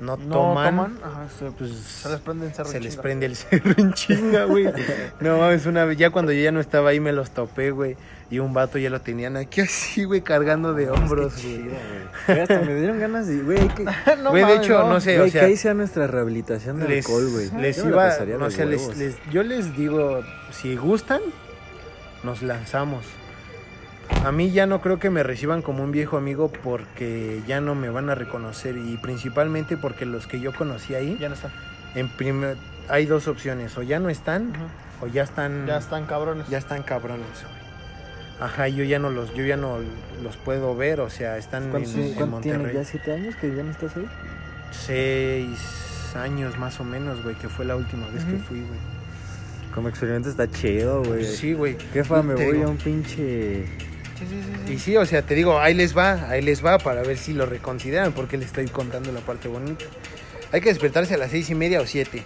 no, 0.00 0.16
No 0.16 0.34
toman, 0.34 0.70
toman, 0.76 0.98
ajá, 1.04 1.26
se, 1.38 1.50
pues 1.52 1.70
se 1.72 2.08
les 2.08 2.20
prende 2.20 2.46
el 2.46 2.54
cerro 2.54 2.70
se 2.70 2.76
en 2.78 2.82
les 2.84 2.92
chinga. 2.92 3.02
prende 3.02 3.26
el 3.26 3.36
cerro 3.36 3.74
en 3.76 3.92
chinga, 3.92 4.44
güey. 4.44 4.64
No 5.20 5.38
mames, 5.38 5.66
una 5.66 5.84
vez, 5.84 5.98
ya 5.98 6.10
cuando 6.10 6.32
yo 6.32 6.40
ya 6.42 6.52
no 6.52 6.60
estaba 6.60 6.90
ahí 6.90 7.00
me 7.00 7.12
los 7.12 7.30
topé, 7.32 7.70
güey. 7.70 7.96
Y 8.30 8.38
un 8.38 8.54
vato 8.54 8.78
ya 8.78 8.90
lo 8.90 9.00
tenían 9.00 9.36
aquí 9.36 9.60
así, 9.60 10.04
güey, 10.04 10.20
cargando 10.22 10.72
de 10.72 10.88
hombros, 10.88 11.34
güey. 11.42 11.56
Chido, 11.58 11.74
güey. 12.26 12.40
Hasta 12.40 12.60
me 12.60 12.74
dieron 12.76 12.98
ganas 13.00 13.26
de, 13.26 13.38
güey, 13.42 13.68
que, 13.74 13.84
no 14.22 14.30
Güey, 14.30 14.42
de 14.44 14.48
mames, 14.52 14.64
hecho, 14.66 14.88
no 14.88 15.00
sé, 15.00 15.16
güey, 15.18 15.28
o 15.28 15.32
sea, 15.32 15.40
que 15.42 15.46
ahí 15.48 15.56
sea 15.56 15.74
nuestra 15.74 16.06
rehabilitación 16.06 16.78
de 16.78 16.88
les, 16.88 17.04
alcohol, 17.06 17.28
güey. 17.30 17.50
les 17.60 17.76
Yo 17.76 17.88
iba, 17.88 18.16
no 18.38 18.50
sé, 18.50 18.66
les- 18.66 19.16
yo 19.32 19.42
les 19.42 19.76
digo, 19.76 20.22
si 20.52 20.76
gustan, 20.76 21.20
nos 22.22 22.42
lanzamos. 22.42 23.04
A 24.24 24.32
mí 24.32 24.50
ya 24.50 24.66
no 24.66 24.80
creo 24.82 24.98
que 24.98 25.08
me 25.08 25.22
reciban 25.22 25.62
como 25.62 25.82
un 25.82 25.92
viejo 25.92 26.16
amigo 26.18 26.50
porque 26.62 27.40
ya 27.46 27.60
no 27.62 27.74
me 27.74 27.88
van 27.88 28.10
a 28.10 28.14
reconocer 28.14 28.76
y 28.76 28.98
principalmente 28.98 29.76
porque 29.78 30.04
los 30.04 30.26
que 30.26 30.40
yo 30.40 30.52
conocí 30.52 30.94
ahí, 30.94 31.16
Ya 31.18 31.28
no 31.28 31.34
están. 31.34 31.50
en 31.94 32.08
primer, 32.10 32.56
hay 32.88 33.06
dos 33.06 33.28
opciones, 33.28 33.76
o 33.78 33.82
ya 33.82 33.98
no 33.98 34.10
están 34.10 34.52
o 35.00 35.06
ya 35.06 35.22
están, 35.22 35.66
Ya 35.66 35.78
están 35.78 36.04
cabrones. 36.04 36.46
ya 36.48 36.58
están 36.58 36.82
cabrones. 36.82 37.26
güey. 37.42 37.60
Ajá, 38.40 38.68
yo 38.68 38.84
ya 38.84 38.98
no 38.98 39.08
los, 39.10 39.34
yo 39.34 39.44
ya 39.44 39.56
no 39.56 39.78
los 40.22 40.36
puedo 40.36 40.76
ver, 40.76 41.00
o 41.00 41.08
sea, 41.10 41.38
están 41.38 41.64
en, 41.64 41.70
¿Cuántos 41.70 41.94
en? 41.94 42.30
Monterrey. 42.30 42.74
¿Ya 42.74 42.84
siete 42.84 43.12
años 43.12 43.34
que 43.36 43.54
ya 43.54 43.62
no 43.62 43.70
estás 43.70 43.96
ahí? 43.96 44.06
Seis 44.70 46.14
años 46.16 46.58
más 46.58 46.78
o 46.80 46.84
menos, 46.84 47.22
güey, 47.22 47.36
que 47.36 47.48
fue 47.48 47.64
la 47.64 47.76
última 47.76 48.06
vez 48.08 48.24
que 48.24 48.36
fui, 48.38 48.58
güey. 48.60 48.78
Como 49.74 49.88
experimento 49.88 50.28
está 50.28 50.50
chido, 50.50 51.02
güey. 51.04 51.24
Sí, 51.24 51.52
güey. 51.54 51.76
Jefa, 51.92 52.22
me 52.22 52.34
Te 52.34 52.44
voy 52.44 52.54
digo. 52.56 52.66
a 52.68 52.70
un 52.70 52.76
pinche... 52.76 53.64
Sí, 54.20 54.26
sí, 54.28 54.40
sí, 54.44 54.52
sí. 54.66 54.72
Y 54.74 54.78
sí, 54.78 54.96
o 54.96 55.04
sea, 55.04 55.22
te 55.22 55.34
digo, 55.34 55.58
ahí 55.58 55.74
les 55.74 55.96
va, 55.96 56.28
ahí 56.30 56.42
les 56.42 56.64
va 56.64 56.78
para 56.78 57.02
ver 57.02 57.18
si 57.18 57.32
lo 57.32 57.46
reconsideran, 57.46 58.12
porque 58.12 58.36
les 58.36 58.46
estoy 58.46 58.68
contando 58.68 59.10
la 59.10 59.20
parte 59.20 59.48
bonita. 59.48 59.84
Hay 60.52 60.60
que 60.60 60.68
despertarse 60.68 61.14
a 61.14 61.16
las 61.18 61.30
seis 61.32 61.50
y 61.50 61.54
media 61.56 61.80
o 61.80 61.86
siete. 61.86 62.22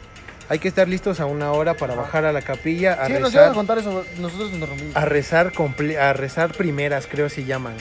Hay 0.51 0.59
que 0.59 0.68
estar 0.68 0.86
listos 0.88 1.20
a 1.20 1.26
una 1.26 1.53
hora 1.53 1.72
para 1.74 1.95
bajar 1.95 2.26
a 2.26 2.32
la 2.32 2.42
capilla 2.42 2.92
a 2.95 3.07
Sí, 3.07 3.12
nos 3.14 3.32
iban 3.32 3.45
a 3.45 3.49
rezar, 3.49 3.55
contar 3.55 3.78
eso, 3.78 4.05
nosotros 4.18 4.53
interrumpimos. 4.53 4.95
a 4.95 5.05
rezar 5.07 5.53
comple- 5.53 5.97
a 5.97 6.12
rezar 6.12 6.53
primeras, 6.53 7.07
creo 7.07 7.30
se 7.30 7.45
llaman. 7.45 7.74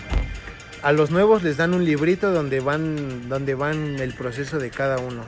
A 0.81 0.91
los 0.93 1.11
nuevos 1.11 1.43
les 1.43 1.57
dan 1.57 1.73
un 1.73 1.83
librito 1.83 2.31
donde 2.31 2.59
van, 2.61 3.27
donde 3.27 3.53
van 3.55 3.99
el 3.99 4.13
proceso 4.13 4.59
de 4.59 4.69
cada 4.69 4.97
uno. 4.99 5.23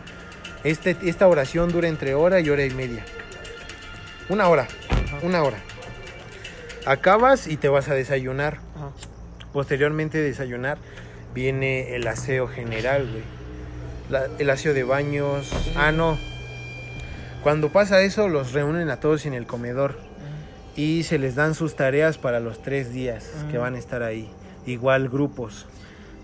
Este, 0.64 0.96
esta 1.04 1.28
oración 1.28 1.72
dura 1.72 1.88
entre 1.90 2.14
hora 2.16 2.40
y 2.40 2.50
hora 2.50 2.64
y 2.66 2.72
media. 2.72 3.04
Una 4.30 4.48
hora, 4.48 4.68
una 5.22 5.44
hora. 5.44 5.58
Acabas 6.86 7.48
y 7.48 7.58
te 7.58 7.68
vas 7.68 7.90
a 7.90 7.94
desayunar. 7.94 8.60
Ajá. 8.76 8.90
Posteriormente 9.54 10.18
de 10.18 10.26
desayunar 10.26 10.78
viene 11.34 11.96
el 11.96 12.08
aseo 12.08 12.48
general, 12.48 13.08
güey. 13.10 13.24
La- 14.10 14.28
el 14.38 14.50
aseo 14.50 14.74
de 14.74 14.84
baños. 14.84 15.52
Ah, 15.76 15.92
no. 15.92 16.18
Cuando 17.44 17.70
pasa 17.72 18.02
eso, 18.02 18.28
los 18.28 18.54
reúnen 18.54 18.90
a 18.90 19.00
todos 19.00 19.26
en 19.26 19.34
el 19.34 19.46
comedor 19.48 19.98
y 20.76 21.04
se 21.04 21.18
les 21.20 21.36
dan 21.36 21.56
sus 21.56 21.76
tareas 21.76 22.18
para 22.18 22.40
los 22.40 22.62
tres 22.62 22.92
días 22.92 23.32
que 23.52 23.58
van 23.58 23.76
a 23.76 23.78
estar 23.80 24.04
ahí. 24.04 24.30
Igual 24.66 25.10
grupos. 25.10 25.68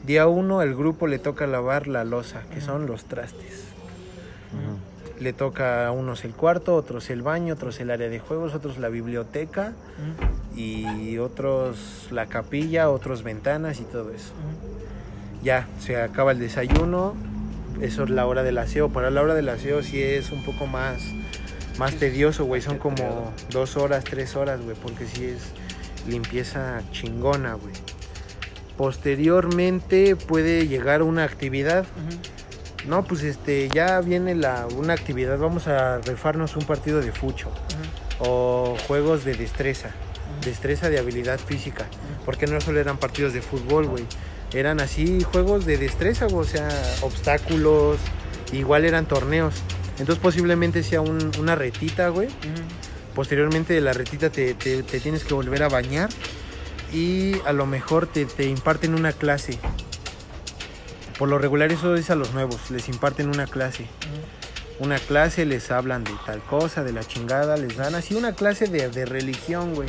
Día 0.06 0.28
uno, 0.28 0.62
el 0.64 0.76
grupo 0.76 1.06
le 1.08 1.20
toca 1.20 1.46
lavar 1.48 1.88
la 1.88 2.04
losa, 2.04 2.42
que 2.54 2.60
son 2.60 2.88
los 2.88 3.06
trastes. 3.06 3.66
Le 5.22 5.34
toca 5.34 5.88
a 5.88 5.92
unos 5.92 6.26
el 6.26 6.34
cuarto, 6.34 6.76
otros 6.76 7.12
el 7.12 7.22
baño, 7.22 7.54
otros 7.54 7.80
el 7.80 7.92
área 7.92 8.10
de 8.10 8.20
juegos, 8.20 8.56
otros 8.56 8.80
la 8.80 8.90
biblioteca 8.90 9.74
y 10.56 11.18
otros 11.20 12.08
la 12.10 12.26
capilla, 12.26 12.90
otros 12.90 13.22
ventanas 13.22 13.80
y 13.80 13.84
todo 13.84 14.10
eso. 14.10 14.34
Ya, 15.44 15.68
se 15.80 16.02
acaba 16.02 16.32
el 16.32 16.40
desayuno, 16.40 17.16
eso 17.82 18.04
es 18.04 18.10
la 18.10 18.26
hora 18.26 18.42
del 18.42 18.58
aseo. 18.58 18.90
Para 18.90 19.12
la 19.12 19.22
hora 19.22 19.36
del 19.36 19.50
aseo 19.50 19.84
sí 19.84 20.02
es 20.02 20.32
un 20.32 20.44
poco 20.44 20.66
más, 20.66 21.04
más 21.78 21.94
tedioso, 21.96 22.46
güey. 22.46 22.62
Son 22.62 22.80
como 22.80 23.32
dos 23.52 23.78
horas, 23.78 24.04
tres 24.04 24.36
horas, 24.36 24.60
güey, 24.62 24.76
porque 24.76 25.06
sí 25.06 25.26
es 25.26 25.54
limpieza 26.08 26.82
chingona, 26.92 27.54
güey. 27.54 27.74
Posteriormente 28.76 30.16
puede 30.16 30.68
llegar 30.68 31.04
una 31.04 31.24
actividad. 31.24 31.86
No, 32.88 33.04
pues 33.04 33.22
este, 33.24 33.70
ya 33.70 34.02
viene 34.02 34.34
la, 34.36 34.68
una 34.76 34.94
actividad. 34.94 35.38
Vamos 35.38 35.68
a 35.68 36.00
refarnos 36.00 36.56
un 36.56 36.64
partido 36.66 37.00
de 37.02 37.12
fucho 37.12 37.50
o 38.20 38.76
juegos 38.88 39.24
de 39.26 39.34
destreza, 39.36 39.92
destreza 40.46 40.90
de 40.90 41.00
habilidad 41.00 41.40
física, 41.40 41.86
porque 42.26 42.48
no 42.48 42.60
solo 42.62 42.80
eran 42.80 42.98
partidos 42.98 43.34
de 43.34 43.42
fútbol, 43.42 43.88
güey, 43.88 44.06
eran 44.54 44.80
así 44.80 45.24
juegos 45.24 45.66
de 45.66 45.78
destreza, 45.78 46.28
o 46.28 46.44
sea, 46.44 46.70
obstáculos, 47.02 47.98
igual 48.52 48.86
eran 48.86 49.06
torneos. 49.08 49.56
Entonces 50.00 50.22
posiblemente 50.22 50.84
sea 50.84 51.02
un- 51.02 51.32
una 51.40 51.56
retita, 51.56 52.10
güey. 52.10 52.28
Posteriormente 53.16 53.74
de 53.74 53.82
la 53.82 53.94
retita 53.94 54.30
te, 54.30 54.54
te- 54.54 54.84
te 54.84 55.00
tienes 55.00 55.24
que 55.24 55.34
volver 55.34 55.64
a 55.64 55.70
bañar 55.70 56.10
y 56.94 57.34
a 57.46 57.54
lo 57.54 57.66
mejor 57.66 58.08
te, 58.08 58.26
te 58.26 58.46
imparten 58.46 58.96
una 58.96 59.12
clase. 59.14 59.58
Por 61.22 61.30
lo 61.30 61.38
regular 61.38 61.72
eso 61.72 61.94
es 61.94 62.10
a 62.10 62.16
los 62.16 62.34
nuevos, 62.34 62.72
les 62.72 62.90
imparten 62.90 63.30
una 63.30 63.46
clase 63.46 63.86
una 64.80 64.98
clase, 64.98 65.46
les 65.46 65.70
hablan 65.70 66.04
de 66.04 66.14
tal 66.26 66.42
cosa, 66.42 66.84
de 66.84 66.94
la 66.94 67.04
chingada, 67.04 67.58
les 67.58 67.78
dan 67.78 67.94
así 67.94 68.16
una 68.16 68.34
clase 68.34 68.66
de, 68.66 68.90
de 68.90 69.06
religión, 69.06 69.76
güey, 69.76 69.88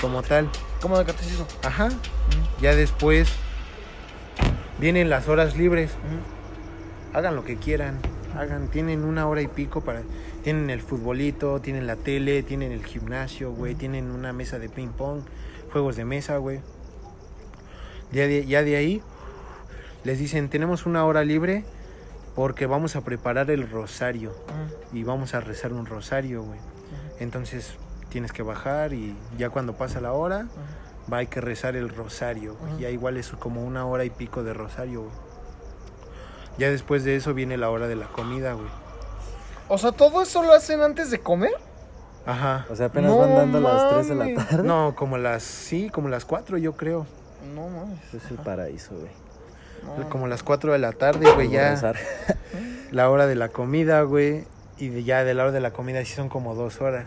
como 0.00 0.22
tal. 0.22 0.48
Como 0.80 0.96
de 0.96 1.04
catecismo. 1.04 1.48
Ajá. 1.64 1.88
Ya 2.62 2.76
después 2.76 3.28
vienen 4.78 5.10
las 5.10 5.26
horas 5.26 5.56
libres, 5.56 5.90
hagan 7.12 7.34
lo 7.34 7.44
que 7.44 7.56
quieran, 7.56 7.98
hagan, 8.36 8.68
tienen 8.68 9.02
una 9.02 9.26
hora 9.26 9.42
y 9.42 9.48
pico 9.48 9.80
para, 9.80 10.02
tienen 10.44 10.70
el 10.70 10.80
futbolito, 10.80 11.60
tienen 11.60 11.88
la 11.88 11.96
tele, 11.96 12.44
tienen 12.44 12.70
el 12.70 12.86
gimnasio, 12.86 13.50
güey, 13.50 13.74
tienen 13.74 14.12
una 14.12 14.32
mesa 14.32 14.60
de 14.60 14.68
ping 14.68 14.90
pong, 14.90 15.22
juegos 15.72 15.96
de 15.96 16.04
mesa, 16.04 16.36
güey. 16.36 16.60
Ya 18.12 18.28
de, 18.28 18.46
ya 18.46 18.62
de 18.62 18.76
ahí 18.76 19.02
les 20.04 20.18
dicen, 20.18 20.48
tenemos 20.48 20.86
una 20.86 21.04
hora 21.04 21.24
libre 21.24 21.64
porque 22.34 22.66
vamos 22.66 22.96
a 22.96 23.00
preparar 23.02 23.50
el 23.50 23.68
rosario. 23.68 24.30
Ujú. 24.30 24.96
y 24.96 25.02
vamos 25.04 25.34
a 25.34 25.40
rezar 25.40 25.72
un 25.72 25.86
rosario, 25.86 26.42
güey. 26.42 26.58
Entonces 27.20 27.74
tienes 28.08 28.32
que 28.32 28.42
bajar 28.42 28.92
y 28.92 29.16
ya 29.36 29.50
cuando 29.50 29.74
pasa 29.74 30.00
la 30.00 30.12
hora, 30.12 30.46
va 31.12 31.18
hay 31.18 31.26
que 31.26 31.40
rezar 31.40 31.76
el 31.76 31.88
rosario. 31.88 32.56
Ya 32.78 32.90
igual 32.90 33.16
es 33.16 33.30
como 33.30 33.64
una 33.64 33.84
hora 33.86 34.04
y 34.04 34.10
pico 34.10 34.42
de 34.44 34.54
rosario, 34.54 35.02
güey. 35.02 35.14
Ya 36.58 36.70
después 36.70 37.04
de 37.04 37.16
eso 37.16 37.34
viene 37.34 37.56
la 37.56 37.70
hora 37.70 37.86
de 37.86 37.96
la 37.96 38.06
comida, 38.06 38.52
güey. 38.54 38.68
O 39.68 39.78
sea, 39.78 39.92
¿todo 39.92 40.22
eso 40.22 40.42
lo 40.42 40.52
hacen 40.52 40.80
antes 40.80 41.10
de 41.10 41.20
comer? 41.20 41.52
Ajá. 42.26 42.66
O 42.70 42.76
sea, 42.76 42.86
apenas 42.86 43.10
No 43.10 43.18
van 43.18 43.34
dando 43.34 43.60
las 43.60 43.90
3 43.90 44.08
de 44.08 44.14
la 44.14 44.44
tarde. 44.44 44.62
No, 44.66 44.94
como 44.96 45.18
las, 45.18 45.42
sí, 45.42 45.88
como 45.90 46.08
las 46.08 46.24
4 46.24 46.58
yo 46.58 46.74
creo. 46.76 47.06
No 47.54 47.68
mames. 47.68 48.14
Es 48.14 48.30
el 48.30 48.38
paraíso, 48.38 48.94
güey. 48.96 49.10
No. 49.84 50.08
Como 50.08 50.26
las 50.26 50.42
4 50.42 50.72
de 50.72 50.78
la 50.78 50.92
tarde, 50.92 51.30
güey, 51.34 51.50
ya. 51.50 51.74
La 52.90 53.10
hora 53.10 53.26
de 53.26 53.34
la 53.34 53.48
comida, 53.50 54.02
güey. 54.02 54.44
Y 54.78 55.02
ya 55.02 55.24
de 55.24 55.34
la 55.34 55.42
hora 55.44 55.52
de 55.52 55.60
la 55.60 55.72
comida 55.72 56.04
sí 56.04 56.14
son 56.14 56.28
como 56.28 56.54
dos 56.54 56.80
horas. 56.80 57.06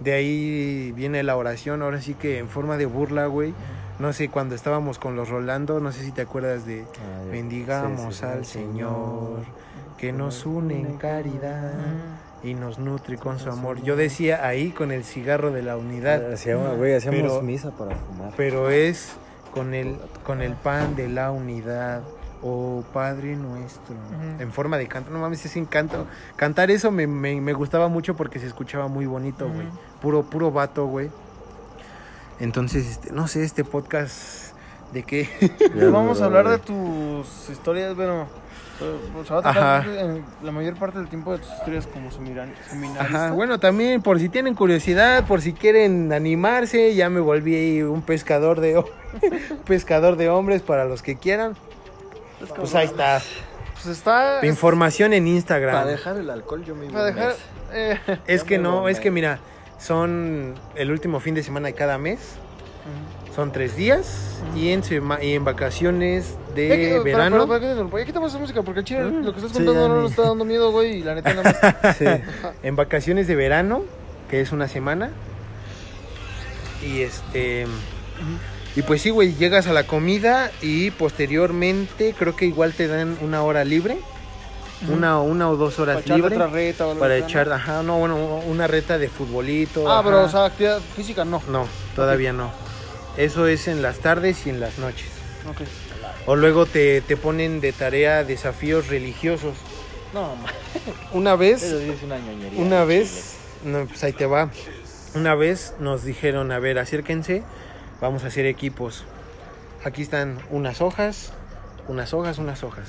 De 0.00 0.12
ahí 0.12 0.92
viene 0.96 1.22
la 1.22 1.36
oración, 1.36 1.82
ahora 1.82 2.00
sí 2.00 2.14
que 2.14 2.38
en 2.38 2.48
forma 2.48 2.76
de 2.76 2.86
burla, 2.86 3.26
güey. 3.26 3.54
No 4.00 4.12
sé, 4.12 4.28
cuando 4.28 4.56
estábamos 4.56 4.98
con 4.98 5.14
los 5.14 5.28
Rolando, 5.28 5.78
no 5.78 5.92
sé 5.92 6.02
si 6.02 6.10
te 6.10 6.22
acuerdas 6.22 6.66
de 6.66 6.80
Ay, 6.80 7.30
bendigamos 7.30 8.16
sí, 8.16 8.20
sí, 8.22 8.26
al 8.26 8.44
Señor, 8.44 9.38
que 9.98 10.12
nos 10.12 10.44
une 10.46 10.80
en 10.80 10.96
caridad 10.96 11.72
y 12.42 12.54
nos 12.54 12.80
nutre 12.80 13.16
con 13.16 13.38
su 13.38 13.50
amor. 13.50 13.80
Yo 13.84 13.94
decía 13.94 14.44
ahí 14.46 14.70
con 14.70 14.90
el 14.90 15.04
cigarro 15.04 15.52
de 15.52 15.62
la 15.62 15.76
unidad, 15.76 16.32
Hacíamos, 16.32 16.76
güey, 16.76 16.92
hacíamos 16.94 17.20
Pero- 17.22 17.42
misa 17.42 17.70
para 17.70 17.94
fumar. 17.94 18.32
pero 18.36 18.70
es 18.70 19.12
con 19.54 19.72
el, 19.72 19.96
con 20.24 20.42
el 20.42 20.54
pan 20.54 20.96
de 20.96 21.08
la 21.08 21.30
unidad. 21.30 22.02
Oh 22.46 22.84
Padre 22.92 23.36
nuestro, 23.36 23.94
en 24.38 24.52
forma 24.52 24.76
de 24.76 24.86
canto, 24.86 25.10
no 25.10 25.18
mames, 25.18 25.46
es 25.46 25.56
encanto. 25.56 26.06
Cantar 26.36 26.70
eso 26.70 26.90
me, 26.90 27.06
me, 27.06 27.40
me 27.40 27.54
gustaba 27.54 27.88
mucho 27.88 28.16
porque 28.16 28.38
se 28.38 28.46
escuchaba 28.46 28.86
muy 28.86 29.06
bonito, 29.06 29.48
güey. 29.48 29.66
Puro, 30.02 30.24
puro 30.24 30.50
vato, 30.50 30.84
güey. 30.84 31.08
Entonces, 32.40 32.86
este, 32.86 33.12
no 33.12 33.28
sé, 33.28 33.44
este 33.44 33.64
podcast 33.64 34.52
de 34.92 35.04
qué. 35.04 35.26
Pues 35.72 35.90
vamos 35.90 36.20
a 36.20 36.26
hablar 36.26 36.46
de 36.50 36.58
tus 36.58 37.48
historias, 37.48 37.96
bueno, 37.96 38.26
o 38.80 39.24
sea, 39.24 39.36
va 39.36 39.40
a 39.40 39.52
tratar 39.52 39.80
Ajá. 39.82 40.00
en 40.00 40.24
la 40.42 40.50
mayor 40.52 40.74
parte 40.76 40.98
del 40.98 41.08
tiempo 41.08 41.32
de 41.32 41.38
tus 41.38 41.50
historias 41.52 41.86
como 41.86 42.10
seminar- 42.10 42.48
seminarista. 42.68 43.02
Ajá, 43.26 43.30
bueno, 43.32 43.58
también 43.60 44.02
por 44.02 44.18
si 44.18 44.28
tienen 44.28 44.54
curiosidad, 44.54 45.26
por 45.26 45.40
si 45.40 45.52
quieren 45.52 46.12
animarse, 46.12 46.94
ya 46.94 47.08
me 47.10 47.20
volví 47.20 47.54
ahí 47.54 47.82
un 47.82 48.02
pescador 48.02 48.60
de 48.60 48.82
pescador 49.66 50.16
de 50.16 50.28
hombres 50.28 50.62
para 50.62 50.84
los 50.84 51.02
que 51.02 51.16
quieran. 51.16 51.56
Pues 52.56 52.74
ahí 52.74 52.86
está. 52.86 53.20
Pues 53.74 53.86
está... 53.86 54.44
Información 54.46 55.12
en 55.12 55.24
Para 55.24 55.34
Instagram. 55.34 55.86
dejar 55.86 56.16
el 56.16 56.30
alcohol 56.30 56.64
yo 56.64 56.74
me 56.74 56.86
iba 56.86 56.94
Para 56.94 57.04
dejar... 57.06 57.34
eh, 57.72 57.98
Es 58.26 58.44
que 58.44 58.58
no, 58.58 58.88
es 58.88 58.98
que 59.00 59.10
mira, 59.10 59.38
son 59.78 60.54
el 60.74 60.90
último 60.90 61.20
fin 61.20 61.34
de 61.34 61.42
semana 61.42 61.68
de 61.68 61.74
cada 61.74 61.98
mes, 61.98 62.18
son 63.34 63.50
tres 63.52 63.76
días 63.76 64.38
y 64.54 64.68
en 64.70 64.82
sema- 64.84 65.22
y 65.22 65.34
en 65.34 65.44
vacaciones 65.44 66.36
Ya 66.50 66.54
de 66.54 66.68
que- 66.68 66.90
para- 66.92 67.02
verano. 67.02 67.36
para- 67.36 67.46
para 67.48 67.60
que 67.60 67.66
te 67.66 67.72
interrumpa, 67.72 67.98
ya 67.98 68.04
quitamos 68.04 68.30
esa 68.30 68.38
música 68.38 68.62
porque 68.62 68.80
el 68.80 68.86
chile 68.86 69.04
Mm, 69.04 69.24
lo 69.24 69.32
que 69.32 69.38
estás 69.38 69.50
sí, 69.52 69.58
contando 69.58 69.82
ya 69.82 69.88
no 69.88 70.00
nos 70.02 70.10
está 70.10 70.22
dando 70.22 70.44
miedo, 70.44 70.70
güey, 70.70 70.98
y 70.98 71.02
la 71.02 71.14
neta 71.16 71.34
nada 71.34 71.42
más... 71.82 71.96
Sí. 71.98 72.04
en 72.62 72.76
vacaciones 72.76 73.26
de 73.26 73.34
verano, 73.34 73.82
que 74.30 74.40
es 74.40 74.52
una 74.52 74.68
semana. 74.68 75.10
Y 76.82 77.00
este. 77.02 77.66
Y 78.76 78.82
pues 78.82 79.02
sí, 79.02 79.10
güey, 79.10 79.34
llegas 79.34 79.66
a 79.66 79.72
la 79.72 79.84
comida 79.86 80.50
y 80.60 80.90
posteriormente 80.92 82.14
creo 82.18 82.34
que 82.36 82.44
igual 82.46 82.72
te 82.72 82.86
dan 82.88 83.16
una 83.22 83.42
hora 83.42 83.64
libre. 83.64 83.98
Una, 84.92 85.18
una 85.20 85.48
o 85.48 85.56
dos 85.56 85.74
Para 85.76 85.92
horas 85.92 86.04
echar 86.04 86.16
libre. 86.18 86.34
otra 86.34 86.46
reta 86.48 86.86
o 86.86 86.94
Para 86.96 87.16
echar, 87.16 87.50
ajá, 87.50 87.82
no, 87.82 87.98
bueno, 88.00 88.16
una 88.46 88.66
reta 88.66 88.98
de 88.98 89.08
futbolito. 89.08 89.90
Ah, 89.90 90.02
pero, 90.04 90.18
ajá. 90.18 90.26
o 90.26 90.28
sea, 90.30 90.44
actividad 90.46 90.80
física 90.94 91.24
no. 91.24 91.40
No, 91.48 91.66
todavía 91.96 92.32
no. 92.34 92.50
Eso 93.16 93.46
es 93.46 93.68
en 93.68 93.82
las 93.82 93.98
tardes 93.98 94.46
y 94.46 94.50
en 94.50 94.60
las 94.60 94.78
noches. 94.78 95.08
Ok. 95.48 95.60
O 96.26 96.36
luego 96.36 96.66
te, 96.66 97.00
te 97.02 97.16
ponen 97.16 97.60
de 97.60 97.72
tarea 97.72 98.24
desafíos 98.24 98.88
religiosos. 98.88 99.54
No, 100.12 100.36
ma- 100.36 100.48
Una 101.12 101.36
vez. 101.36 101.62
eso 101.62 101.78
sí 101.80 101.90
es 101.90 102.02
una 102.02 102.18
ñoñería. 102.18 102.60
Una 102.60 102.84
vez, 102.84 103.34
no, 103.64 103.86
pues 103.86 104.02
ahí 104.04 104.12
te 104.12 104.26
va. 104.26 104.50
Una 105.14 105.34
vez 105.34 105.74
nos 105.78 106.02
dijeron, 106.04 106.50
a 106.50 106.58
ver, 106.58 106.78
acérquense, 106.78 107.42
vamos 108.00 108.24
a 108.24 108.28
hacer 108.28 108.46
equipos. 108.46 109.04
Aquí 109.84 110.02
están 110.02 110.38
unas 110.50 110.80
hojas, 110.80 111.32
unas 111.88 112.14
hojas, 112.14 112.38
unas 112.38 112.64
hojas. 112.64 112.88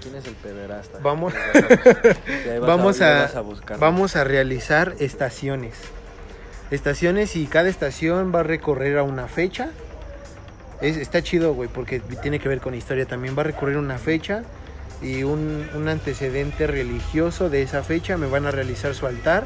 ¿Quién 0.00 0.14
es 0.14 0.26
el 0.26 0.34
pederasta? 0.34 1.00
Vamos, 1.02 1.34
vamos 2.60 3.00
a, 3.02 3.40
buscar. 3.40 3.78
vamos 3.78 4.16
a 4.16 4.24
realizar 4.24 4.94
estaciones. 5.00 5.74
Estaciones 6.70 7.34
y 7.36 7.46
cada 7.46 7.68
estación 7.68 8.32
va 8.34 8.40
a 8.40 8.42
recorrer 8.42 8.98
a 8.98 9.02
una 9.02 9.26
fecha. 9.26 9.70
Es, 10.80 10.96
está 10.96 11.22
chido, 11.22 11.54
güey, 11.54 11.68
porque 11.68 12.00
tiene 12.00 12.38
que 12.38 12.48
ver 12.48 12.60
con 12.60 12.74
historia 12.74 13.06
también. 13.06 13.36
Va 13.36 13.40
a 13.40 13.44
recorrer 13.44 13.76
una 13.78 13.98
fecha 13.98 14.42
y 15.00 15.22
un, 15.22 15.66
un 15.74 15.88
antecedente 15.88 16.66
religioso 16.66 17.48
de 17.48 17.62
esa 17.62 17.82
fecha. 17.82 18.16
Me 18.18 18.26
van 18.26 18.46
a 18.46 18.50
realizar 18.50 18.94
su 18.94 19.06
altar. 19.06 19.44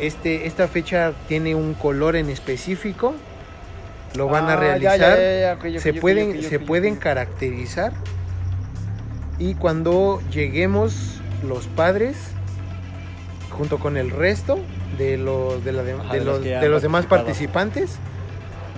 Este, 0.00 0.46
esta 0.46 0.68
fecha 0.68 1.12
tiene 1.28 1.54
un 1.54 1.74
color 1.74 2.16
en 2.16 2.28
específico. 2.28 3.14
Lo 4.14 4.26
van 4.28 4.46
a 4.46 4.54
Ah, 4.54 4.56
realizar. 4.56 5.58
se 5.80 5.94
pueden, 5.94 6.42
se 6.42 6.58
pueden 6.58 6.96
caracterizar. 6.96 7.92
Y 9.38 9.54
cuando 9.54 10.20
lleguemos 10.32 11.20
los 11.46 11.66
padres, 11.68 12.16
junto 13.50 13.78
con 13.78 13.96
el 13.96 14.10
resto 14.10 14.58
de 14.98 15.16
los, 15.16 15.64
de 15.64 15.72
la 15.72 15.82
de- 15.82 15.92
Ajá, 15.94 16.12
de 16.14 16.20
de 16.60 16.68
los 16.68 16.82
demás 16.82 17.06
participantes, 17.06 17.96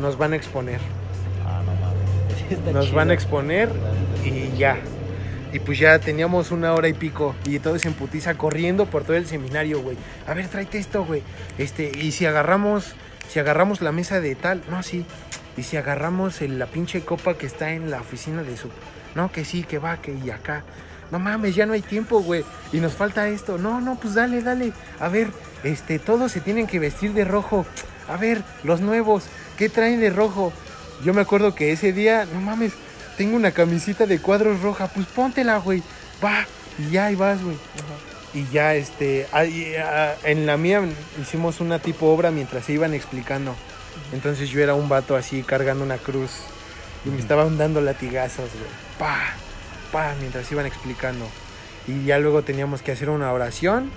nos 0.01 0.17
van 0.19 0.33
a 0.33 0.37
exponer. 0.37 0.81
Ah, 1.47 1.63
no 1.65 1.73
mames. 1.75 2.73
Nos 2.75 2.85
chido. 2.87 2.97
van 2.97 3.11
a 3.11 3.15
exponer 3.15 3.69
y 4.25 4.57
ya. 4.57 4.79
Y 5.53 5.59
pues 5.59 5.79
ya 5.81 5.99
teníamos 5.99 6.53
una 6.53 6.75
hora 6.75 6.87
y 6.89 6.93
pico 6.93 7.35
y 7.45 7.59
todos 7.59 7.85
en 7.85 7.93
putiza 7.95 8.35
corriendo 8.35 8.87
por 8.87 9.03
todo 9.03 9.17
el 9.17 9.27
seminario, 9.27 9.81
güey. 9.83 9.97
A 10.29 10.35
ver, 10.35 10.47
tráete 10.49 10.79
esto, 10.79 11.05
güey. 11.05 11.23
Este, 11.59 11.91
y 11.99 12.13
si 12.13 12.25
agarramos, 12.27 12.95
si 13.29 13.41
agarramos 13.41 13.81
la 13.81 13.91
mesa 13.91 14.21
de 14.21 14.35
tal, 14.37 14.63
no, 14.71 14.83
sí. 14.85 15.05
Y 15.57 15.65
si 15.65 15.77
agarramos 15.77 16.41
el- 16.43 16.59
la 16.61 16.67
pinche 16.67 17.01
copa 17.05 17.35
que 17.35 17.47
está 17.47 17.73
en 17.73 17.91
la 17.91 18.01
oficina 18.01 18.43
de 18.45 18.57
su... 18.57 18.69
No, 19.17 19.33
que 19.33 19.45
sí, 19.45 19.65
que 19.65 19.79
va, 19.79 19.97
que 20.01 20.15
y 20.15 20.31
acá. 20.31 20.63
No 21.11 21.19
mames, 21.19 21.55
ya 21.55 21.67
no 21.67 21.73
hay 21.73 21.83
tiempo, 21.83 22.21
güey. 22.21 22.45
Y 22.73 22.79
nos 22.79 22.95
falta 22.95 23.29
esto. 23.29 23.59
No, 23.59 23.81
no, 23.81 23.97
pues 23.97 24.15
dale, 24.15 24.43
dale. 24.43 24.73
A 24.99 25.09
ver, 25.09 25.29
este, 25.65 25.99
todos 25.99 26.33
se 26.33 26.41
tienen 26.41 26.67
que 26.67 26.79
vestir 26.79 27.13
de 27.13 27.25
rojo. 27.25 27.67
A 28.09 28.17
ver, 28.17 28.43
los 28.65 28.81
nuevos, 28.81 29.25
¿qué 29.57 29.69
traen 29.69 30.01
de 30.01 30.11
rojo? 30.11 30.53
Yo 31.05 31.15
me 31.15 31.21
acuerdo 31.21 31.55
que 31.55 31.73
ese 31.73 31.93
día, 31.93 32.27
no 32.33 32.41
mames, 32.41 32.73
tengo 33.17 33.37
una 33.37 33.53
camisita 33.53 34.07
de 34.07 34.21
cuadros 34.21 34.61
roja, 34.61 34.89
pues 34.89 35.07
póntela, 35.07 35.59
güey. 35.59 35.83
Va. 36.25 36.47
Y 36.79 36.91
ya 36.91 37.07
ahí 37.07 37.15
vas, 37.15 37.43
güey. 37.43 37.57
Y 38.33 38.47
ya, 38.53 38.75
este, 38.75 39.27
ahí, 39.33 39.75
ah, 39.77 40.15
en 40.25 40.47
la 40.47 40.57
mía 40.57 40.83
hicimos 41.21 41.61
una 41.61 41.81
tipo 41.81 42.07
obra 42.07 42.31
mientras 42.31 42.65
se 42.65 42.73
iban 42.73 42.95
explicando. 42.95 43.55
Entonces 44.13 44.49
yo 44.51 44.63
era 44.63 44.75
un 44.75 44.89
vato 44.89 45.17
así 45.17 45.43
cargando 45.43 45.85
una 45.85 45.99
cruz 45.99 46.31
y 47.05 47.11
me 47.11 47.19
estaban 47.19 47.59
dando 47.59 47.81
latigazos, 47.81 48.51
güey. 48.53 48.71
Pa, 48.99 49.35
pa, 49.93 50.15
mientras 50.21 50.51
iban 50.53 50.67
explicando. 50.67 51.27
Y 51.87 52.05
ya 52.05 52.19
luego 52.19 52.43
teníamos 52.43 52.83
que 52.83 52.93
hacer 52.93 53.11
una 53.11 53.33
oración 53.33 53.91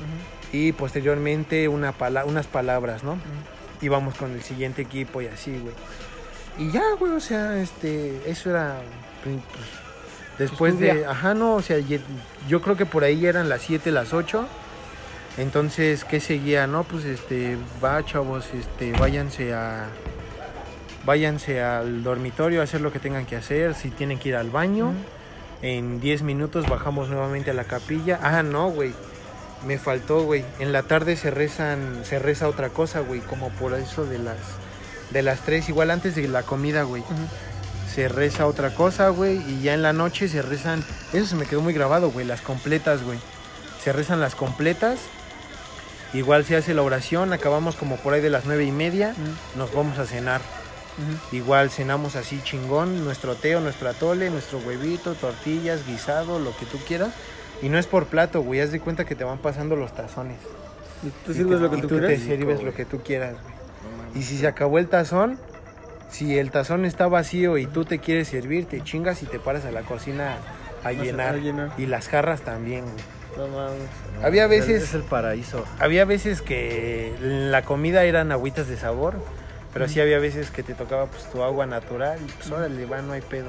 y 0.51 0.71
posteriormente 0.71 1.67
una 1.67 1.91
pala- 1.91 2.25
unas 2.25 2.47
palabras, 2.47 3.03
¿no? 3.03 3.17
Íbamos 3.81 4.15
con 4.15 4.31
el 4.31 4.41
siguiente 4.41 4.81
equipo 4.81 5.21
y 5.21 5.27
así, 5.27 5.51
güey. 5.57 5.73
Y 6.57 6.71
ya, 6.71 6.83
güey, 6.99 7.11
o 7.13 7.19
sea, 7.19 7.57
este, 7.61 8.21
eso 8.25 8.49
era, 8.51 8.75
pues, 9.23 9.35
después 10.39 10.73
tu 10.75 10.79
de, 10.81 11.05
ajá, 11.05 11.33
no, 11.33 11.55
o 11.55 11.61
sea, 11.61 11.77
yo 12.47 12.61
creo 12.61 12.77
que 12.77 12.85
por 12.85 13.03
ahí 13.03 13.25
eran 13.25 13.49
las 13.49 13.61
7, 13.61 13.91
las 13.91 14.13
8. 14.13 14.47
Entonces, 15.37 16.05
¿qué 16.05 16.19
seguía? 16.19 16.67
No, 16.67 16.83
pues, 16.83 17.05
este, 17.05 17.57
va, 17.83 18.05
chavos, 18.05 18.45
este, 18.53 18.91
váyanse 18.93 19.53
a, 19.53 19.87
váyanse 21.05 21.61
al 21.61 22.03
dormitorio 22.03 22.61
a 22.61 22.63
hacer 22.65 22.81
lo 22.81 22.91
que 22.91 22.99
tengan 22.99 23.25
que 23.25 23.35
hacer, 23.35 23.73
si 23.73 23.89
tienen 23.89 24.19
que 24.19 24.29
ir 24.29 24.35
al 24.35 24.49
baño. 24.51 24.93
En 25.63 26.01
10 26.01 26.23
minutos 26.23 26.67
bajamos 26.67 27.07
nuevamente 27.07 27.51
a 27.51 27.53
la 27.53 27.63
capilla. 27.63 28.19
Ah, 28.21 28.43
no, 28.43 28.69
güey. 28.69 28.93
Me 29.65 29.79
faltó, 29.79 30.23
güey. 30.23 30.43
En 30.59 30.73
la 30.73 30.83
tarde 30.83 31.15
se 31.15 31.31
rezan, 31.31 32.01
se 32.03 32.19
reza 32.19 32.49
otra 32.49 32.69
cosa, 32.69 32.99
güey, 32.99 33.21
como 33.21 33.49
por 33.49 33.73
eso 33.73 34.05
de 34.05 34.19
las 34.19 34.37
de 35.11 35.21
las 35.21 35.39
3, 35.41 35.69
igual 35.69 35.91
antes 35.91 36.15
de 36.15 36.27
la 36.27 36.43
comida, 36.43 36.83
güey. 36.83 37.03
Se 37.93 38.09
reza 38.09 38.45
otra 38.45 38.73
cosa, 38.73 39.09
güey, 39.09 39.37
y 39.49 39.61
ya 39.61 39.73
en 39.73 39.83
la 39.83 39.93
noche 39.93 40.27
se 40.27 40.41
rezan, 40.41 40.83
eso 41.13 41.27
se 41.27 41.35
me 41.35 41.45
quedó 41.45 41.61
muy 41.61 41.73
grabado, 41.73 42.11
güey, 42.11 42.25
las 42.25 42.41
completas, 42.41 43.03
güey. 43.03 43.19
Se 43.81 43.93
rezan 43.93 44.19
las 44.19 44.35
completas. 44.35 44.99
Igual 46.13 46.43
se 46.45 46.55
hace 46.55 46.73
la 46.73 46.81
oración, 46.81 47.31
acabamos 47.31 47.75
como 47.75 47.97
por 47.97 48.13
ahí 48.13 48.21
de 48.21 48.29
las 48.29 48.45
nueve 48.45 48.65
y 48.65 48.71
media, 48.71 49.15
nos 49.55 49.73
vamos 49.73 49.97
a 49.97 50.05
cenar. 50.05 50.41
Igual 51.31 51.69
cenamos 51.71 52.15
así 52.15 52.39
chingón, 52.43 53.03
nuestro 53.03 53.35
teo, 53.35 53.59
nuestro 53.59 53.89
atole, 53.89 54.29
nuestro 54.29 54.59
huevito, 54.59 55.15
tortillas, 55.15 55.85
guisado, 55.87 56.39
lo 56.39 56.55
que 56.55 56.65
tú 56.65 56.77
quieras. 56.87 57.09
Y 57.61 57.69
no 57.69 57.77
es 57.77 57.87
por 57.87 58.05
plato, 58.07 58.41
güey, 58.41 58.59
haz 58.61 58.71
de 58.71 58.79
cuenta 58.79 59.05
que 59.05 59.15
te 59.15 59.23
van 59.23 59.37
pasando 59.39 59.75
los 59.75 59.93
tazones. 59.95 60.37
¿Y 61.03 61.09
tú 61.25 61.31
Y 61.31 61.35
sirves 61.35 61.57
te- 61.57 61.63
lo 61.63 61.69
que 61.71 61.77
y 61.77 61.81
tú 61.81 61.87
tú 61.87 61.95
te 61.95 61.99
quieres? 62.01 62.21
sirves 62.23 62.63
lo 62.63 62.73
que 62.73 62.85
tú 62.85 63.01
quieras, 63.03 63.33
güey. 63.41 64.21
Y 64.21 64.23
si 64.23 64.37
se 64.37 64.47
acabó 64.47 64.77
el 64.77 64.87
tazón, 64.87 65.39
si 66.09 66.37
el 66.37 66.51
tazón 66.51 66.85
está 66.85 67.07
vacío 67.07 67.57
y 67.57 67.65
tú 67.65 67.85
te 67.85 67.99
quieres 67.99 68.27
servir, 68.27 68.65
te 68.65 68.81
chingas 68.83 69.23
y 69.23 69.25
te 69.25 69.39
paras 69.39 69.65
a 69.65 69.71
la 69.71 69.81
cocina 69.81 70.37
a 70.83 70.89
a 70.89 70.91
llenar. 70.91 71.37
llenar. 71.39 71.71
Y 71.77 71.85
las 71.87 72.07
jarras 72.09 72.41
también, 72.41 72.83
güey. 72.83 72.95
No 73.37 73.47
mames. 73.47 73.89
Había 74.23 74.43
Es- 74.43 74.49
veces- 74.49 74.83
Es 74.83 74.93
el 74.93 75.01
paraíso. 75.03 75.65
Había 75.79 76.05
veces 76.05 76.41
que 76.43 77.15
la 77.19 77.63
comida 77.63 78.03
eran 78.03 78.31
agüitas 78.31 78.67
de 78.67 78.77
sabor, 78.77 79.15
pero 79.73 79.87
sí 79.87 79.99
había 79.99 80.19
veces 80.19 80.51
que 80.51 80.61
te 80.63 80.73
tocaba 80.75 81.07
pues 81.07 81.23
tu 81.31 81.41
agua 81.43 81.65
natural 81.65 82.19
y 82.25 82.31
pues 82.31 82.51
órale, 82.51 82.85
va, 82.85 83.01
no 83.01 83.13
hay 83.13 83.21
pedo. 83.21 83.47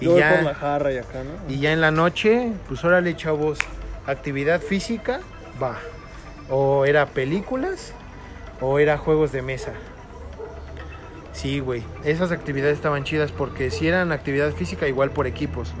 Y 0.00 0.06
Yo 0.06 0.12
voy 0.12 0.22
por 0.22 0.42
la 0.42 0.52
ya, 0.52 0.54
jarra 0.54 0.92
y 0.92 0.98
acá, 0.98 1.22
¿no? 1.24 1.52
y 1.52 1.60
ya 1.60 1.72
en 1.72 1.80
la 1.80 1.90
noche, 1.90 2.52
pues 2.68 2.82
órale, 2.84 3.14
chavos, 3.16 3.58
actividad 4.06 4.60
física, 4.60 5.20
va. 5.62 5.76
O 6.50 6.84
era 6.86 7.06
películas 7.06 7.92
o 8.60 8.78
era 8.78 8.96
juegos 8.96 9.30
de 9.32 9.42
mesa. 9.42 9.72
Sí, 11.32 11.60
güey. 11.60 11.84
Esas 12.04 12.32
actividades 12.32 12.76
estaban 12.76 13.04
chidas 13.04 13.30
porque 13.30 13.70
si 13.70 13.86
eran 13.86 14.10
actividad 14.10 14.50
física, 14.52 14.88
igual 14.88 15.10
por 15.10 15.26
equipos. 15.26 15.72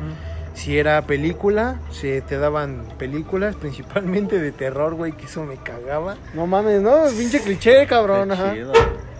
Si 0.54 0.78
era 0.78 1.02
película, 1.02 1.80
se 1.90 2.20
te 2.20 2.36
daban 2.38 2.84
películas, 2.98 3.56
principalmente 3.60 4.38
de 4.40 4.52
terror, 4.52 4.94
güey, 4.94 5.12
que 5.12 5.26
eso 5.26 5.44
me 5.44 5.56
cagaba. 5.56 6.16
No 6.34 6.46
mames, 6.46 6.80
no, 6.80 7.04
pinche 7.16 7.40
cliché, 7.40 7.86
cabrón, 7.86 8.28
Qué 8.28 8.34
ajá. 8.34 8.52
chido. 8.54 8.72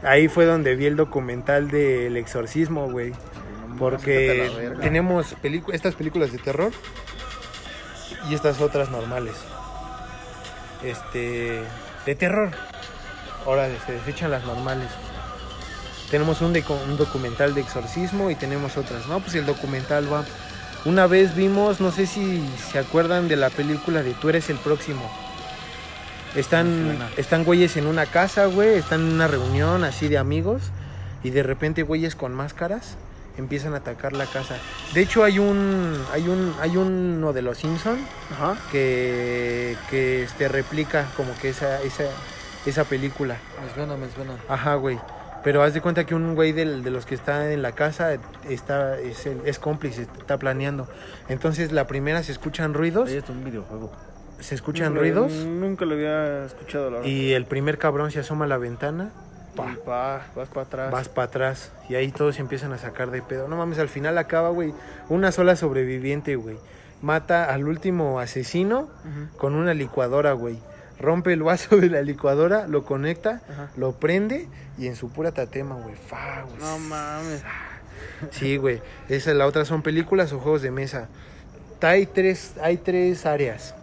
Ahí 0.02 0.28
fue 0.28 0.44
donde 0.44 0.76
vi 0.76 0.86
el 0.86 0.96
documental 0.96 1.70
del 1.70 2.16
exorcismo, 2.16 2.90
güey. 2.90 3.12
Porque 3.78 4.50
tenemos 4.80 5.36
estas 5.72 5.94
películas 5.94 6.32
de 6.32 6.38
terror 6.38 6.72
y 8.28 8.34
estas 8.34 8.60
otras 8.60 8.90
normales. 8.90 9.34
Este, 10.82 11.62
de 12.06 12.14
terror. 12.14 12.50
Ahora 13.46 13.68
se 13.86 13.92
desechan 13.92 14.30
las 14.30 14.44
normales. 14.44 14.88
Tenemos 16.10 16.40
un, 16.40 16.56
un 16.56 16.96
documental 16.96 17.54
de 17.54 17.60
exorcismo 17.60 18.30
y 18.30 18.34
tenemos 18.34 18.76
otras. 18.76 19.06
No, 19.06 19.20
pues 19.20 19.34
el 19.34 19.46
documental 19.46 20.12
va. 20.12 20.24
Una 20.84 21.06
vez 21.06 21.34
vimos, 21.34 21.80
no 21.80 21.90
sé 21.90 22.06
si 22.06 22.48
se 22.72 22.78
acuerdan 22.78 23.28
de 23.28 23.36
la 23.36 23.50
película 23.50 24.02
de 24.02 24.14
Tú 24.14 24.28
eres 24.28 24.48
el 24.48 24.58
próximo. 24.58 25.10
Están, 26.36 26.98
están 27.16 27.44
güeyes 27.44 27.76
en 27.76 27.86
una 27.86 28.06
casa, 28.06 28.46
güey, 28.46 28.74
están 28.76 29.00
en 29.00 29.12
una 29.14 29.26
reunión 29.28 29.82
así 29.84 30.08
de 30.08 30.18
amigos 30.18 30.62
y 31.24 31.30
de 31.30 31.42
repente 31.42 31.82
güeyes 31.82 32.14
con 32.14 32.34
máscaras 32.34 32.96
empiezan 33.36 33.74
a 33.74 33.78
atacar 33.78 34.12
la 34.12 34.26
casa. 34.26 34.56
De 34.94 35.00
hecho 35.00 35.24
hay 35.24 35.38
un 35.38 35.96
hay 36.12 36.28
un 36.28 36.54
hay 36.60 36.76
uno 36.76 37.32
de 37.32 37.42
los 37.42 37.58
Simpson 37.58 37.98
Ajá. 38.32 38.56
que 38.70 39.76
que 39.90 40.24
este 40.24 40.48
replica 40.48 41.06
como 41.16 41.32
que 41.40 41.48
esa 41.50 41.80
esa 41.82 42.04
esa 42.66 42.84
película. 42.84 43.36
Me 43.66 43.74
suena, 43.74 43.96
me 43.96 44.10
suena. 44.10 44.34
Ajá, 44.48 44.74
güey. 44.74 44.98
Pero 45.44 45.62
haz 45.62 45.72
de 45.72 45.80
cuenta 45.80 46.04
que 46.04 46.14
un 46.16 46.34
güey 46.34 46.50
del- 46.52 46.82
de 46.82 46.90
los 46.90 47.06
que 47.06 47.14
está 47.14 47.52
en 47.52 47.62
la 47.62 47.72
casa 47.72 48.14
está 48.48 48.98
es, 48.98 49.24
es 49.44 49.58
cómplice, 49.60 50.02
está 50.02 50.36
planeando. 50.36 50.88
Entonces 51.28 51.70
la 51.72 51.86
primera 51.86 52.22
se 52.24 52.32
escuchan 52.32 52.74
ruidos, 52.74 53.08
Oye, 53.08 53.18
esto 53.18 53.32
es 53.32 53.38
un 53.38 53.44
videojuego. 53.44 53.92
Se 54.40 54.54
escuchan 54.54 54.88
Nunca- 54.88 55.00
ruidos 55.00 55.32
Nunca 55.32 55.84
lo 55.84 55.94
había 55.94 56.44
escuchado, 56.46 56.90
la 56.90 56.96
verdad. 56.98 57.08
y 57.10 57.32
el 57.32 57.44
primer 57.44 57.78
cabrón 57.78 58.10
se 58.10 58.20
asoma 58.20 58.44
a 58.44 58.48
la 58.48 58.58
ventana, 58.58 59.10
Pa, 59.56 59.74
pa, 59.84 60.26
vas 60.36 60.48
para 60.48 60.66
atrás. 60.66 60.90
vas 60.92 61.08
para 61.08 61.26
atrás 61.26 61.72
y 61.88 61.96
ahí 61.96 62.12
todos 62.12 62.36
se 62.36 62.40
empiezan 62.42 62.72
a 62.72 62.78
sacar 62.78 63.10
de 63.10 63.22
pedo. 63.22 63.48
No 63.48 63.56
mames, 63.56 63.78
al 63.80 63.88
final 63.88 64.16
acaba, 64.18 64.50
güey, 64.50 64.72
una 65.08 65.32
sola 65.32 65.56
sobreviviente, 65.56 66.36
güey. 66.36 66.56
Mata 67.02 67.52
al 67.52 67.66
último 67.68 68.20
asesino 68.20 68.88
con 69.36 69.54
una 69.54 69.74
licuadora, 69.74 70.32
güey. 70.32 70.58
Rompe 71.00 71.32
el 71.32 71.42
vaso 71.44 71.76
de 71.76 71.88
la 71.90 72.02
licuadora, 72.02 72.66
lo 72.68 72.84
conecta, 72.84 73.40
lo 73.76 73.92
prende 73.92 74.48
y 74.78 74.86
en 74.88 74.96
su 74.96 75.10
pura 75.10 75.30
tatema, 75.32 75.74
güey. 75.76 75.94
Fa, 75.94 76.42
güey. 76.42 76.58
No 76.60 76.78
mames. 76.80 77.42
Sí, 78.32 78.56
güey. 78.56 78.80
Esa 79.08 79.32
la 79.34 79.46
otra 79.46 79.64
son 79.64 79.82
películas 79.82 80.32
o 80.32 80.40
juegos 80.40 80.62
de 80.62 80.70
mesa. 80.72 81.08
Hay 81.82 82.06
tres, 82.06 82.54
hay 82.60 82.76
tres 82.78 83.26
áreas. 83.26 83.74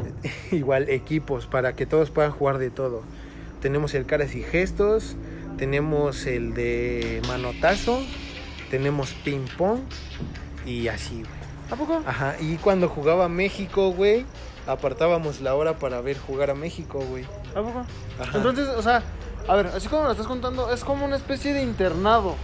Igual 0.52 0.88
equipos 0.88 1.46
para 1.46 1.74
que 1.74 1.86
todos 1.86 2.10
puedan 2.10 2.32
jugar 2.32 2.58
de 2.58 2.70
todo. 2.70 3.02
Tenemos 3.60 3.94
el 3.94 4.06
caras 4.06 4.34
y 4.34 4.42
gestos, 4.42 5.16
tenemos 5.56 6.26
el 6.26 6.54
de 6.54 7.22
manotazo, 7.28 8.00
tenemos 8.70 9.14
ping 9.24 9.46
pong 9.56 9.80
y 10.66 10.88
así, 10.88 11.16
güey. 11.16 11.42
¿A 11.70 11.76
poco? 11.76 12.02
Ajá, 12.06 12.36
y 12.40 12.56
cuando 12.56 12.88
jugaba 12.88 13.28
México, 13.28 13.92
güey, 13.92 14.26
apartábamos 14.66 15.40
la 15.40 15.54
hora 15.54 15.78
para 15.78 16.00
ver 16.00 16.18
jugar 16.18 16.50
a 16.50 16.54
México, 16.54 17.00
güey. 17.08 17.24
¿A 17.54 17.62
poco? 17.62 17.86
Ajá. 18.20 18.36
Entonces, 18.36 18.68
o 18.68 18.82
sea, 18.82 19.02
a 19.48 19.56
ver, 19.56 19.66
así 19.68 19.88
como 19.88 20.04
lo 20.04 20.12
estás 20.12 20.26
contando, 20.26 20.72
es 20.72 20.84
como 20.84 21.04
una 21.04 21.16
especie 21.16 21.52
de 21.52 21.62
internado, 21.62 22.36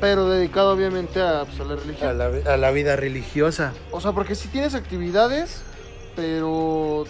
pero 0.00 0.28
dedicado 0.28 0.72
obviamente 0.72 1.20
a, 1.20 1.44
pues, 1.44 1.60
a 1.60 1.64
la 1.64 1.74
a, 1.74 1.76
religión. 1.76 2.18
la, 2.18 2.52
a 2.52 2.56
la 2.56 2.70
vida 2.70 2.96
religiosa. 2.96 3.72
O 3.90 4.00
sea, 4.00 4.12
porque 4.12 4.34
si 4.34 4.48
tienes 4.48 4.74
actividades, 4.74 5.62
pero... 6.18 7.04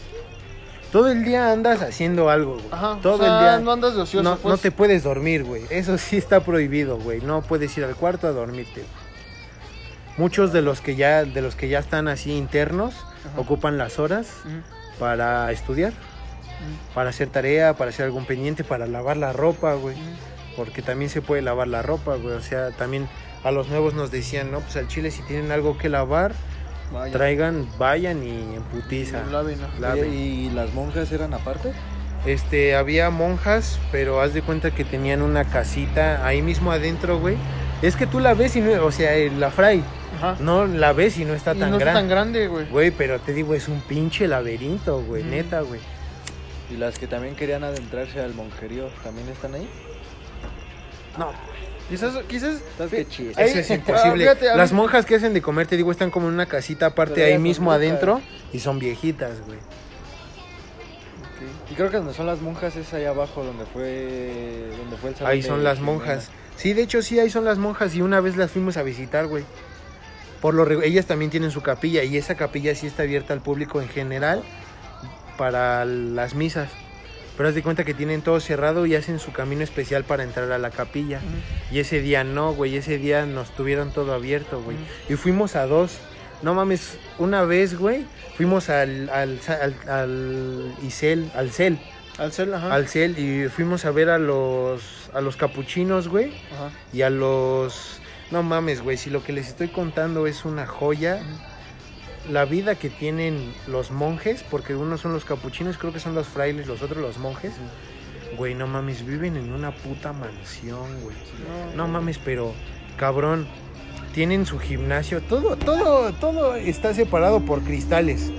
Todo 0.92 1.08
el 1.10 1.24
día 1.24 1.50
andas 1.52 1.82
haciendo 1.82 2.30
algo, 2.30 2.54
güey. 2.54 2.66
Ajá, 2.70 2.98
Todo 3.02 3.14
o 3.14 3.18
sea, 3.18 3.38
el 3.38 3.44
día. 3.44 3.58
no 3.64 3.72
andas 3.72 3.94
de 3.94 4.02
ocioso, 4.02 4.22
no, 4.22 4.36
pues. 4.36 4.52
no 4.52 4.58
te 4.58 4.70
puedes 4.70 5.02
dormir, 5.02 5.44
güey. 5.44 5.62
Eso 5.70 5.96
sí 5.98 6.16
está 6.16 6.40
prohibido, 6.40 6.98
güey. 6.98 7.20
No 7.20 7.42
puedes 7.42 7.76
ir 7.76 7.84
al 7.84 7.94
cuarto 7.94 8.26
a 8.26 8.32
dormirte. 8.32 8.84
Muchos 10.16 10.52
de 10.52 10.62
los 10.62 10.80
que 10.80 10.96
ya, 10.96 11.24
de 11.24 11.42
los 11.42 11.54
que 11.56 11.68
ya 11.68 11.78
están 11.78 12.08
así 12.08 12.32
internos, 12.32 12.94
Ajá. 12.94 13.40
ocupan 13.40 13.76
las 13.78 13.98
horas 13.98 14.28
para 14.98 15.50
estudiar, 15.52 15.92
para 16.94 17.10
hacer 17.10 17.28
tarea, 17.28 17.74
para 17.74 17.90
hacer 17.90 18.06
algún 18.06 18.24
pendiente, 18.24 18.64
para 18.64 18.86
lavar 18.86 19.16
la 19.16 19.32
ropa, 19.32 19.74
güey. 19.74 19.96
Porque 20.56 20.82
también 20.82 21.10
se 21.10 21.22
puede 21.22 21.42
lavar 21.42 21.68
la 21.68 21.82
ropa, 21.82 22.16
güey. 22.16 22.34
O 22.34 22.40
sea, 22.42 22.70
también 22.70 23.08
a 23.44 23.50
los 23.50 23.68
nuevos 23.68 23.94
nos 23.94 24.10
decían, 24.10 24.50
no, 24.50 24.60
pues 24.60 24.76
al 24.76 24.88
chile 24.88 25.10
si 25.10 25.22
tienen 25.22 25.52
algo 25.52 25.76
que 25.78 25.88
lavar, 25.88 26.32
Vaya. 26.92 27.12
traigan, 27.12 27.68
vayan 27.78 28.22
y 28.22 28.56
en 28.56 28.62
putiza. 28.62 29.22
Laven, 29.30 29.58
Oye, 29.92 30.08
¿Y 30.08 30.50
las 30.50 30.72
monjas 30.72 31.12
eran 31.12 31.34
aparte? 31.34 31.72
Este, 32.26 32.74
había 32.76 33.10
monjas, 33.10 33.78
pero 33.92 34.20
haz 34.20 34.34
de 34.34 34.42
cuenta 34.42 34.70
que 34.70 34.84
tenían 34.84 35.22
una 35.22 35.44
casita 35.44 36.26
ahí 36.26 36.42
mismo 36.42 36.72
adentro, 36.72 37.18
güey. 37.18 37.36
Es 37.82 37.94
que 37.94 38.06
tú 38.06 38.18
la 38.20 38.34
ves 38.34 38.56
y 38.56 38.60
no, 38.60 38.84
o 38.84 38.90
sea, 38.90 39.14
eh, 39.16 39.30
la 39.30 39.50
fray, 39.50 39.84
Ajá. 40.16 40.36
no 40.40 40.66
la 40.66 40.92
ves 40.92 41.16
y 41.18 41.24
no 41.24 41.34
está 41.34 41.54
y 41.54 41.58
tan 41.60 41.70
no 41.70 41.76
está 41.76 41.92
grande. 41.92 42.00
tan 42.00 42.08
grande, 42.08 42.48
güey. 42.48 42.66
Güey, 42.66 42.90
pero 42.90 43.20
te 43.20 43.32
digo, 43.32 43.54
es 43.54 43.68
un 43.68 43.80
pinche 43.82 44.26
laberinto, 44.26 45.00
güey, 45.02 45.22
neta, 45.22 45.60
güey. 45.60 45.80
¿Y 46.70 46.76
las 46.76 46.98
que 46.98 47.06
también 47.06 47.36
querían 47.36 47.62
adentrarse 47.64 48.20
al 48.20 48.34
monjerío 48.34 48.88
también 49.04 49.28
están 49.28 49.54
ahí? 49.54 49.68
No. 51.16 51.30
Quizás, 51.88 52.14
quizás. 52.28 52.60
¿Sabes 52.76 52.92
qué 52.92 53.08
chiste? 53.08 53.42
Ahí- 53.42 53.48
Eso 53.50 53.58
es 53.60 53.70
Ah, 53.70 53.74
imposible. 53.74 54.24
fíjate, 54.24 54.56
Las 54.56 54.72
monjas 54.72 55.06
que 55.06 55.14
hacen 55.16 55.32
de 55.34 55.40
comer, 55.42 55.66
te 55.66 55.76
digo, 55.76 55.90
están 55.90 56.10
como 56.10 56.28
en 56.28 56.34
una 56.34 56.46
casita 56.46 56.86
aparte 56.86 57.24
ahí 57.24 57.38
mismo 57.38 57.72
adentro 57.72 58.20
y 58.52 58.58
son 58.60 58.78
viejitas, 58.78 59.40
güey. 59.46 59.58
Y 61.70 61.74
creo 61.74 61.90
que 61.90 61.98
donde 61.98 62.14
son 62.14 62.26
las 62.26 62.40
monjas 62.40 62.76
es 62.76 62.92
ahí 62.94 63.04
abajo 63.04 63.44
donde 63.44 63.64
fue 63.66 64.70
donde 64.78 64.96
fue 64.96 65.10
el 65.10 65.16
salón 65.16 65.30
Ahí 65.32 65.42
son 65.42 65.62
las 65.64 65.80
monjas. 65.80 66.30
Sí, 66.56 66.72
de 66.72 66.82
hecho 66.82 67.02
sí, 67.02 67.18
ahí 67.20 67.30
son 67.30 67.44
las 67.44 67.58
monjas 67.58 67.94
y 67.94 68.02
una 68.02 68.20
vez 68.20 68.36
las 68.36 68.50
fuimos 68.50 68.76
a 68.76 68.82
visitar, 68.82 69.26
güey. 69.26 69.44
Por 70.40 70.54
lo 70.54 70.68
ellas 70.82 71.06
también 71.06 71.30
tienen 71.30 71.50
su 71.50 71.62
capilla 71.62 72.02
y 72.04 72.16
esa 72.16 72.34
capilla 72.36 72.74
sí 72.74 72.86
está 72.86 73.02
abierta 73.04 73.32
al 73.34 73.40
público 73.40 73.80
en 73.80 73.88
general 73.88 74.42
para 75.36 75.84
las 75.84 76.34
misas. 76.34 76.70
Pero 77.38 77.48
haz 77.48 77.54
de 77.54 77.62
cuenta 77.62 77.84
que 77.84 77.94
tienen 77.94 78.20
todo 78.20 78.38
cerrado 78.40 78.84
y 78.84 78.94
hacen 78.96 79.18
su 79.18 79.32
camino 79.32 79.62
especial 79.62 80.04
para 80.04 80.24
entrar 80.24 80.52
a 80.52 80.58
la 80.58 80.70
capilla. 80.70 81.20
Y 81.72 81.78
ese 81.78 82.00
día 82.02 82.22
no, 82.24 82.52
güey, 82.52 82.76
ese 82.76 82.98
día 82.98 83.24
nos 83.24 83.52
tuvieron 83.54 83.92
todo 83.92 84.12
abierto, 84.12 84.60
güey. 84.60 84.76
Y 85.08 85.14
fuimos 85.14 85.56
a 85.56 85.66
dos. 85.66 85.98
No 86.42 86.52
mames, 86.54 86.98
una 87.18 87.42
vez, 87.44 87.78
güey, 87.78 88.04
fuimos 88.36 88.68
al 88.68 89.08
al 89.10 89.40
al, 89.62 89.74
al 89.88 90.74
Isel, 90.86 91.30
al 91.34 91.50
Cel, 91.50 91.78
Al 92.18 92.32
cel, 92.32 92.52
ajá. 92.54 92.72
al 92.74 92.86
Cel 92.88 93.18
y 93.18 93.48
fuimos 93.48 93.84
a 93.84 93.90
ver 93.90 94.08
a 94.10 94.18
los 94.18 95.10
a 95.14 95.20
los 95.20 95.36
capuchinos, 95.36 96.06
güey, 96.08 96.32
Ajá. 96.54 96.70
y 96.92 97.02
a 97.02 97.10
los 97.10 98.00
no 98.30 98.42
mames, 98.44 98.82
güey, 98.82 98.96
si 98.96 99.10
lo 99.10 99.24
que 99.24 99.32
les 99.32 99.48
estoy 99.48 99.66
contando 99.68 100.26
es 100.28 100.44
una 100.44 100.66
joya, 100.66 101.20
la 102.30 102.44
vida 102.44 102.74
que 102.74 102.90
tienen 102.90 103.52
los 103.66 103.90
monjes, 103.90 104.44
porque 104.50 104.74
unos 104.74 105.00
son 105.00 105.12
los 105.12 105.24
capuchinos, 105.24 105.78
creo 105.78 105.92
que 105.92 106.00
son 106.00 106.14
los 106.14 106.26
frailes, 106.26 106.66
los 106.66 106.82
otros 106.82 106.98
los 106.98 107.18
monjes. 107.18 107.52
Güey, 108.36 108.54
no 108.54 108.66
mames, 108.66 109.04
viven 109.06 109.36
en 109.36 109.52
una 109.52 109.70
puta 109.70 110.12
mansión, 110.12 111.00
güey. 111.02 111.16
No 111.74 111.88
mames, 111.88 112.18
pero 112.18 112.52
cabrón, 112.96 113.46
tienen 114.12 114.46
su 114.46 114.58
gimnasio, 114.58 115.22
todo 115.22 115.56
todo 115.56 116.12
todo 116.12 116.54
está 116.54 116.92
separado 116.92 117.40
por 117.40 117.62
cristales. 117.62 118.30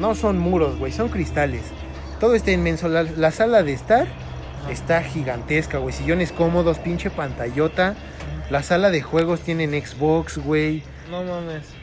No 0.00 0.14
son 0.14 0.38
muros, 0.38 0.78
güey, 0.78 0.92
son 0.92 1.08
cristales. 1.08 1.62
Todo 2.20 2.34
está 2.34 2.52
inmenso. 2.52 2.88
La, 2.88 3.02
la 3.02 3.30
sala 3.30 3.62
de 3.62 3.74
estar 3.74 4.06
está 4.70 5.02
gigantesca, 5.02 5.78
güey. 5.78 5.92
Sillones 5.92 6.32
cómodos, 6.32 6.78
pinche 6.78 7.10
pantallota. 7.10 7.96
La 8.50 8.62
sala 8.62 8.90
de 8.90 9.02
juegos 9.02 9.40
tienen 9.40 9.70
Xbox, 9.72 10.38
güey. 10.38 10.82
No 11.10 11.22
mames. 11.22 11.73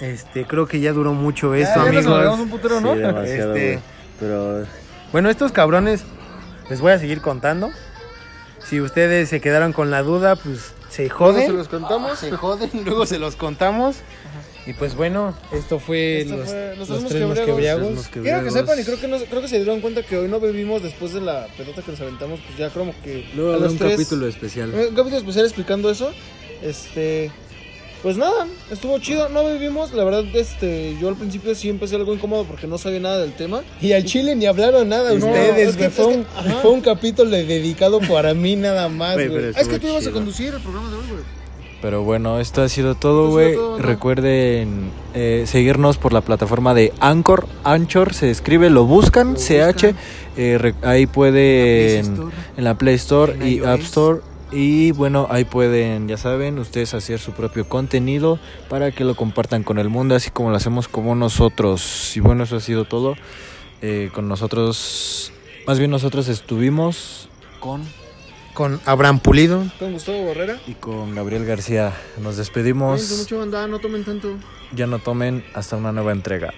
Este, 0.00 0.44
creo 0.46 0.66
que 0.66 0.80
ya 0.80 0.92
duró 0.92 1.12
mucho 1.12 1.54
Ya, 1.54 1.62
esto, 1.64 1.74
ya 1.84 1.86
nos 1.86 1.88
amigos. 1.96 2.06
alargamos 2.14 2.40
un 2.40 2.48
putero, 2.50 2.80
¿no? 2.80 2.94
Sí, 2.94 3.30
Este-. 3.30 3.78
Pero 4.18 4.64
Bueno, 5.12 5.28
estos 5.30 5.52
cabrones 5.52 6.02
les 6.68 6.80
voy 6.80 6.92
a 6.92 6.98
seguir 6.98 7.20
contando. 7.20 7.70
Si 8.66 8.80
ustedes 8.80 9.28
se 9.28 9.40
quedaron 9.40 9.72
con 9.72 9.90
la 9.90 10.02
duda, 10.02 10.36
pues 10.36 10.72
se 10.90 11.02
Luego 11.08 11.18
joden. 11.32 11.46
se 11.46 11.52
los 11.52 11.68
contamos. 11.68 12.18
Se 12.18 12.30
joden, 12.30 12.70
luego 12.84 13.06
se 13.06 13.18
los 13.18 13.36
contamos. 13.36 13.96
Y 14.66 14.74
pues 14.74 14.94
bueno, 14.94 15.34
esto 15.52 15.80
fue 15.80 16.20
Esto 16.20 16.36
los, 16.36 16.46
fue- 16.48 16.76
los 16.76 16.88
los 16.90 17.04
tres 17.06 18.08
Quiero 18.12 18.44
que 18.44 18.50
sepan 18.50 18.78
y 18.78 18.84
creo 18.84 19.00
que, 19.00 19.08
no, 19.08 19.16
creo 19.18 19.40
que 19.40 19.48
se 19.48 19.56
dieron 19.56 19.80
cuenta 19.80 20.02
que 20.02 20.18
hoy 20.18 20.28
no 20.28 20.38
bebimos 20.38 20.82
después 20.82 21.14
de 21.14 21.22
la 21.22 21.46
pelota 21.56 21.80
que 21.82 21.90
nos 21.92 22.00
aventamos, 22.02 22.40
pues 22.46 22.58
ya 22.58 22.68
como 22.68 22.94
que 23.02 23.26
luego 23.34 23.54
a 23.54 23.56
los 23.56 23.72
un 23.72 23.78
tres- 23.78 23.92
capítulo 23.92 24.26
especial. 24.28 24.68
Un 24.68 24.94
capítulo 24.94 25.16
especial 25.16 25.46
explicando 25.46 25.90
eso. 25.90 26.12
Este, 26.62 27.30
pues 28.02 28.16
nada, 28.16 28.46
estuvo 28.70 28.98
chido, 28.98 29.28
no 29.28 29.44
bebimos, 29.44 29.92
la 29.92 30.04
verdad 30.04 30.24
este, 30.34 30.96
yo 31.00 31.08
al 31.08 31.16
principio 31.16 31.54
sí 31.54 31.68
empecé 31.68 31.96
algo 31.96 32.14
incómodo 32.14 32.44
porque 32.44 32.66
no 32.66 32.78
sabía 32.78 33.00
nada 33.00 33.18
del 33.18 33.32
tema. 33.34 33.60
Y 33.80 33.92
al 33.92 34.04
chile 34.04 34.34
ni 34.36 34.46
hablaron 34.46 34.88
nada 34.88 35.10
No, 35.14 35.26
ustedes, 35.26 35.68
es 35.70 35.76
que- 35.76 35.88
güey. 35.88 35.90
Fue, 35.90 36.10
es 36.12 36.16
un, 36.16 36.24
que- 36.24 36.50
fue 36.62 36.70
un 36.70 36.80
capítulo 36.80 37.30
dedicado 37.30 38.00
para 38.00 38.32
mí 38.34 38.56
nada 38.56 38.88
más, 38.88 39.14
Güey, 39.16 39.50
es 39.56 39.68
que 39.68 39.78
tú 39.78 39.88
ibas 39.88 40.06
a 40.06 40.10
conducir 40.12 40.54
el 40.54 40.60
programa 40.60 40.90
de 40.90 40.96
hoy, 40.96 41.04
güey. 41.10 41.40
Pero 41.82 42.02
bueno, 42.02 42.40
esto 42.40 42.60
ha 42.60 42.68
sido 42.68 42.94
todo, 42.94 43.30
güey. 43.30 43.56
Recuerden 43.78 44.90
eh, 45.14 45.44
seguirnos 45.46 45.96
por 45.96 46.12
la 46.12 46.20
plataforma 46.20 46.74
de 46.74 46.92
Anchor. 47.00 47.46
Anchor 47.64 48.12
se 48.12 48.30
escribe, 48.30 48.68
lo 48.68 48.84
buscan, 48.84 49.32
Lo 49.32 49.38
CH. 49.38 49.72
buscan. 49.72 49.96
eh, 50.36 50.58
re- 50.58 50.74
ahí 50.82 51.06
pueden 51.06 52.00
Store. 52.04 52.34
en 52.58 52.64
la 52.64 52.76
Play 52.76 52.96
Store 52.96 53.32
En 53.32 53.46
y 53.48 53.52
iOS. 53.56 53.66
App 53.66 53.80
Store. 53.80 54.20
Y 54.52 54.90
bueno, 54.92 55.28
ahí 55.30 55.44
pueden, 55.44 56.08
ya 56.08 56.16
saben, 56.16 56.58
ustedes 56.58 56.92
hacer 56.94 57.20
su 57.20 57.32
propio 57.32 57.68
contenido 57.68 58.40
para 58.68 58.90
que 58.90 59.04
lo 59.04 59.14
compartan 59.14 59.62
con 59.62 59.78
el 59.78 59.88
mundo, 59.88 60.16
así 60.16 60.30
como 60.30 60.50
lo 60.50 60.56
hacemos 60.56 60.88
como 60.88 61.14
nosotros. 61.14 62.16
Y 62.16 62.20
bueno, 62.20 62.44
eso 62.44 62.56
ha 62.56 62.60
sido 62.60 62.84
todo. 62.84 63.14
Eh, 63.80 64.10
con 64.12 64.28
nosotros, 64.28 65.32
más 65.66 65.78
bien 65.78 65.90
nosotros 65.90 66.28
estuvimos 66.28 67.28
con 67.60 67.82
Con 68.54 68.80
Abraham 68.84 69.20
Pulido. 69.20 69.64
Con 69.78 69.92
Gustavo 69.92 70.24
Borrera. 70.24 70.58
y 70.66 70.74
con 70.74 71.14
Gabriel 71.14 71.44
García. 71.46 71.86
Nos 72.16 72.34
Cuídense 72.34 72.38
despedimos. 72.40 73.18
mucho, 73.18 73.38
banda, 73.38 73.66
no 73.68 73.78
tomen 73.78 74.04
tanto. 74.04 74.34
Ya 74.74 74.86
no 74.88 74.98
tomen 74.98 75.44
hasta 75.54 75.76
una 75.76 75.92
nueva 75.92 76.10
entrega. 76.12 76.52